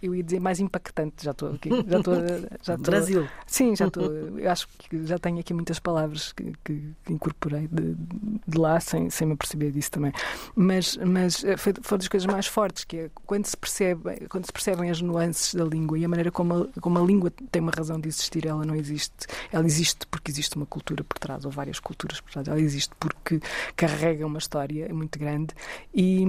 eu 0.00 0.14
ia 0.14 0.22
dizer 0.22 0.40
mais 0.40 0.60
impactante, 0.60 1.24
já 1.24 1.32
estou 1.32 1.52
aqui. 1.52 1.68
Já 1.68 1.98
estou, 1.98 2.14
já 2.62 2.74
estou, 2.74 2.78
Brasil. 2.78 3.28
Sim, 3.46 3.74
já 3.74 3.86
estou. 3.86 4.04
Eu 4.38 4.50
acho 4.50 4.68
que 4.78 5.04
já 5.06 5.18
tenho 5.18 5.38
aqui 5.40 5.52
muitas 5.52 5.78
palavras 5.78 6.32
que, 6.32 6.52
que 6.64 6.94
incorporei 7.08 7.68
de, 7.68 7.94
de, 7.94 8.58
lá 8.58 8.78
sem, 8.78 9.10
sem 9.10 9.26
me 9.26 9.36
perceber 9.36 9.72
disso 9.72 9.90
também. 9.90 10.12
Mas, 10.54 10.96
mas 10.96 11.44
eh, 11.44 11.56
foi, 11.56 11.72
foi 11.82 11.98
das 11.98 12.08
coisas 12.08 12.26
mais 12.26 12.46
fortes, 12.46 12.84
que 12.84 12.96
é 12.96 13.10
quando 13.26 13.46
se, 13.46 13.56
percebe, 13.56 14.26
quando 14.28 14.46
se 14.46 14.52
percebem 14.52 14.90
as 14.90 15.00
nuances 15.00 15.54
da 15.54 15.64
língua 15.64 15.98
e 15.98 16.04
a 16.04 16.08
maneira 16.08 16.30
como 16.30 16.54
a, 16.54 16.80
como 16.80 16.98
a 16.98 17.02
língua 17.02 17.32
tem 17.50 17.60
uma 17.60 17.72
razão 17.74 17.98
de 17.98 18.08
existir, 18.08 18.46
ela 18.46 18.64
não 18.64 18.74
existe. 18.74 19.26
Ela 19.52 19.66
existe 19.66 20.06
porque 20.06 20.30
existe 20.30 20.56
uma 20.56 20.66
cultura 20.66 21.02
por 21.02 21.18
trás, 21.18 21.44
ou 21.44 21.50
várias 21.50 21.80
culturas 21.80 22.20
por 22.20 22.30
trás. 22.30 22.46
Ela 22.46 22.60
existe 22.60 22.94
porque 23.00 23.40
carrega 23.76 24.26
uma 24.26 24.38
história 24.38 24.92
muito 24.92 25.18
grande 25.18 25.54
e, 25.92 26.24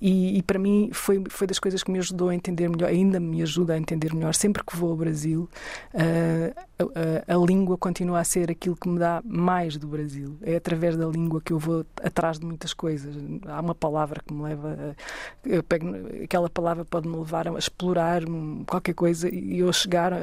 e, 0.00 0.38
e 0.38 0.42
para 0.42 0.58
mim 0.58 0.90
foi, 0.92 1.22
foi 1.28 1.46
das 1.46 1.58
coisas 1.58 1.82
que 1.82 1.90
me 1.90 1.98
ajudou 1.98 2.28
a 2.28 2.34
entender 2.34 2.67
entender 2.68 2.76
melhor, 2.76 2.88
ainda 2.90 3.20
me 3.20 3.42
ajuda 3.42 3.74
a 3.74 3.78
entender 3.78 4.14
melhor. 4.14 4.34
Sempre 4.34 4.62
que 4.64 4.76
vou 4.76 4.90
ao 4.90 4.96
Brasil, 4.96 5.48
uh, 5.94 6.60
a, 6.78 7.32
a, 7.32 7.36
a, 7.36 7.46
língua 7.46 7.76
continua 7.76 8.20
a 8.20 8.24
ser 8.24 8.50
aquilo 8.50 8.76
que 8.76 8.88
me 8.88 8.98
dá 8.98 9.22
mais 9.24 9.76
do 9.76 9.86
Brasil. 9.86 10.36
É 10.42 10.56
através 10.56 10.96
da 10.96 11.06
língua 11.06 11.40
que 11.40 11.52
eu 11.52 11.58
vou 11.58 11.84
atrás 12.02 12.38
de 12.38 12.46
muitas 12.46 12.72
coisas. 12.72 13.14
Há 13.46 13.60
uma 13.60 13.74
palavra 13.74 14.22
que 14.26 14.32
me 14.32 14.42
leva. 14.42 14.68
A, 14.68 15.48
eu 15.48 15.62
pego, 15.62 15.88
aquela 16.22 16.48
palavra 16.48 16.84
pode 16.84 17.08
me 17.08 17.16
levar 17.16 17.48
a 17.48 17.58
explorar 17.58 18.22
qualquer 18.66 18.94
coisa 18.94 19.28
e 19.32 19.58
eu 19.58 19.72
chegar 19.72 20.12
a 20.12 20.18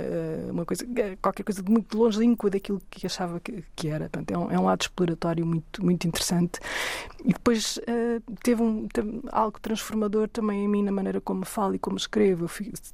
uma 0.50 0.66
coisa, 0.66 0.86
qualquer 1.22 1.44
coisa 1.44 1.62
de 1.62 1.72
muito 1.72 1.98
longínqua 1.98 2.50
daquilo 2.50 2.82
que 2.90 3.06
achava 3.06 3.40
que, 3.40 3.64
que 3.76 3.88
era. 3.88 4.10
Portanto, 4.10 4.32
é, 4.32 4.38
um, 4.38 4.52
é 4.52 4.60
um 4.60 4.66
lado 4.66 4.82
exploratório 4.82 5.46
muito, 5.46 5.84
muito 5.84 6.08
interessante. 6.08 6.60
E 7.24 7.34
depois 7.34 7.78
uh, 7.78 8.22
teve, 8.44 8.62
um, 8.62 8.88
teve 8.88 9.22
algo 9.32 9.60
transformador 9.60 10.28
também 10.30 10.66
em 10.66 10.68
mim 10.68 10.84
na 10.84 10.92
maneira 10.92 11.20
como 11.20 11.46
falo 11.46 11.76
e 11.76 11.80
como 11.80 11.98
escrevo 11.98 12.35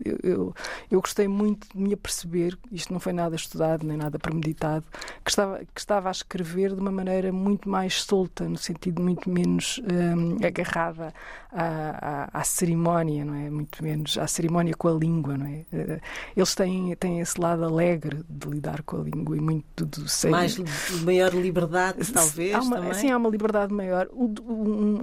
eu, 0.04 0.20
eu, 0.24 0.56
eu 0.90 1.02
gostei 1.02 1.28
muito 1.28 1.68
de 1.74 1.78
me 1.78 1.94
aperceber, 1.94 2.58
isto 2.72 2.92
não 2.94 3.00
foi 3.00 3.14
nada 3.14 3.36
estudado 3.36 3.86
nem 3.86 3.98
nada 3.98 4.20
premeditado, 4.20 4.86
que 5.24 5.30
estava, 5.30 5.60
que 5.60 5.80
estava 5.80 6.10
a 6.10 6.12
escrever 6.12 6.74
de 6.74 6.82
uma 6.82 6.92
maneira 6.92 7.32
muito 7.32 7.70
mais 7.70 8.04
solta, 8.04 8.48
no 8.48 8.58
sentido 8.58 9.02
muito 9.02 9.30
menos 9.30 9.82
um, 9.92 10.46
agarrada 10.46 11.14
à, 11.52 12.30
à, 12.34 12.40
à, 12.40 12.44
cerimónia, 12.44 13.26
não 13.26 13.36
é? 13.36 13.50
Muito 13.50 13.84
menos 13.84 14.18
à 14.18 14.28
cerimónia 14.28 14.74
com 14.74 14.88
a 14.88 14.94
língua, 14.94 15.38
não 15.38 15.46
é? 15.46 15.66
Eh, 15.72 16.00
eles 16.36 16.56
têm, 16.56 16.96
têm 16.96 17.20
esse 17.20 17.40
lado 17.40 17.64
alegre 17.64 18.24
de 18.30 18.50
lidar 18.50 18.82
com 18.84 19.02
a 19.02 19.04
língua 19.04 19.36
e 19.36 19.42
muito 19.42 19.86
do 19.86 20.08
sei. 20.08 20.32
Mais 20.32 20.58
maior 21.04 21.34
liberdade, 21.34 22.12
talvez. 22.12 22.56
Há 22.56 22.62
uma. 22.62 22.94
Sim, 22.94 23.12
há 23.12 23.18
uma 23.18 23.30
liberdade 23.30 23.74
maior. 23.74 24.08
Um, 24.14 24.34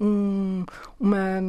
um, 0.00 0.66
uma, 0.98 1.40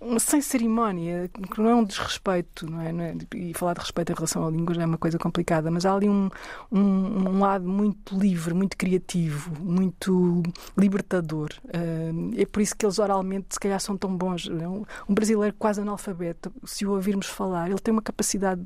uma 0.00 0.18
sem 0.18 0.40
cerimónia, 0.40 1.30
que 1.32 1.60
não 1.60 1.70
é 1.70 1.74
um 1.74 1.83
desrespeito, 1.84 2.70
não 2.70 2.80
é? 2.80 2.92
Não 2.92 3.04
é? 3.04 3.14
E 3.34 3.54
falar 3.54 3.74
de 3.74 3.80
respeito 3.80 4.12
em 4.12 4.14
relação 4.14 4.46
à 4.46 4.50
língua 4.50 4.74
já 4.74 4.82
é 4.82 4.86
uma 4.86 4.98
coisa 4.98 5.18
complicada, 5.18 5.70
mas 5.70 5.86
há 5.86 5.94
ali 5.94 6.08
um, 6.08 6.28
um, 6.70 6.80
um 6.80 7.40
lado 7.40 7.68
muito 7.68 8.18
livre, 8.18 8.54
muito 8.54 8.76
criativo, 8.76 9.52
muito 9.60 10.42
libertador. 10.76 11.50
Uh, 11.64 12.34
é 12.36 12.46
por 12.46 12.60
isso 12.62 12.76
que 12.76 12.84
eles 12.84 12.98
oralmente, 12.98 13.46
se 13.50 13.60
calhar, 13.60 13.80
são 13.80 13.96
tão 13.96 14.16
bons. 14.16 14.48
É? 14.48 14.68
Um 14.68 15.14
brasileiro 15.14 15.54
quase 15.58 15.80
analfabeto, 15.80 16.52
se 16.64 16.86
o 16.86 16.92
ouvirmos 16.92 17.26
falar, 17.26 17.70
ele 17.70 17.78
tem 17.78 17.92
uma 17.92 18.02
capacidade 18.02 18.62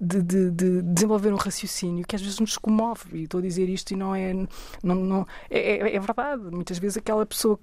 de, 0.00 0.22
de, 0.22 0.50
de 0.50 0.82
desenvolver 0.82 1.32
um 1.32 1.36
raciocínio 1.36 2.06
que 2.06 2.16
às 2.16 2.22
vezes 2.22 2.40
nos 2.40 2.56
comove. 2.56 3.18
E 3.18 3.22
estou 3.24 3.38
a 3.38 3.42
dizer 3.42 3.68
isto 3.68 3.92
e 3.92 3.96
não 3.96 4.14
é. 4.14 4.32
Não, 4.82 4.94
não, 4.94 5.26
é, 5.50 5.88
é, 5.88 5.96
é 5.96 6.00
verdade. 6.00 6.42
Muitas 6.50 6.78
vezes 6.78 6.98
aquela 6.98 7.24
pessoa 7.24 7.58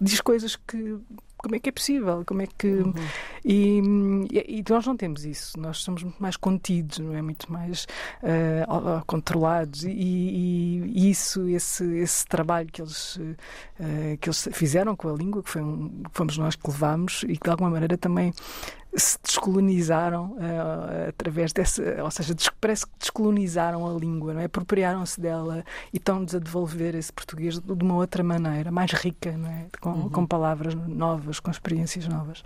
diz 0.00 0.20
coisas 0.20 0.56
que 0.56 0.98
como 1.42 1.56
é 1.56 1.58
que 1.58 1.70
é 1.70 1.72
possível? 1.72 2.22
Como 2.26 2.42
é 2.42 2.46
que. 2.46 2.66
Uhum. 2.66 2.92
E, 3.44 3.80
e, 4.30 4.64
nós 4.68 4.86
não 4.86 4.96
temos 4.96 5.24
isso. 5.24 5.58
Nós 5.58 5.78
somos 5.78 6.02
muito 6.02 6.20
mais 6.20 6.36
contidos, 6.36 6.98
não 6.98 7.14
é? 7.14 7.22
Muito 7.22 7.50
mais 7.50 7.86
uh, 8.22 9.04
controlados. 9.06 9.84
E, 9.84 9.90
e, 9.90 10.92
e, 10.94 11.10
isso, 11.10 11.48
esse, 11.48 11.84
esse 11.96 12.26
trabalho 12.26 12.68
que 12.70 12.82
eles, 12.82 13.16
uh, 13.16 13.36
que 14.20 14.28
eles 14.28 14.48
fizeram 14.52 14.94
com 14.94 15.08
a 15.08 15.12
língua, 15.12 15.42
que 15.42 15.50
foi 15.50 15.62
um, 15.62 16.02
fomos 16.12 16.36
nós 16.36 16.54
que 16.54 16.70
levámos 16.70 17.22
e 17.24 17.36
que 17.36 17.44
de 17.44 17.50
alguma 17.50 17.70
maneira 17.70 17.96
também 17.96 18.32
se 18.94 19.18
descolonizaram 19.22 20.32
uh, 20.32 21.08
através 21.08 21.52
dessa, 21.52 22.02
ou 22.02 22.10
seja, 22.10 22.34
parece 22.60 22.86
que 22.86 22.92
descolonizaram 22.98 23.86
a 23.86 23.98
língua, 23.98 24.34
não 24.34 24.40
é? 24.40 24.44
Apropriaram-se 24.44 25.20
dela 25.20 25.64
e 25.92 25.96
estão-nos 25.96 26.34
a 26.34 26.38
devolver 26.38 26.94
esse 26.94 27.12
português 27.12 27.58
de 27.58 27.72
uma 27.72 27.94
outra 27.94 28.24
maneira, 28.24 28.70
mais 28.70 28.92
rica, 28.92 29.36
não 29.36 29.48
é? 29.48 29.66
Com, 29.80 29.90
uhum. 29.90 30.08
com 30.08 30.26
palavras 30.26 30.74
novas, 30.74 31.38
com 31.38 31.50
experiências 31.50 32.08
novas. 32.08 32.42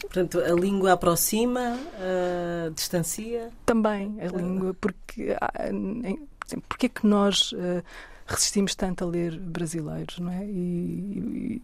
Portanto, 0.00 0.40
a 0.40 0.52
língua 0.52 0.92
aproxima, 0.92 1.76
uh, 1.76 2.70
distancia? 2.72 3.50
Também, 3.64 4.16
a 4.20 4.36
língua, 4.36 4.74
porque 4.80 5.36
porque 6.68 6.86
é 6.86 6.88
que 6.88 7.06
nós 7.06 7.52
uh, 7.52 7.82
resistimos 8.26 8.74
tanto 8.74 9.04
a 9.04 9.06
ler 9.06 9.38
brasileiros, 9.38 10.18
não 10.18 10.32
é? 10.32 10.44
E, 10.46 11.62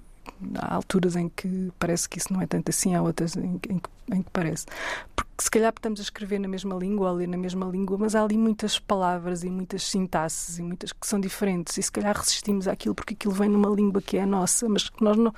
há 0.57 0.75
alturas 0.75 1.17
em 1.17 1.29
que 1.29 1.73
parece 1.79 2.09
que 2.09 2.19
isso 2.19 2.33
não 2.33 2.41
é 2.41 2.47
tanto 2.47 2.69
assim, 2.69 2.95
há 2.95 3.03
outras 3.03 3.37
em, 3.37 3.61
em, 3.69 3.81
em 4.13 4.23
que 4.23 4.31
parece. 4.31 4.67
Porque 5.15 5.31
se 5.39 5.51
calhar 5.51 5.73
estamos 5.75 6.01
a 6.01 6.03
escrever 6.03 6.39
na 6.39 6.49
mesma 6.49 6.75
língua, 6.77 7.11
a 7.11 7.13
ler 7.13 7.29
na 7.29 7.37
mesma 7.37 7.67
língua, 7.67 7.99
mas 7.99 8.15
há 8.15 8.23
ali 8.23 8.39
muitas 8.39 8.79
palavras 8.79 9.45
e 9.45 9.51
muitas 9.51 9.83
sintaxes 9.85 10.59
e 10.59 10.63
muitas 10.63 10.93
que 10.93 11.07
são 11.07 11.21
diferentes. 11.21 11.77
E 11.77 11.83
se 11.83 11.93
calhar 11.93 12.17
resistimos 12.17 12.67
àquilo 12.67 12.95
porque 12.95 13.15
aquilo 13.15 13.35
vem 13.35 13.49
numa 13.49 13.69
língua 13.69 14.01
que 14.01 14.17
é 14.17 14.23
a 14.23 14.27
nossa, 14.27 14.69
mas 14.69 14.89
que 14.89 15.03
nós 15.03 15.17
não, 15.17 15.35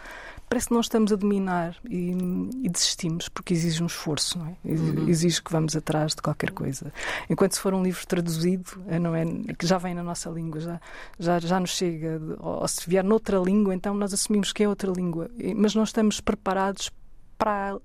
parece 0.49 0.69
que 0.69 0.75
não 0.75 0.81
estamos 0.81 1.13
a 1.13 1.17
dominar 1.17 1.77
e, 1.89 2.13
e 2.63 2.69
desistimos 2.69 3.29
porque 3.29 3.53
exige 3.53 3.83
um 3.83 3.87
esforço, 3.87 4.39
não 4.39 4.47
é? 4.47 4.57
Uhum. 4.65 5.09
Exige 5.09 5.43
que 5.43 5.53
vamos 5.53 5.77
atrás 5.77 6.15
de 6.15 6.23
qualquer 6.23 6.51
coisa. 6.53 6.93
Enquanto 7.29 7.53
se 7.53 7.61
for 7.61 7.75
um 7.75 7.83
livro 7.83 8.07
traduzido, 8.07 8.71
eh, 8.89 8.99
não 8.99 9.15
é, 9.15 9.25
que 9.59 9.67
já 9.67 9.79
vem 9.79 9.95
na 9.95 10.03
nossa 10.03 10.31
língua, 10.31 10.61
já, 10.61 10.81
já, 11.19 11.39
já 11.39 11.61
nos 11.61 11.71
chega, 11.71 12.21
ou, 12.39 12.61
ou 12.61 12.69
se 12.69 12.89
vier 12.89 13.05
noutra 13.05 13.39
língua, 13.39 13.75
então 13.75 13.95
nós 13.95 14.13
assumimos 14.15 14.53
que 14.53 14.63
é 14.63 14.69
outra 14.69 14.91
língua, 14.91 15.31
mas 15.57 15.75
não 15.75 15.83
estamos 15.83 16.21
preparados 16.21 16.91
para, 17.38 17.79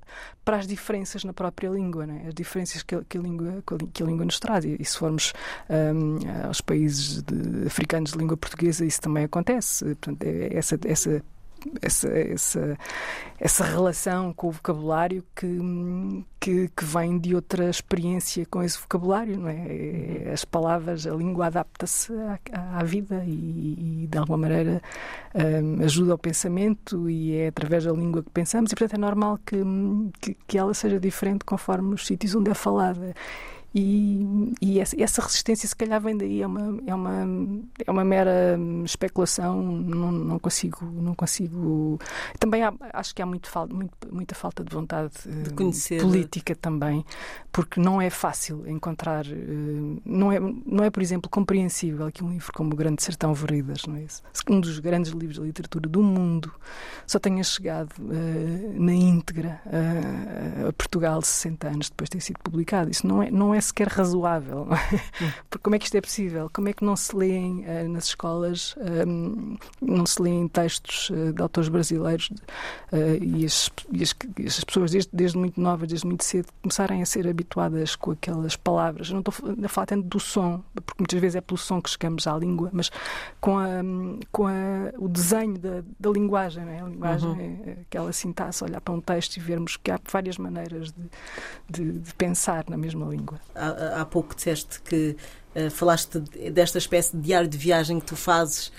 para 0.43 0.57
as 0.57 0.67
diferenças 0.67 1.23
na 1.23 1.31
própria 1.31 1.69
língua, 1.69 2.05
né? 2.07 2.25
as 2.27 2.33
diferenças 2.33 2.81
que 2.81 2.95
a, 2.95 3.03
que 3.03 3.17
a, 3.17 3.21
língua, 3.21 3.63
que 3.93 4.03
a 4.03 4.05
língua 4.05 4.25
nos 4.25 4.39
traz. 4.39 4.65
E, 4.65 4.75
e 4.79 4.83
se 4.83 4.97
formos 4.97 5.31
um, 5.69 6.17
aos 6.45 6.59
países 6.59 7.21
de, 7.21 7.67
africanos 7.67 8.11
de 8.11 8.17
língua 8.17 8.35
portuguesa, 8.35 8.83
isso 8.83 8.99
também 8.99 9.23
acontece. 9.25 9.85
Portanto, 9.85 10.23
é, 10.23 10.57
essa, 10.57 10.79
essa 10.85 11.23
essa, 11.81 12.07
essa, 12.09 12.77
essa 13.39 13.63
relação 13.63 14.33
com 14.33 14.47
o 14.47 14.51
vocabulário 14.51 15.23
que, 15.35 15.47
que, 16.39 16.69
que, 16.69 16.85
vem 16.85 17.17
de 17.17 17.35
outra 17.35 17.69
experiência 17.69 18.45
com 18.45 18.61
esse 18.63 18.79
vocabulário, 18.79 19.37
não 19.37 19.49
é? 19.49 20.31
As 20.31 20.45
palavras, 20.45 21.05
a 21.05 21.13
língua 21.13 21.47
adapta-se 21.47 22.13
à, 22.13 22.79
à, 22.79 22.83
vida 22.83 23.23
e, 23.25 24.03
e, 24.03 24.07
de 24.07 24.17
alguma 24.17 24.37
maneira 24.37 24.81
um, 25.35 25.83
ajuda 25.83 26.13
ao 26.13 26.17
pensamento 26.17 27.09
e 27.09 27.35
é 27.35 27.47
através 27.47 27.85
da 27.85 27.91
língua 27.91 28.23
que 28.23 28.29
pensamos 28.29 28.71
e 28.71 28.75
portanto 28.75 28.95
é 28.95 29.01
normal 29.01 29.39
que, 29.45 29.57
que, 30.19 30.37
que 30.47 30.57
ela 30.57 30.73
seja 30.73 30.99
diferente 30.99 31.45
conforme 31.45 31.93
os 31.93 32.05
sítios 32.05 32.35
onde 32.35 32.51
é 32.51 32.53
falada. 32.53 33.13
E, 33.75 34.53
e 34.61 34.79
essa, 34.79 35.01
essa, 35.01 35.21
resistência, 35.21 35.67
se 35.67 35.75
calhar, 35.75 35.99
vem 35.99 36.15
daí. 36.15 36.41
É 36.41 36.47
uma, 36.47 36.79
é 36.85 36.93
uma, 36.93 37.27
é 37.85 37.91
uma 37.91 38.03
mera 38.03 38.57
especulação. 38.85 39.61
Não, 39.61 40.11
não 40.11 40.39
consigo. 40.39 40.85
Não 40.85 41.15
consigo. 41.15 41.99
Também 42.39 42.63
há, 42.63 42.73
acho 42.93 43.15
que 43.15 43.21
há 43.21 43.25
muito, 43.25 43.49
muito, 43.71 43.93
muita 44.11 44.35
falta 44.35 44.63
de 44.63 44.73
vontade 44.73 45.13
de 45.43 45.49
conhecer. 45.53 45.99
política 45.99 46.55
também, 46.55 47.03
porque 47.51 47.79
não 47.79 47.99
é 47.99 48.09
fácil 48.09 48.67
encontrar. 48.67 49.25
Não 50.05 50.31
é, 50.31 50.39
não 50.39 50.83
é, 50.83 50.89
por 50.89 51.01
exemplo, 51.01 51.29
compreensível 51.29 52.11
que 52.11 52.23
um 52.23 52.29
livro 52.29 52.53
como 52.53 52.73
O 52.73 52.75
Grande 52.75 53.01
Sertão 53.01 53.33
Veridas, 53.33 53.85
não 53.87 53.95
é 53.95 54.03
isso? 54.03 54.21
um 54.49 54.59
dos 54.59 54.79
grandes 54.79 55.11
livros 55.11 55.37
de 55.39 55.45
literatura 55.45 55.87
do 55.87 56.03
mundo, 56.03 56.51
só 57.07 57.17
tenha 57.17 57.43
chegado 57.43 57.93
uh, 57.99 58.81
na 58.81 58.93
íntegra 58.93 59.61
uh, 59.65 60.69
a 60.69 60.73
Portugal 60.73 61.21
60 61.21 61.67
anos 61.67 61.89
depois 61.89 62.09
de 62.09 62.17
ter 62.17 62.21
sido 62.21 62.39
publicado. 62.39 62.91
Isso 62.91 63.07
não 63.07 63.23
é, 63.23 63.31
não 63.31 63.55
é 63.55 63.61
sequer 63.63 63.87
razoável. 63.87 64.67
É? 64.71 65.33
Porque 65.49 65.63
como 65.63 65.75
é 65.75 65.79
que 65.79 65.85
isto 65.85 65.95
é 65.95 66.01
possível? 66.01 66.49
Como 66.53 66.69
é 66.69 66.73
que 66.73 66.83
não 66.83 66.95
se 66.95 67.15
leem 67.15 67.65
uh, 67.65 67.89
nas 67.89 68.05
escolas, 68.05 68.75
um, 69.07 69.57
não 69.81 70.05
se 70.05 70.21
leem 70.21 70.47
textos 70.47 71.11
de 71.33 71.41
autores 71.41 71.69
brasileiros 71.69 72.29
e 73.21 73.45
as, 73.45 73.69
e, 73.91 74.03
as, 74.03 74.15
e, 74.37 74.47
as, 74.47 74.63
pessoas, 74.63 74.91
desde, 74.91 75.09
desde 75.13 75.37
muito 75.37 75.59
novas, 75.59 75.87
desde 75.87 76.05
muito 76.05 76.23
cedo, 76.23 76.47
começarem 76.61 77.01
a 77.01 77.05
ser 77.05 77.27
habituadas 77.27 77.95
com 77.95 78.11
aquelas 78.11 78.55
palavras? 78.55 79.09
Eu 79.09 79.13
não 79.13 79.19
estou 79.19 79.33
a 79.63 79.67
falar 79.67 79.85
tanto 79.87 80.07
do 80.07 80.19
som, 80.19 80.63
porque 80.73 81.01
muitas 81.01 81.19
vezes 81.19 81.35
é 81.35 81.41
pelo 81.41 81.57
som 81.57 81.81
que 81.81 81.89
chegamos 81.89 82.27
à 82.27 82.37
língua, 82.37 82.69
mas 82.71 82.91
com, 83.39 83.57
a, 83.57 83.69
com 84.31 84.47
a, 84.47 84.51
o 84.97 85.07
desenho 85.07 85.57
da, 85.57 85.83
da 85.99 86.09
linguagem. 86.09 86.63
É? 86.63 86.81
A 86.81 86.85
linguagem 86.85 87.29
uhum. 87.29 87.63
é 87.65 87.71
aquela 87.81 88.11
sintaxe, 88.11 88.63
olhar 88.63 88.81
para 88.81 88.93
um 88.93 89.01
texto 89.01 89.37
e 89.37 89.39
vermos 89.39 89.77
que 89.77 89.91
há 89.91 89.99
várias 90.11 90.37
maneiras 90.37 90.91
de, 90.91 91.09
de, 91.69 91.99
de 91.99 92.13
pensar 92.15 92.65
na 92.69 92.77
mesma 92.77 93.05
língua. 93.07 93.39
Há, 93.55 94.01
há 94.01 94.05
pouco 94.05 94.35
disseste 94.35 94.81
que 94.81 95.15
uh, 95.55 95.69
falaste 95.71 96.19
desta 96.51 96.77
espécie 96.77 97.15
de 97.15 97.21
diário 97.23 97.47
de 97.47 97.57
viagem 97.57 97.99
que 97.99 98.05
tu 98.05 98.15
fazes 98.15 98.71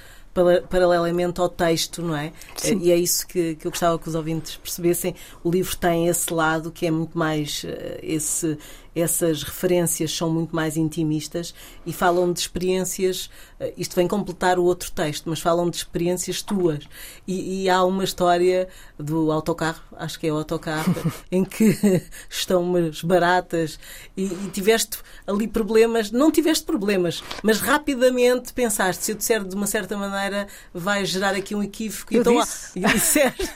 paralelamente 0.69 1.41
ao 1.41 1.49
texto, 1.49 2.03
não 2.03 2.17
é? 2.17 2.33
Sim. 2.57 2.81
E 2.83 2.91
é 2.91 2.97
isso 2.97 3.25
que, 3.27 3.55
que 3.55 3.67
eu 3.67 3.71
gostava 3.71 3.97
que 3.99 4.09
os 4.09 4.17
ouvintes 4.17 4.57
percebessem. 4.57 5.15
O 5.45 5.51
livro 5.51 5.77
tem 5.77 6.09
esse 6.09 6.33
lado 6.33 6.73
que 6.73 6.87
é 6.87 6.91
muito 6.91 7.17
mais 7.17 7.63
uh, 7.65 7.99
esse 8.03 8.59
essas 8.95 9.43
referências 9.43 10.15
são 10.15 10.31
muito 10.31 10.55
mais 10.55 10.77
intimistas 10.77 11.55
e 11.85 11.93
falam 11.93 12.33
de 12.33 12.41
experiências. 12.41 13.29
Eh, 13.59 13.75
isto 13.77 13.97
vem 13.97 14.07
completar 14.07 14.59
o 14.59 14.65
outro 14.65 14.91
texto, 14.93 15.29
mas 15.29 15.41
falam 15.41 15.69
de 15.69 15.77
experiências 15.77 16.43
tuas. 16.43 16.85
E, 17.27 17.65
e 17.65 17.71
há 17.71 17.83
uma 17.85 18.05
história 18.05 18.69
do 18.99 19.33
autocarro, 19.33 19.83
acho 19.97 20.19
que 20.19 20.27
é 20.27 20.33
o 20.33 20.37
autocarro, 20.37 20.95
em 21.31 21.45
que 21.45 22.03
estão 22.29 22.63
umas 22.63 23.03
baratas 23.03 23.79
e, 24.17 24.25
e, 24.25 24.51
tiveste 24.53 24.99
ali 25.27 25.49
problemas. 25.49 26.11
Não 26.11 26.31
tiveste 26.31 26.65
problemas, 26.65 27.23
mas 27.43 27.61
rapidamente 27.61 28.53
pensaste: 28.53 29.05
se 29.05 29.13
eu 29.13 29.17
disser 29.17 29.43
de 29.45 29.55
uma 29.57 29.67
certa 29.67 29.97
maneira, 29.97 30.47
vai 30.73 31.05
gerar 31.05 31.35
aqui 31.35 31.55
um 31.55 31.63
equívoco. 31.63 32.15
Eu 32.15 32.21
então, 32.21 32.41
disse. 32.41 32.79
E 32.79 32.81
disseste. 32.81 33.51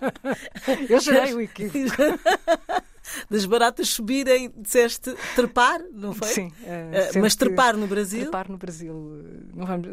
eu 0.88 1.00
gerei 1.00 1.34
o 1.34 1.40
equívoco. 1.40 2.02
das 3.30 3.44
baratas 3.46 3.88
subirem, 3.88 4.52
disseste 4.56 5.14
trepar, 5.34 5.80
não 5.92 6.14
foi? 6.14 6.28
Sim. 6.28 6.46
Uh, 6.62 7.20
mas 7.20 7.34
trepar 7.34 7.76
no 7.76 7.86
Brasil? 7.86 8.22
Trepar 8.22 8.50
no 8.50 8.56
Brasil. 8.56 9.22
Não 9.54 9.66
vamos. 9.66 9.88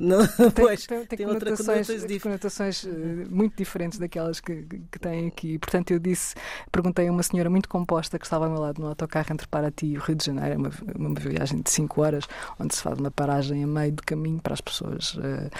Não, 0.00 0.18
não 0.38 0.50
tem, 0.50 0.64
pois, 0.64 0.86
tem, 0.86 1.06
tem, 1.06 1.18
tem 1.18 1.26
conotações, 1.26 1.86
tem 1.86 2.20
conotações 2.20 2.84
uh, 2.84 2.88
muito 3.30 3.56
diferentes 3.56 3.98
daquelas 3.98 4.40
que, 4.40 4.66
que 4.90 4.98
têm 4.98 5.28
aqui. 5.28 5.58
Portanto, 5.58 5.90
eu 5.90 5.98
disse, 5.98 6.34
perguntei 6.70 7.08
a 7.08 7.12
uma 7.12 7.22
senhora 7.22 7.50
muito 7.50 7.68
composta 7.68 8.18
que 8.18 8.26
estava 8.26 8.46
ao 8.46 8.50
meu 8.50 8.60
lado 8.60 8.80
no 8.80 8.88
autocarro 8.88 9.26
entre 9.32 9.46
Paraty 9.46 9.86
e 9.86 9.98
o 9.98 10.00
Rio 10.00 10.16
de 10.16 10.24
Janeiro, 10.24 10.58
uma, 10.58 10.70
uma 10.94 11.20
viagem 11.20 11.60
de 11.60 11.70
5 11.70 12.00
horas, 12.00 12.24
onde 12.58 12.74
se 12.74 12.82
faz 12.82 12.98
uma 12.98 13.10
paragem 13.10 13.62
a 13.62 13.66
meio 13.66 13.92
do 13.92 14.02
caminho 14.02 14.40
para 14.40 14.54
as 14.54 14.60
pessoas 14.60 15.14
uh, 15.14 15.50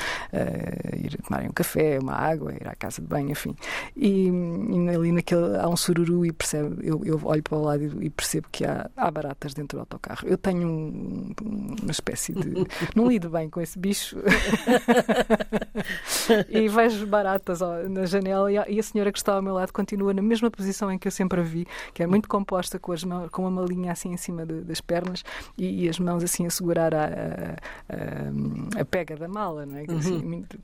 ir 0.96 1.16
tomarem 1.22 1.48
um 1.48 1.52
café, 1.52 1.98
uma 1.98 2.14
água, 2.14 2.52
ir 2.52 2.66
à 2.66 2.74
casa 2.74 3.00
de 3.00 3.08
banho, 3.08 3.30
enfim. 3.30 3.54
E, 3.96 4.28
e 4.28 4.88
ali 4.88 5.12
naquele, 5.12 5.56
há 5.56 5.68
um 5.68 5.76
sururu 5.76 6.24
e 6.24 6.32
percebe 6.32 6.76
eu, 6.86 6.93
eu 7.04 7.20
olho 7.24 7.42
para 7.42 7.56
o 7.56 7.62
lado 7.62 8.02
e 8.02 8.10
percebo 8.10 8.48
que 8.50 8.64
há, 8.64 8.90
há 8.96 9.10
baratas 9.10 9.54
dentro 9.54 9.78
do 9.78 9.80
autocarro. 9.80 10.28
Eu 10.28 10.36
tenho 10.36 10.68
um, 10.68 11.34
uma 11.82 11.90
espécie 11.90 12.32
de. 12.32 12.66
não 12.94 13.08
lido 13.08 13.30
bem 13.30 13.48
com 13.48 13.60
esse 13.60 13.78
bicho. 13.78 14.16
e 16.48 16.68
vejo 16.68 17.06
baratas 17.06 17.62
ó, 17.62 17.82
na 17.88 18.06
janela 18.06 18.52
e 18.52 18.58
a, 18.58 18.68
e 18.68 18.78
a, 18.78 18.82
senhora 18.82 19.12
que 19.12 19.18
está 19.18 19.34
ao 19.34 19.42
meu 19.42 19.54
lado 19.54 19.72
continua 19.72 20.12
na 20.12 20.22
mesma 20.22 20.50
posição 20.50 20.90
em 20.90 20.98
que 20.98 21.08
eu 21.08 21.12
sempre 21.12 21.40
a 21.40 21.44
vi, 21.44 21.66
que 21.92 22.02
é 22.02 22.06
muito 22.06 22.28
composta 22.28 22.78
com, 22.78 22.92
as 22.92 23.04
mãos, 23.04 23.30
com 23.30 23.42
uma 23.42 23.50
malinha 23.50 23.92
assim 23.92 24.12
em 24.12 24.16
cima 24.16 24.44
de, 24.44 24.62
das 24.62 24.80
pernas 24.80 25.24
e, 25.56 25.84
e, 25.84 25.88
as 25.88 25.98
mãos 25.98 26.22
assim 26.22 26.46
a 26.46 26.50
segurar 26.50 26.94
a, 26.94 27.56
a, 27.88 28.80
a 28.80 28.84
pega 28.84 29.16
da 29.16 29.28
mala, 29.28 29.66
não 29.66 29.78
é? 29.78 29.84
Assim, 29.88 30.16
uhum. 30.16 30.28
muito, 30.28 30.58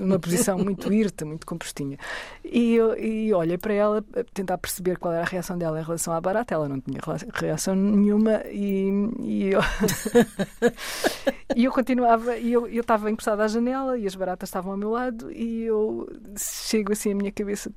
uma 0.00 0.18
posição 0.18 0.58
muito 0.58 0.92
irta, 0.92 1.24
muito 1.24 1.46
compostinha. 1.46 1.98
E, 2.44 2.74
eu, 2.74 2.98
e 2.98 3.32
olhei 3.32 3.58
para 3.58 3.74
ela 3.74 4.04
tentar 4.32 4.58
perceber 4.58 4.98
qual 4.98 5.12
era 5.12 5.22
a 5.22 5.26
reação 5.26 5.56
dela 5.56 5.75
dela 5.76 5.80
em 5.80 5.84
relação 5.84 6.14
à 6.14 6.20
barata, 6.20 6.54
ela 6.54 6.68
não 6.68 6.80
tinha 6.80 7.00
reação 7.34 7.74
nenhuma 7.74 8.42
e, 8.46 8.88
e 9.20 9.52
eu, 9.52 9.60
e 11.54 11.64
eu 11.64 11.72
continuava, 11.72 12.36
e 12.36 12.52
eu 12.52 12.66
estava 12.66 13.10
encostada 13.10 13.44
à 13.44 13.48
janela 13.48 13.98
e 13.98 14.06
as 14.06 14.14
baratas 14.14 14.48
estavam 14.48 14.72
ao 14.72 14.78
meu 14.78 14.90
lado 14.90 15.30
e 15.30 15.64
eu 15.64 16.08
chego 16.38 16.92
assim 16.92 17.12
a 17.12 17.14
minha 17.14 17.32
cabeça 17.32 17.70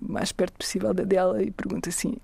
mais 0.00 0.32
perto 0.32 0.54
possível 0.54 0.92
da 0.92 1.04
dela 1.04 1.42
e 1.42 1.50
pergunto 1.50 1.88
assim 1.88 2.16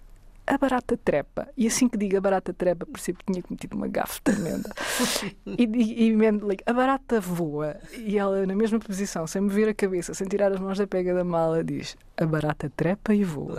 a 0.48 0.56
barata 0.56 0.96
trepa. 0.96 1.46
E 1.56 1.66
assim 1.66 1.88
que 1.88 1.98
digo 1.98 2.16
a 2.16 2.20
barata 2.20 2.54
trepa, 2.54 2.86
percebo 2.86 3.18
que 3.18 3.30
tinha 3.30 3.42
cometido 3.42 3.76
uma 3.76 3.86
gafe 3.86 4.20
tremenda. 4.22 4.70
e, 5.46 5.64
e, 5.64 6.10
e 6.10 6.16
a 6.64 6.72
barata 6.72 7.20
voa. 7.20 7.76
E 7.92 8.16
ela, 8.16 8.46
na 8.46 8.56
mesma 8.56 8.78
posição, 8.78 9.26
sem 9.26 9.42
mover 9.42 9.68
a 9.68 9.74
cabeça, 9.74 10.14
sem 10.14 10.26
tirar 10.26 10.50
as 10.50 10.58
mãos 10.58 10.78
da 10.78 10.86
pega 10.86 11.14
da 11.14 11.22
mala, 11.22 11.62
diz: 11.62 11.96
A 12.16 12.24
barata 12.24 12.72
trepa 12.74 13.14
e 13.14 13.24
voa. 13.24 13.58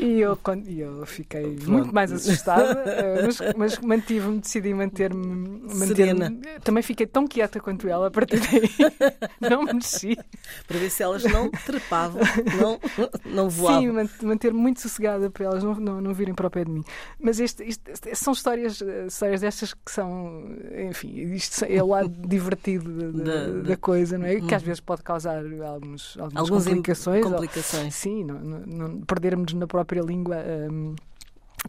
E 0.00 0.20
eu, 0.20 0.38
eu 0.68 1.06
fiquei 1.06 1.42
Pronto. 1.42 1.70
muito 1.70 1.94
mais 1.94 2.12
assustada, 2.12 2.84
eh, 2.86 3.22
mas, 3.24 3.38
mas 3.56 3.78
mantive-me, 3.78 4.38
decidi 4.38 4.72
manter-me. 4.72 5.60
Manter 5.74 6.14
também 6.62 6.82
fiquei 6.82 7.06
tão 7.06 7.26
quieta 7.26 7.58
quanto 7.58 7.88
ela 7.88 8.06
a 8.06 8.10
partir 8.10 8.38
daí. 8.40 8.70
Não 9.40 9.64
me 9.64 9.74
mexi. 9.74 10.16
Para 10.66 10.78
ver 10.78 10.90
se 10.90 11.02
elas 11.02 11.24
não 11.24 11.50
trepavam, 11.50 12.22
não, 12.60 12.80
não 13.24 13.48
voavam. 13.48 13.80
Sim, 13.80 14.26
manter-me 14.26 14.58
muito 14.58 14.80
sossegada 14.80 15.30
para 15.30 15.44
elas 15.46 15.62
não, 15.62 15.74
não, 15.74 16.00
não 16.00 16.14
virem 16.14 16.34
para 16.34 16.46
o 16.46 16.50
pé 16.50 16.64
de 16.64 16.70
mim. 16.70 16.84
Mas 17.18 17.40
este, 17.40 17.64
isto, 17.64 17.90
são 18.14 18.32
histórias, 18.32 18.80
eh, 18.82 19.06
histórias 19.06 19.40
destas 19.40 19.74
que 19.74 19.90
são. 19.90 20.44
Enfim, 20.88 21.34
isto 21.34 21.64
é 21.64 21.82
o 21.82 21.88
lado 21.88 22.08
divertido 22.26 23.12
da, 23.12 23.24
da, 23.24 23.46
da, 23.68 23.76
coisa, 23.76 24.18
não 24.18 24.26
é? 24.26 24.40
Que 24.40 24.54
às 24.54 24.62
uhum. 24.62 24.66
vezes 24.66 24.80
pode 24.80 25.02
causar 25.02 25.38
alguns, 25.38 26.16
algumas 26.18 26.66
complicações. 26.66 27.24
complicações. 27.24 27.84
Ou, 27.84 27.90
sim, 27.90 28.24
não, 28.24 28.40
não, 28.40 28.60
não 28.66 29.00
perdermos 29.02 29.52
na 29.54 29.66
própria 29.66 29.87
própria 29.88 30.02
língua. 30.02 30.36
Um, 30.44 30.94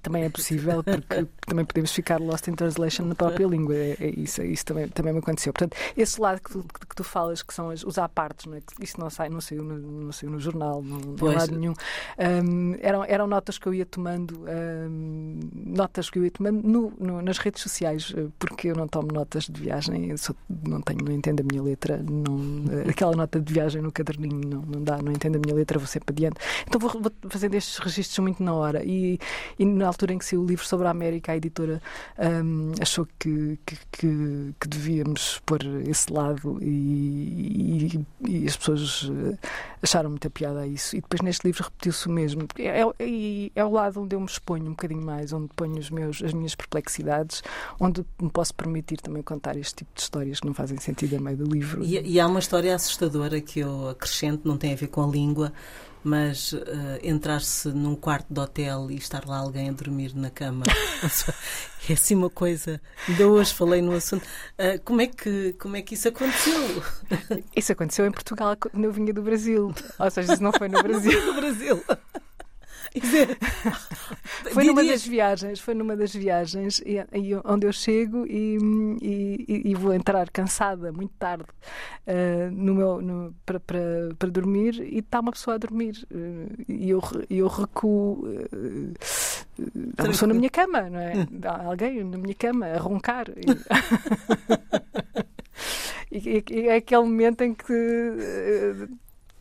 também 0.02 0.24
é 0.24 0.30
possível, 0.30 0.84
porque 0.84 1.28
também 1.46 1.66
podemos 1.66 1.92
ficar 1.92 2.20
lost 2.20 2.48
in 2.48 2.54
translation 2.54 3.06
na 3.06 3.16
própria 3.16 3.48
língua. 3.48 3.76
É, 3.76 3.98
é 4.00 4.10
isso, 4.10 4.42
isso 4.44 4.66
também, 4.66 4.88
também 4.90 5.14
me 5.14 5.20
aconteceu. 5.20 5.52
Portanto, 5.54 5.76
esse 5.98 6.20
lado 6.20 6.42
que 6.42 6.52
tu, 6.52 6.64
que 6.64 6.96
tu 6.96 7.04
falas, 7.04 7.42
que 7.42 7.54
são 7.54 7.70
as, 7.70 7.84
os 7.84 7.98
apartes, 7.98 8.46
não 8.46 8.56
é? 8.56 8.62
isso 8.82 9.00
não, 9.00 9.10
sai, 9.10 9.30
não, 9.30 9.42
saiu 9.42 9.64
no, 9.64 9.78
não 9.78 10.12
saiu 10.12 10.32
no 10.32 10.40
jornal, 10.40 10.82
não, 10.82 11.00
não 11.00 11.34
lado 11.34 11.58
nenhum. 11.58 11.74
Um, 12.18 12.76
eram, 12.80 13.04
eram 13.04 13.28
notas 13.28 13.58
que 13.58 13.68
eu 13.68 13.74
ia 13.74 13.86
tomando, 13.86 14.46
um, 14.48 15.40
notas 15.54 16.10
que 16.10 16.20
eu 16.20 16.24
ia 16.24 16.32
tomando 16.32 16.62
no, 16.68 16.94
no, 17.00 17.22
nas 17.22 17.38
redes 17.38 17.62
sociais, 17.62 18.14
eh, 18.16 18.28
porque 18.38 18.70
eu 18.70 18.76
não 18.76 18.88
tomo 18.88 19.10
notas 19.12 19.46
de 19.46 19.60
viagem, 19.60 20.16
sou, 20.18 20.36
não 20.68 20.82
tenho, 20.82 21.04
não 21.04 21.12
entendo 21.12 21.42
a 21.42 21.44
minha 21.44 21.64
letra, 21.64 21.98
não, 21.98 22.66
eh, 22.72 22.90
aquela 22.90 23.16
nota 23.16 23.40
de 23.40 23.54
viagem 23.54 23.82
no 23.82 23.92
caderninho 23.92 24.48
não, 24.48 24.62
não 24.62 24.84
dá, 24.84 25.02
não 25.02 25.12
entendo 25.12 25.38
a 25.38 25.40
minha 25.40 25.56
letra, 25.56 25.78
vou 25.80 25.88
sempre 25.88 26.14
adiante. 26.14 26.38
Então 26.68 26.80
vou, 26.80 26.90
vou 26.90 27.12
fazendo 27.30 27.56
estes 27.56 27.78
registros 27.78 28.20
muito 28.20 28.42
na 28.44 28.54
hora. 28.54 28.84
E, 28.84 29.20
e 29.58 29.66
na 29.80 29.88
altura 29.88 30.14
em 30.14 30.18
que 30.18 30.26
saiu 30.26 30.42
o 30.42 30.46
livro 30.46 30.66
sobre 30.66 30.88
a 30.88 30.92
América, 30.92 31.32
a 31.32 31.38
editora 31.38 31.82
um, 32.18 32.74
achou 32.80 33.08
que, 33.18 33.60
que, 33.66 34.54
que, 34.60 34.68
devíamos 34.68 35.42
pôr 35.46 35.60
esse 35.88 36.12
lado 36.12 36.60
e, 36.62 37.88
e, 37.96 38.06
e, 38.28 38.48
as 38.48 38.56
pessoas 38.56 39.10
eh, 39.10 39.38
acharam 39.82 40.10
muita 40.10 40.30
piada 40.30 40.62
a 40.62 40.68
isso. 40.68 40.96
E 40.96 41.02
depois 41.02 41.22
neste 41.22 41.46
livro 41.46 41.64
repetiu-se 41.64 42.08
o 42.08 42.12
mesmo. 42.12 42.48
É, 42.58 42.82
é, 42.82 43.52
é 43.56 43.66
o 43.66 43.72
lado 43.72 44.02
onde 44.02 44.16
eu 44.16 44.20
me 44.20 44.28
exponho 44.28 44.66
um 44.66 44.72
bocadinho 44.72 45.02
mais, 45.02 45.34
onde 45.34 45.50
ponho 45.56 45.78
os 45.78 45.90
meus, 45.90 46.22
as 46.22 46.34
minhas 46.34 46.54
perplexidades, 46.56 47.42
onde 47.80 48.06
me 48.22 48.30
posso 48.30 48.54
permitir 48.54 48.98
também 48.98 49.24
contar 49.24 49.56
este 49.56 49.76
tipo 49.76 49.92
de 49.96 50.02
histórias 50.02 50.40
que 50.40 50.46
não 50.48 50.54
fazem 50.54 50.78
sentido 50.78 51.16
a 51.16 51.20
meio 51.20 51.38
do 51.38 51.46
livro. 51.46 51.84
E, 51.84 52.00
e 52.00 52.20
há 52.20 52.28
uma 52.28 52.40
história 52.40 52.76
assustadora 52.76 53.40
que 53.42 53.60
eu 53.62 53.90
acrescento, 53.90 54.48
não 54.48 54.58
tem 54.58 54.74
a 54.74 54.76
ver 54.76 54.88
com 54.88 55.04
a 55.04 55.08
língua, 55.08 55.54
mas 56.04 56.54
uh, 56.54 56.60
entrar-se 57.04 57.70
num 57.70 57.96
quarto 57.96 58.34
de 58.34 58.40
hotel 58.40 58.90
e 58.90 58.96
estar 58.96 59.26
lá 59.28 59.38
alguém 59.40 59.70
a 59.70 59.72
dormir 59.74 60.16
na 60.16 60.30
cama 60.30 60.64
é 61.90 61.94
assim 61.94 62.16
uma 62.16 62.30
coisa. 62.30 62.82
Ainda 63.08 63.28
hoje 63.28 63.54
falei 63.54 63.82
no 63.82 63.94
assunto. 63.94 64.24
Uh, 64.24 64.80
como, 64.84 65.02
é 65.02 65.08
que, 65.08 65.54
como 65.54 65.76
é 65.76 65.82
que 65.82 65.96
isso 65.96 66.08
aconteceu? 66.08 66.84
Isso 67.56 67.72
aconteceu 67.72 68.06
em 68.06 68.12
Portugal 68.12 68.56
quando 68.58 68.84
eu 68.84 68.92
vinha 68.92 69.14
do 69.14 69.22
Brasil. 69.22 69.74
Ou 69.98 70.12
seja, 70.12 70.34
isso 70.34 70.44
não 70.44 70.52
foi 70.52 70.68
no 70.68 70.82
Brasil. 70.84 71.26
no 71.26 71.34
Brasil. 71.34 71.84
foi 74.54 74.64
numa 74.66 74.84
das 74.84 75.06
viagens, 75.06 75.60
foi 75.60 75.74
numa 75.74 75.96
das 75.96 76.14
viagens 76.14 76.80
e, 76.86 76.98
e 77.14 77.36
onde 77.46 77.68
eu 77.68 77.74
chego 77.74 78.26
e, 78.26 78.58
e, 79.02 79.62
e, 79.72 79.76
vou 79.76 79.94
entrar 79.94 80.30
cansada 80.30 80.92
muito 80.92 81.14
tarde 81.20 81.46
uh, 82.08 82.52
no 82.52 82.74
meu, 82.74 83.02
no, 83.02 83.36
para, 83.46 83.60
para, 83.60 83.80
para 84.18 84.30
dormir 84.30 84.80
e 84.82 85.00
está 85.00 85.20
uma 85.20 85.32
pessoa 85.32 85.56
a 85.56 85.58
dormir 85.58 86.08
uh, 86.12 86.64
e 86.68 86.90
eu, 86.90 87.02
eu 87.30 87.48
recuo. 87.48 88.26
Uh, 88.26 88.94
uma 89.98 90.08
pessoa 90.08 90.28
na 90.28 90.34
minha 90.34 90.50
cama, 90.50 90.90
não 90.90 91.00
é? 91.00 91.28
Há 91.44 91.66
alguém 91.66 92.04
na 92.04 92.18
minha 92.18 92.36
cama 92.36 92.66
a 92.66 92.78
roncar. 92.78 93.28
E, 96.12 96.44
e, 96.52 96.68
é 96.68 96.76
aquele 96.76 97.04
momento 97.04 97.42
em 97.42 97.54
que 97.54 97.74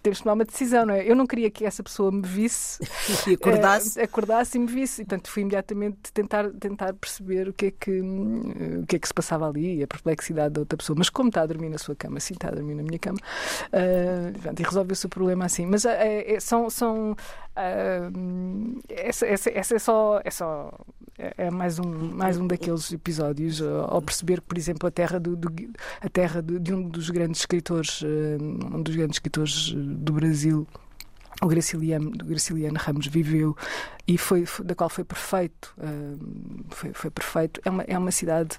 temos 0.08 0.18
de 0.18 0.24
tomar 0.24 0.34
uma 0.34 0.44
decisão, 0.44 0.86
não 0.86 0.94
é? 0.94 1.08
Eu 1.08 1.14
não 1.14 1.26
queria 1.26 1.50
que 1.50 1.64
essa 1.64 1.82
pessoa 1.82 2.10
me 2.10 2.22
visse, 2.22 2.80
e 3.26 3.34
acordasse. 3.34 3.98
Uh, 3.98 4.04
acordasse 4.04 4.56
e 4.56 4.60
me 4.60 4.66
visse. 4.66 5.02
E, 5.02 5.04
portanto, 5.04 5.30
fui 5.30 5.42
imediatamente 5.42 6.12
tentar, 6.12 6.50
tentar 6.50 6.94
perceber 6.94 7.48
o 7.48 7.52
que, 7.52 7.66
é 7.66 7.70
que, 7.70 8.00
uh, 8.00 8.82
o 8.82 8.86
que 8.86 8.96
é 8.96 8.98
que 8.98 9.06
se 9.06 9.14
passava 9.14 9.48
ali, 9.48 9.82
a 9.82 9.86
perplexidade 9.86 10.54
da 10.54 10.60
outra 10.60 10.76
pessoa. 10.76 10.96
Mas 10.98 11.10
como 11.10 11.28
está 11.28 11.42
a 11.42 11.46
dormir 11.46 11.68
na 11.68 11.78
sua 11.78 11.94
cama, 11.94 12.18
sim, 12.20 12.34
está 12.34 12.48
a 12.48 12.52
dormir 12.52 12.74
na 12.74 12.82
minha 12.82 12.98
cama, 12.98 13.18
uh, 13.18 14.58
e 14.58 14.62
resolveu-se 14.62 15.06
o 15.06 15.08
problema 15.08 15.44
assim. 15.44 15.66
Mas 15.66 15.84
é, 15.84 16.38
são. 16.40 16.70
são 16.70 17.16
essa, 18.88 19.26
essa, 19.26 19.50
essa 19.50 19.74
é 19.74 19.78
só. 19.78 20.20
É 20.24 20.30
só 20.30 20.70
é, 21.18 21.34
é 21.46 21.50
mais 21.50 21.80
um, 21.80 22.14
mais 22.14 22.38
um 22.38 22.46
daqueles 22.46 22.92
episódios 22.92 23.60
ao 23.60 24.00
perceber 24.00 24.40
que, 24.40 24.46
por 24.46 24.56
exemplo, 24.56 24.88
a 24.88 24.90
terra, 24.90 25.18
do, 25.18 25.34
do 25.34 25.52
a 26.00 26.08
terra 26.08 26.40
de, 26.40 26.60
de, 26.60 26.72
um 26.72 26.88
dos 26.88 27.10
grandes 27.10 27.40
escritores, 27.40 28.04
um 28.72 28.80
dos 28.80 28.94
grandes 28.94 29.16
escritores 29.16 29.74
do 29.98 30.12
Brasil, 30.12 30.66
o 31.42 31.46
Graciliano, 31.46 32.10
Graciliano 32.10 32.78
Ramos 32.78 33.06
viveu 33.06 33.56
e 34.08 34.16
foi, 34.16 34.46
da 34.64 34.74
qual 34.74 34.88
foi 34.88 35.04
perfeito 35.04 35.74
uh, 35.76 36.64
foi, 36.70 36.94
foi, 36.94 37.10
perfeito. 37.10 37.60
É 37.62 37.68
uma, 37.68 37.82
é 37.82 37.98
uma 37.98 38.10
cidade 38.10 38.58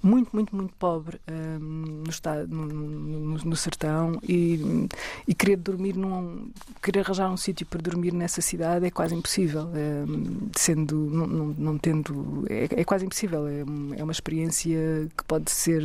muito 0.00 0.30
muito 0.32 0.54
muito 0.54 0.72
pobre 0.74 1.16
uh, 1.28 1.58
no, 1.58 2.08
estado, 2.08 2.46
no, 2.46 2.64
no, 2.64 3.38
no, 3.38 3.56
sertão. 3.56 4.20
E, 4.22 4.86
e 5.26 5.34
querer 5.34 5.56
dormir 5.56 5.96
num 5.96 6.48
querer 6.80 7.00
arranjar 7.00 7.28
um 7.28 7.36
sítio 7.36 7.66
para 7.66 7.82
dormir 7.82 8.12
nessa 8.12 8.40
cidade 8.40 8.86
é 8.86 8.90
quase 8.90 9.16
impossível 9.16 9.64
uh, 9.64 10.50
sendo 10.56 10.94
não, 10.94 11.26
não, 11.26 11.46
não 11.46 11.78
tendo 11.78 12.46
é, 12.48 12.80
é, 12.80 12.84
quase 12.84 13.04
impossível. 13.04 13.48
É, 13.48 13.64
é 13.98 14.04
uma 14.04 14.12
experiência 14.12 14.78
que 15.16 15.24
pode 15.24 15.50
ser 15.50 15.82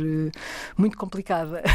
muito 0.76 0.96
complicada. 0.96 1.62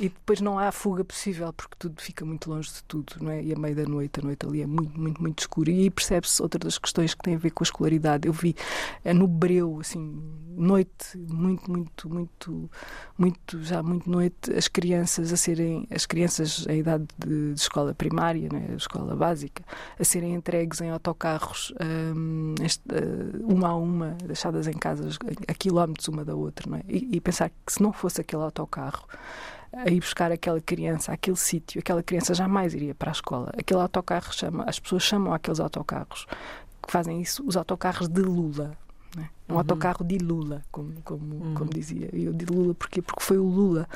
E 0.00 0.08
depois 0.08 0.40
não 0.40 0.58
há 0.58 0.70
fuga 0.70 1.04
possível 1.04 1.52
porque 1.52 1.74
tudo 1.78 2.00
fica 2.00 2.24
muito 2.24 2.48
longe 2.50 2.70
de 2.70 2.84
tudo 2.84 3.14
não 3.20 3.32
é? 3.32 3.42
E 3.42 3.52
a 3.52 3.58
meio 3.58 3.74
da 3.74 3.84
noite 3.84 4.20
a 4.20 4.22
noite 4.22 4.46
ali 4.46 4.62
é 4.62 4.66
muito 4.66 4.98
muito 4.98 5.20
muito 5.20 5.40
escuro 5.40 5.70
e 5.70 5.90
percebe-se 5.90 6.37
outra 6.42 6.58
das 6.58 6.78
questões 6.78 7.14
que 7.14 7.22
tem 7.22 7.34
a 7.34 7.38
ver 7.38 7.50
com 7.50 7.62
a 7.62 7.66
escolaridade. 7.66 8.26
Eu 8.26 8.32
vi 8.32 8.54
é 9.04 9.12
no 9.12 9.26
breu, 9.26 9.78
assim, 9.80 10.22
noite, 10.56 11.16
muito, 11.16 11.70
muito, 11.70 12.08
muito, 12.08 12.70
muito, 13.16 13.62
já 13.62 13.82
muito 13.82 14.10
noite, 14.10 14.52
as 14.56 14.68
crianças 14.68 15.32
a 15.32 15.36
serem, 15.36 15.86
as 15.90 16.04
crianças 16.04 16.66
em 16.68 16.80
idade 16.80 17.06
de, 17.16 17.54
de 17.54 17.60
escola 17.60 17.94
primária, 17.94 18.48
né, 18.52 18.74
escola 18.76 19.14
básica, 19.14 19.62
a 19.98 20.04
serem 20.04 20.34
entregues 20.34 20.80
em 20.80 20.90
autocarros, 20.90 21.72
um, 21.80 22.54
este, 22.62 22.82
uh, 22.88 23.46
uma 23.46 23.68
a 23.68 23.76
uma, 23.76 24.16
deixadas 24.24 24.66
em 24.66 24.72
casas 24.72 25.18
a 25.46 25.54
quilómetros 25.54 26.08
uma 26.08 26.24
da 26.24 26.34
outra, 26.34 26.68
é? 26.76 26.82
e, 26.88 27.16
e 27.16 27.20
pensar 27.20 27.50
que 27.50 27.72
se 27.72 27.82
não 27.82 27.92
fosse 27.92 28.20
aquele 28.20 28.42
autocarro, 28.42 29.06
a 29.72 29.90
ir 29.90 30.00
buscar 30.00 30.32
aquela 30.32 30.60
criança 30.60 31.12
àquele 31.12 31.36
sítio, 31.36 31.78
aquela 31.78 32.02
criança 32.02 32.34
jamais 32.34 32.74
iria 32.74 32.94
para 32.94 33.10
a 33.10 33.12
escola. 33.12 33.52
Aquele 33.56 33.80
autocarro 33.80 34.32
chama, 34.32 34.64
as 34.64 34.78
pessoas 34.78 35.02
chamam 35.02 35.32
aqueles 35.32 35.60
autocarros 35.60 36.26
que 36.82 36.92
fazem 36.92 37.20
isso 37.20 37.44
os 37.46 37.56
autocarros 37.56 38.08
de 38.08 38.22
Lula. 38.22 38.72
Né? 39.16 39.28
Um 39.48 39.52
uhum. 39.52 39.58
autocarro 39.58 40.04
de 40.04 40.18
Lula, 40.18 40.62
como, 40.70 40.92
como, 41.04 41.34
uhum. 41.34 41.54
como 41.54 41.70
dizia. 41.70 42.08
Eu 42.12 42.32
de 42.32 42.44
Lula 42.46 42.74
porque 42.74 43.02
Porque 43.02 43.22
foi 43.22 43.38
o 43.38 43.44
Lula 43.44 43.88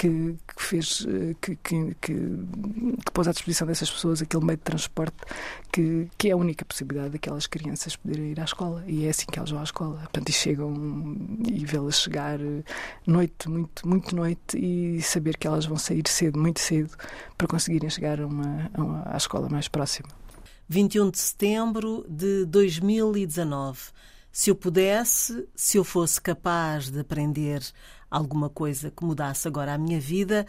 que, 0.00 0.34
que 0.56 0.62
fez, 0.62 1.06
eh, 1.06 1.36
que, 1.42 1.56
que, 1.56 1.94
que, 2.00 2.14
pôs 3.12 3.28
à 3.28 3.32
disposição 3.32 3.66
dessas 3.66 3.90
pessoas 3.90 4.22
aquele 4.22 4.42
meio 4.42 4.56
de 4.56 4.62
transporte 4.62 5.18
que, 5.70 6.08
que 6.16 6.30
é 6.30 6.32
a 6.32 6.36
única 6.38 6.64
possibilidade 6.64 7.10
daquelas 7.10 7.46
crianças 7.46 7.96
poderem 7.96 8.30
ir 8.30 8.40
à 8.40 8.44
escola. 8.44 8.82
E 8.86 9.04
é 9.04 9.10
assim 9.10 9.26
que 9.26 9.38
elas 9.38 9.50
vão 9.50 9.60
à 9.60 9.62
escola. 9.62 9.98
Portanto, 9.98 10.30
e 10.30 10.32
chegam 10.32 10.72
e 11.46 11.66
vê-las 11.66 12.00
chegar 12.00 12.40
eh, 12.40 12.62
noite, 13.06 13.46
muito, 13.50 13.86
muito 13.86 14.16
noite, 14.16 14.56
e 14.56 15.02
saber 15.02 15.36
que 15.36 15.46
elas 15.46 15.66
vão 15.66 15.76
sair 15.76 16.08
cedo, 16.08 16.38
muito 16.38 16.60
cedo, 16.60 16.96
para 17.36 17.46
conseguirem 17.46 17.90
chegar 17.90 18.22
a 18.22 18.26
uma, 18.26 18.70
a 18.72 18.82
uma, 18.82 19.02
à 19.04 19.18
escola 19.18 19.50
mais 19.50 19.68
próxima. 19.68 20.08
21 20.66 21.10
de 21.10 21.18
setembro 21.18 22.06
de 22.08 22.46
2019. 22.46 23.78
Se 24.32 24.48
eu 24.48 24.54
pudesse, 24.54 25.46
se 25.54 25.76
eu 25.76 25.84
fosse 25.84 26.18
capaz 26.18 26.88
de 26.88 27.00
aprender 27.00 27.60
alguma 28.10 28.50
coisa 28.50 28.90
que 28.90 29.04
mudasse 29.04 29.46
agora 29.46 29.74
a 29.74 29.78
minha 29.78 30.00
vida, 30.00 30.46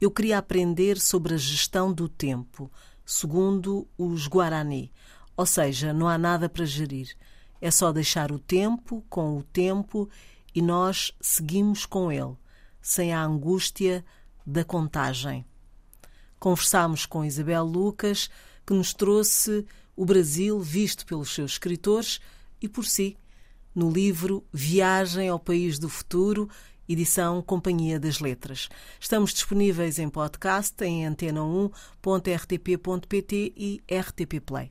eu 0.00 0.10
queria 0.10 0.38
aprender 0.38 0.98
sobre 1.00 1.34
a 1.34 1.36
gestão 1.36 1.92
do 1.92 2.08
tempo, 2.08 2.70
segundo 3.06 3.86
os 3.96 4.26
Guarani. 4.26 4.92
Ou 5.36 5.46
seja, 5.46 5.92
não 5.92 6.08
há 6.08 6.18
nada 6.18 6.48
para 6.48 6.64
gerir. 6.64 7.16
É 7.60 7.70
só 7.70 7.92
deixar 7.92 8.32
o 8.32 8.38
tempo 8.38 9.04
com 9.08 9.38
o 9.38 9.42
tempo 9.42 10.08
e 10.54 10.60
nós 10.60 11.12
seguimos 11.20 11.86
com 11.86 12.10
ele, 12.10 12.36
sem 12.80 13.12
a 13.12 13.22
angústia 13.24 14.04
da 14.46 14.64
contagem. 14.64 15.44
Conversámos 16.38 17.06
com 17.06 17.24
Isabel 17.24 17.64
Lucas, 17.64 18.28
que 18.66 18.74
nos 18.74 18.92
trouxe 18.92 19.64
o 19.96 20.04
Brasil 20.04 20.60
visto 20.60 21.06
pelos 21.06 21.34
seus 21.34 21.52
escritores 21.52 22.20
e 22.60 22.68
por 22.68 22.84
si, 22.84 23.16
no 23.74 23.90
livro 23.90 24.44
Viagem 24.52 25.28
ao 25.28 25.38
País 25.38 25.78
do 25.78 25.88
Futuro 25.88 26.48
edição 26.88 27.42
Companhia 27.42 27.98
das 27.98 28.20
Letras. 28.20 28.68
Estamos 29.00 29.32
disponíveis 29.32 29.98
em 29.98 30.08
podcast 30.08 30.84
em 30.84 31.04
antena1.rtp.pt 31.06 33.52
e 33.56 33.80
RTP 33.90 34.40
Play. 34.40 34.70